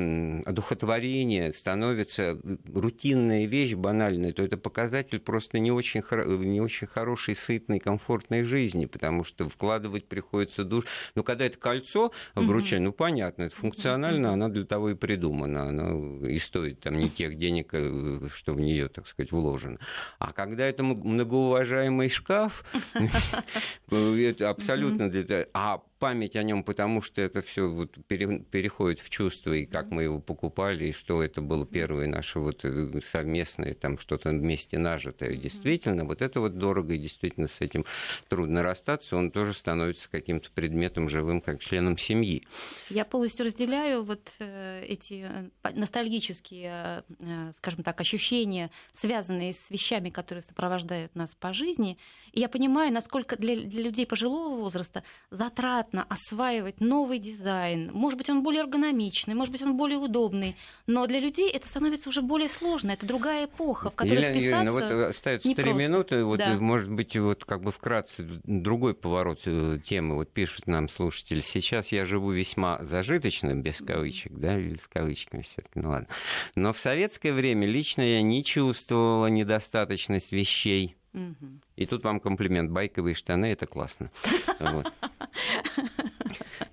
одухотворения 0.44 1.52
становится 1.52 2.38
рутинная 2.72 3.46
вещь 3.46 3.74
банальная, 3.74 4.32
то 4.32 4.42
это 4.42 4.56
показатель 4.56 5.20
просто 5.20 5.58
не 5.58 5.72
очень, 5.72 6.02
не 6.44 6.60
очень 6.60 6.86
хорошей, 6.86 7.34
сытной, 7.34 7.78
комфортной 7.78 8.42
жизни, 8.42 8.86
потому 8.86 9.24
что 9.24 9.48
вкладывать 9.48 10.06
приходится 10.06 10.64
душ. 10.64 10.84
Но 11.14 11.22
когда 11.22 11.46
это 11.46 11.58
кольцо 11.58 12.12
обручение, 12.34 12.80
mm-hmm. 12.80 12.84
ну 12.84 12.92
понятно, 12.92 13.42
это 13.44 13.56
функционально, 13.56 14.28
mm-hmm. 14.28 14.32
она 14.32 14.48
для 14.48 14.64
того 14.64 14.90
и 14.90 14.94
придумана, 14.94 15.68
она 15.68 16.28
и 16.28 16.38
стоит 16.38 16.80
там 16.80 16.98
не 16.98 17.08
тех 17.08 17.36
денег, 17.36 17.70
э, 17.72 18.28
что 18.34 18.54
в 18.54 18.60
нее, 18.60 18.88
так 18.88 19.06
сказать, 19.06 19.32
вложено. 19.32 19.78
А 20.18 20.32
когда 20.32 20.66
это 20.66 20.82
многоуважаемый 20.82 22.08
шкаф, 22.08 22.64
абсолютно 24.40 25.08
для 25.10 25.46
А 25.52 25.80
память 26.00 26.34
о 26.34 26.42
нем, 26.42 26.64
потому 26.64 27.02
что 27.02 27.20
это 27.20 27.42
все 27.42 27.68
вот 27.68 27.96
переходит 28.06 29.00
в 29.00 29.10
чувство, 29.10 29.52
и 29.52 29.66
как 29.66 29.90
мы 29.90 30.04
его 30.04 30.18
покупали, 30.18 30.86
и 30.86 30.92
что 30.92 31.22
это 31.22 31.42
было 31.42 31.66
первое 31.66 32.08
наше 32.08 32.40
вот 32.40 32.64
э, 32.64 33.00
совместное, 33.04 33.74
там 33.74 33.98
что-то 33.98 34.30
вместе 34.30 34.78
нажитое. 34.78 35.36
Действительно, 35.36 36.04
вот 36.04 36.22
это 36.22 36.40
вот 36.40 36.56
дорого, 36.56 36.94
и 36.94 36.98
действительно 36.98 37.48
с 37.48 37.60
этим 37.60 37.84
трудно 38.28 38.62
расстаться. 38.62 39.16
Он 39.16 39.30
тоже 39.30 39.52
становится 39.52 40.10
каким-то 40.10 40.50
предметом 40.50 41.08
живым, 41.08 41.42
как 41.42 41.60
членом 41.60 41.98
семьи. 41.98 42.46
Я 42.88 43.04
полностью 43.04 43.44
разделяю 43.44 44.02
вот 44.02 44.32
э, 44.38 44.84
эти 44.88 45.28
э, 45.62 45.70
ностальгические, 45.70 47.04
скажем 47.58 47.82
так, 47.84 48.00
ощущения, 48.00 48.70
связанные 48.94 49.52
с 49.52 49.70
вещами, 49.70 50.08
которые 50.08 50.42
сопровождают 50.42 51.14
нас 51.14 51.34
по 51.34 51.52
жизни. 51.52 51.98
И 52.32 52.40
я 52.40 52.48
понимаю, 52.48 52.90
насколько 52.90 53.36
для, 53.36 53.60
для 53.60 53.82
людей 53.82 54.06
пожилого 54.06 54.56
возраста 54.56 55.02
затратно 55.90 56.06
осваивать 56.08 56.80
новый 56.80 57.18
дизайн. 57.18 57.90
Может 57.92 58.18
быть, 58.18 58.30
он 58.30 58.42
более 58.42 58.62
эргономичный, 58.62 59.34
может 59.34 59.52
быть, 59.52 59.62
он 59.62 59.76
более 59.76 59.98
удобный, 59.98 60.56
но 60.86 61.06
для 61.06 61.20
людей 61.20 61.50
это 61.50 61.66
становится 61.66 62.08
уже 62.08 62.22
более 62.22 62.48
сложно. 62.48 62.92
Это 62.92 63.06
другая 63.06 63.46
эпоха, 63.46 63.90
в 63.90 63.94
которой 63.94 64.18
Елена 64.18 64.34
вписаться 64.34 64.56
Юрьевна, 64.56 64.72
вот 64.72 64.82
э, 64.82 65.08
остается 65.08 65.54
три 65.54 65.72
минуты. 65.72 66.24
Вот, 66.24 66.38
да. 66.38 66.56
может 66.58 66.90
быть, 66.90 67.16
вот 67.16 67.44
как 67.44 67.62
бы 67.62 67.72
вкратце 67.72 68.24
другой 68.44 68.94
поворот 68.94 69.40
э, 69.46 69.78
темы. 69.84 70.16
Вот 70.16 70.32
пишет 70.32 70.66
нам 70.66 70.88
слушатель. 70.88 71.42
Сейчас 71.42 71.88
я 71.88 72.04
живу 72.04 72.30
весьма 72.30 72.78
зажиточно, 72.82 73.54
без 73.54 73.78
кавычек, 73.78 74.32
да, 74.32 74.58
или 74.58 74.76
с 74.76 74.86
кавычками 74.86 75.42
все-таки, 75.42 75.80
ну 75.80 75.90
ладно. 75.90 76.08
Но 76.54 76.72
в 76.72 76.78
советское 76.78 77.32
время 77.32 77.66
лично 77.66 78.02
я 78.02 78.22
не 78.22 78.44
чувствовала 78.44 79.26
недостаточность 79.26 80.32
вещей 80.32 80.96
и 81.76 81.86
тут 81.86 82.04
вам 82.04 82.20
комплимент. 82.20 82.70
Байковые 82.70 83.14
штаны 83.14 83.46
это 83.46 83.66
классно. 83.66 84.10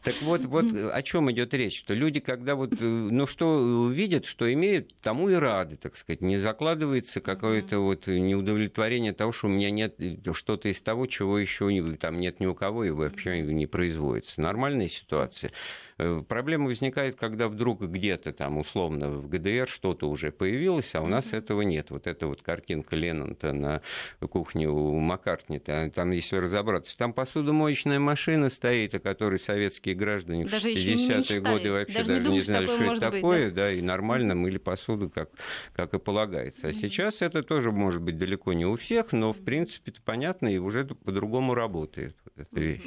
Так 0.04 0.22
вот, 0.22 0.46
вот 0.46 0.66
о 0.74 1.02
чем 1.02 1.30
идет 1.32 1.54
речь, 1.54 1.78
что 1.80 1.94
люди, 1.94 2.22
когда 2.22 2.56
вот, 2.56 2.72
э, 2.80 2.86
ну 2.86 3.28
что 3.28 3.90
видят, 3.90 4.26
что 4.26 4.52
имеют, 4.54 4.96
тому 5.02 5.28
и 5.28 5.34
рады, 5.34 5.76
так 5.76 5.98
сказать, 5.98 6.22
не 6.22 6.38
закладывается 6.38 7.20
какое-то 7.20 7.80
вот 7.80 8.08
неудовлетворение 8.08 9.12
того, 9.12 9.34
что 9.34 9.48
у 9.48 9.50
меня 9.50 9.70
нет 9.70 10.00
что-то 10.32 10.70
из 10.70 10.80
того, 10.80 11.08
чего 11.08 11.38
еще 11.38 11.98
там 11.98 12.20
нет 12.20 12.40
ни 12.40 12.46
у 12.46 12.56
кого 12.56 12.86
и 12.86 12.90
вообще 12.90 13.42
не 13.42 13.68
производится. 13.68 14.40
Нормальная 14.40 14.88
ситуация. 14.88 15.52
Э, 16.00 16.22
проблема 16.28 16.68
возникает, 16.68 17.16
когда 17.16 17.48
вдруг 17.48 17.82
где-то 17.82 18.32
там 18.32 18.58
условно 18.60 19.10
в 19.10 19.28
ГДР 19.28 19.68
что-то 19.68 20.10
уже 20.10 20.32
появилось, 20.32 20.94
а 20.94 21.02
у 21.02 21.08
нас 21.08 21.34
этого 21.34 21.62
нет. 21.62 21.90
Вот 21.90 22.06
эта 22.06 22.28
вот 22.28 22.42
картинка 22.42 22.96
Леннонта 22.96 23.54
на 23.54 23.82
кухне 24.20 24.70
у 24.70 25.00
Маккартни, 25.00 25.60
там, 25.60 26.12
если 26.12 26.38
разобраться, 26.38 26.96
там 26.98 27.14
посудомоечная 27.14 28.00
машина 28.00 28.50
стоит, 28.50 28.94
о 28.94 29.00
которой 29.00 29.40
советские 29.40 29.96
граждане 29.96 30.46
в 30.46 30.54
60-е 30.54 31.42
годы 31.42 31.72
вообще 31.72 32.04
даже, 32.04 32.22
даже 32.22 32.30
не, 32.30 32.42
знали, 32.42 32.68
что 32.68 32.84
это 32.84 33.02
такое, 33.02 33.46
быть, 33.46 33.56
да? 33.56 33.64
да, 33.64 33.72
и 33.72 33.82
нормально 33.82 34.36
мыли 34.36 34.58
посуду, 34.58 35.10
как, 35.10 35.30
как 35.74 35.94
и 35.94 36.00
полагается. 36.00 36.68
А 36.68 36.74
сейчас 36.74 37.22
это 37.22 37.42
тоже 37.42 37.72
может 37.72 38.02
быть 38.02 38.18
далеко 38.18 38.54
не 38.54 38.66
у 38.66 38.76
всех, 38.76 39.14
но 39.14 39.34
в 39.34 39.44
принципе 39.44 39.92
это 39.92 40.02
понятно 40.02 40.48
и 40.48 40.58
уже 40.58 40.86
по-другому 40.86 41.56
работает 41.56 42.16
вот 42.26 42.48
эта 42.48 42.60
вещь. 42.60 42.84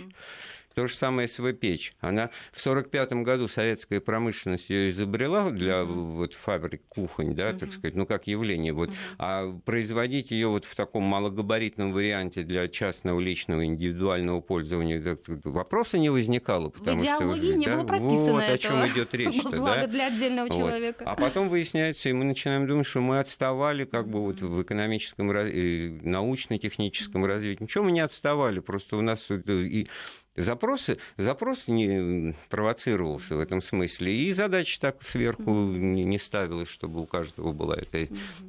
То 0.74 0.86
же 0.86 0.94
самое 0.94 1.26
СВ-печь. 1.26 1.94
Она 2.00 2.30
в 2.52 2.60
1945 2.64 3.12
году 3.24 3.48
советская 3.48 4.00
промышленность 4.00 4.70
ее 4.70 4.90
изобрела 4.90 5.50
для 5.50 5.84
вот, 5.84 6.34
фабрик 6.34 6.82
кухонь, 6.88 7.34
да, 7.34 7.52
так 7.52 7.72
сказать, 7.72 7.96
ну 7.96 8.06
как 8.06 8.26
явление. 8.28 8.72
Вот. 8.72 8.90
А 9.18 9.52
производить 9.64 10.30
ее 10.30 10.48
вот 10.48 10.64
в 10.64 10.74
таком 10.76 11.02
малогабаритном 11.02 11.92
варианте 11.92 12.42
для 12.42 12.68
частного, 12.68 13.18
личного, 13.18 13.64
индивидуального 13.64 14.40
пользования 14.40 15.18
вопроса 15.44 15.98
не 15.98 16.08
возникало. 16.08 16.68
Потому 16.68 17.02
в 17.02 17.04
идеологии 17.04 17.50
что, 17.50 17.56
не 17.56 17.66
да, 17.66 17.76
было 17.76 17.84
прописано 17.84 18.32
Вот 18.32 18.42
этого. 18.42 18.54
о 18.54 18.58
чем 18.58 18.86
идет 18.86 19.14
речь. 19.14 19.42
Благо 19.42 19.80
да? 19.80 19.86
для 19.86 20.06
отдельного 20.06 20.46
вот. 20.46 20.56
человека. 20.56 21.04
А 21.04 21.16
потом 21.16 21.48
выясняется, 21.48 22.08
и 22.08 22.12
мы 22.12 22.24
начинаем 22.24 22.66
думать, 22.66 22.86
что 22.86 23.00
мы 23.00 23.18
отставали 23.18 23.84
как 23.84 24.08
бы 24.08 24.20
вот 24.20 24.40
в 24.40 24.62
экономическом, 24.62 25.28
научно-техническом 25.28 27.24
развитии. 27.24 27.64
Ничего 27.64 27.84
мы 27.84 27.92
не 27.92 28.00
отставали, 28.00 28.60
просто 28.60 28.96
у 28.96 29.02
нас 29.02 29.30
и 29.30 29.88
Запросы, 30.36 30.98
запрос 31.16 31.66
не 31.66 32.34
провоцировался 32.48 33.36
в 33.36 33.40
этом 33.40 33.60
смысле, 33.60 34.14
и 34.14 34.32
задача 34.32 34.80
так 34.80 35.02
сверху 35.02 35.50
не, 35.50 36.18
ставилась, 36.18 36.68
чтобы 36.68 37.00
у 37.00 37.06
каждого 37.06 37.52
была 37.52 37.76
эта 37.76 38.08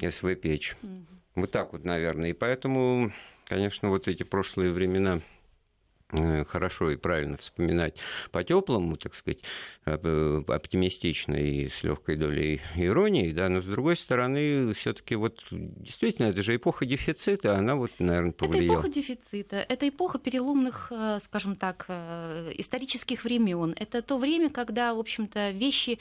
СВ-печь. 0.10 0.76
Вот 1.36 1.52
так 1.52 1.74
вот, 1.74 1.84
наверное. 1.84 2.30
И 2.30 2.34
поэтому, 2.34 3.12
конечно, 3.46 3.90
вот 3.90 4.08
эти 4.08 4.24
прошлые 4.24 4.72
времена 4.72 5.22
хорошо 6.47 6.91
и 6.91 6.95
правильно 6.95 7.38
вспоминать 7.38 7.97
по-теплому, 8.32 8.97
так 8.97 9.16
сказать, 9.16 9.43
э, 9.86 10.43
оптимистично 10.47 11.36
и 11.36 11.70
с 11.70 11.84
легкой 11.84 12.16
долей 12.16 12.62
иронии, 12.76 13.32
да, 13.32 13.49
но 13.49 13.62
с 13.62 13.66
другой 13.66 13.95
стороны, 13.95 14.74
все-таки 14.74 15.16
вот 15.16 15.43
действительно, 15.51 16.28
это 16.28 16.41
же 16.41 16.55
эпоха 16.55 16.86
дефицита, 16.86 17.57
она 17.57 17.76
вот, 17.76 17.91
наверное, 17.99 18.32
повлияла. 18.32 18.80
Это 18.80 18.88
эпоха 18.88 18.89
дефицита, 18.89 19.57
это 19.57 19.89
эпоха 19.89 20.20
переломных, 20.20 20.91
э, 20.91 21.20
скажем 21.24 21.55
так, 21.55 21.86
исторических 22.57 23.24
времен. 23.24 23.74
Это 23.78 24.01
то 24.01 24.18
время, 24.18 24.49
когда, 24.49 24.93
в 24.93 24.99
общем-то, 24.99 25.51
вещи 25.51 25.99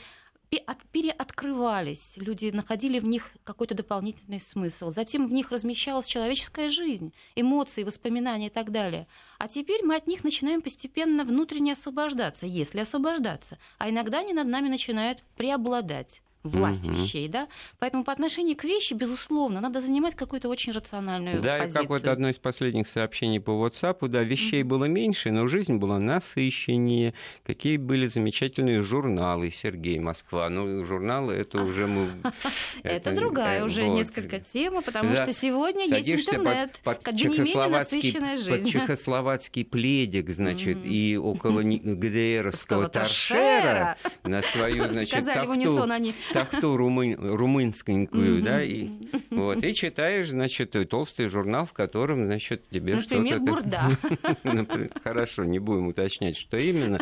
переоткрывались, 0.91 2.13
люди 2.17 2.51
находили 2.51 2.99
в 2.99 3.05
них 3.05 3.31
какой-то 3.45 3.75
дополнительный 3.75 4.41
смысл. 4.41 4.91
Затем 4.91 5.29
в 5.29 5.33
них 5.33 5.51
размещалась 5.51 6.07
человеческая 6.07 6.71
жизнь, 6.71 7.13
эмоции, 7.37 7.85
воспоминания 7.85 8.49
и 8.49 8.51
так 8.51 8.73
далее. 8.73 9.07
А 9.39 9.47
теперь 9.47 9.85
мы 9.85 9.95
от 9.95 10.07
них 10.09 10.25
начинаем 10.25 10.61
постепенно 10.61 11.25
внутренне 11.25 11.75
освобождаться, 11.75 12.47
если 12.47 12.81
освобождаться. 12.81 13.59
А 13.79 13.91
иногда 13.91 14.19
они 14.19 14.33
над 14.33 14.49
нами 14.49 14.69
начинают 14.69 15.23
преобладать 15.37 16.21
власть 16.43 16.87
угу. 16.87 16.97
вещей, 16.97 17.29
да? 17.29 17.49
Поэтому 17.79 18.05
по 18.05 18.13
отношению 18.13 18.57
к 18.57 18.65
вещи, 18.65 18.95
безусловно, 18.95 19.61
надо 19.61 19.81
занимать 19.81 20.15
какую-то 20.15 20.49
очень 20.49 20.73
рациональную 20.73 21.41
да, 21.41 21.59
позицию. 21.59 21.75
Да, 21.75 21.81
и 21.81 21.83
как 21.83 21.91
вот 21.91 22.09
одно 22.09 22.29
из 22.29 22.37
последних 22.37 22.89
сообщений 22.89 23.41
по 23.41 23.51
WhatsApp, 23.51 24.07
да, 24.09 24.23
вещей 24.23 24.63
угу. 24.63 24.71
было 24.71 24.85
меньше, 24.87 25.31
но 25.31 25.47
жизнь 25.47 25.77
была 25.77 25.99
насыщеннее. 25.99 27.15
Какие 27.45 27.77
были 27.77 28.07
замечательные 28.07 28.83
журналы, 28.83 29.51
Сергей, 29.51 29.99
Москва. 29.99 30.49
Ну, 30.49 30.85
журналы, 30.85 31.35
это 31.35 31.63
уже 31.63 31.87
мы... 31.87 32.11
Это 32.83 33.13
другая 33.13 33.65
уже 33.65 33.87
несколько 33.87 34.41
тема, 34.41 34.83
потому 34.83 35.11
что 35.11 35.33
сегодня 35.33 35.87
есть 35.87 36.09
интернет, 36.09 36.79
где 37.13 37.29
не 37.29 37.39
менее 37.39 37.69
насыщенная 37.69 38.37
жизнь. 38.37 38.51
Под 38.51 38.67
чехословацкий 38.71 39.65
пледик, 39.65 40.31
значит, 40.31 40.79
и 40.85 41.19
около 41.19 41.63
ГДРовского 41.63 42.89
торшера 42.89 43.97
на 44.25 44.43
свою, 44.43 44.85
значит, 44.91 45.23
Сказали 45.23 45.47
в 45.47 45.51
унисон 45.51 45.93
они 45.93 46.15
тахту 46.33 46.77
румын, 46.77 47.17
румынскенькую, 47.19 48.43
да, 48.43 48.63
и, 48.63 48.89
вот, 49.31 49.65
и 49.65 49.75
читаешь, 49.75 50.31
значит, 50.31 50.77
толстый 50.89 51.27
журнал, 51.27 51.67
в 51.67 51.73
котором, 51.73 52.27
значит, 52.27 52.69
тебе 52.71 52.97
Например, 52.97 53.37
что-то... 53.37 53.51
бурда. 53.51 54.91
Хорошо, 55.05 55.45
не 55.45 55.59
будем 55.59 55.89
уточнять, 55.89 56.37
что 56.37 56.59
именно. 56.59 56.99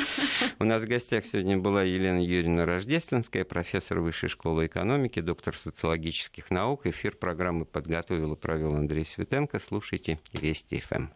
У 0.59 0.65
нас 0.65 0.83
в 0.83 0.87
гостях 0.87 1.25
сегодня 1.25 1.59
была 1.59 1.83
Елена 1.83 2.25
Юрьевна 2.25 2.67
Рождественская, 2.67 3.45
профессор 3.45 4.01
Высшей 4.01 4.29
школы 4.29 4.67
экономики, 4.67 5.21
доктор 5.21 5.57
социологических 5.57 6.51
наук. 6.51 6.87
Эфир 6.87 7.17
программы 7.17 7.65
подготовил 7.65 8.35
и 8.35 8.37
провел 8.37 8.75
Андрей 8.75 9.05
Светенко. 9.05 9.59
Слушайте 9.59 10.21
Вести 10.33 10.81
ФМ. 10.81 11.09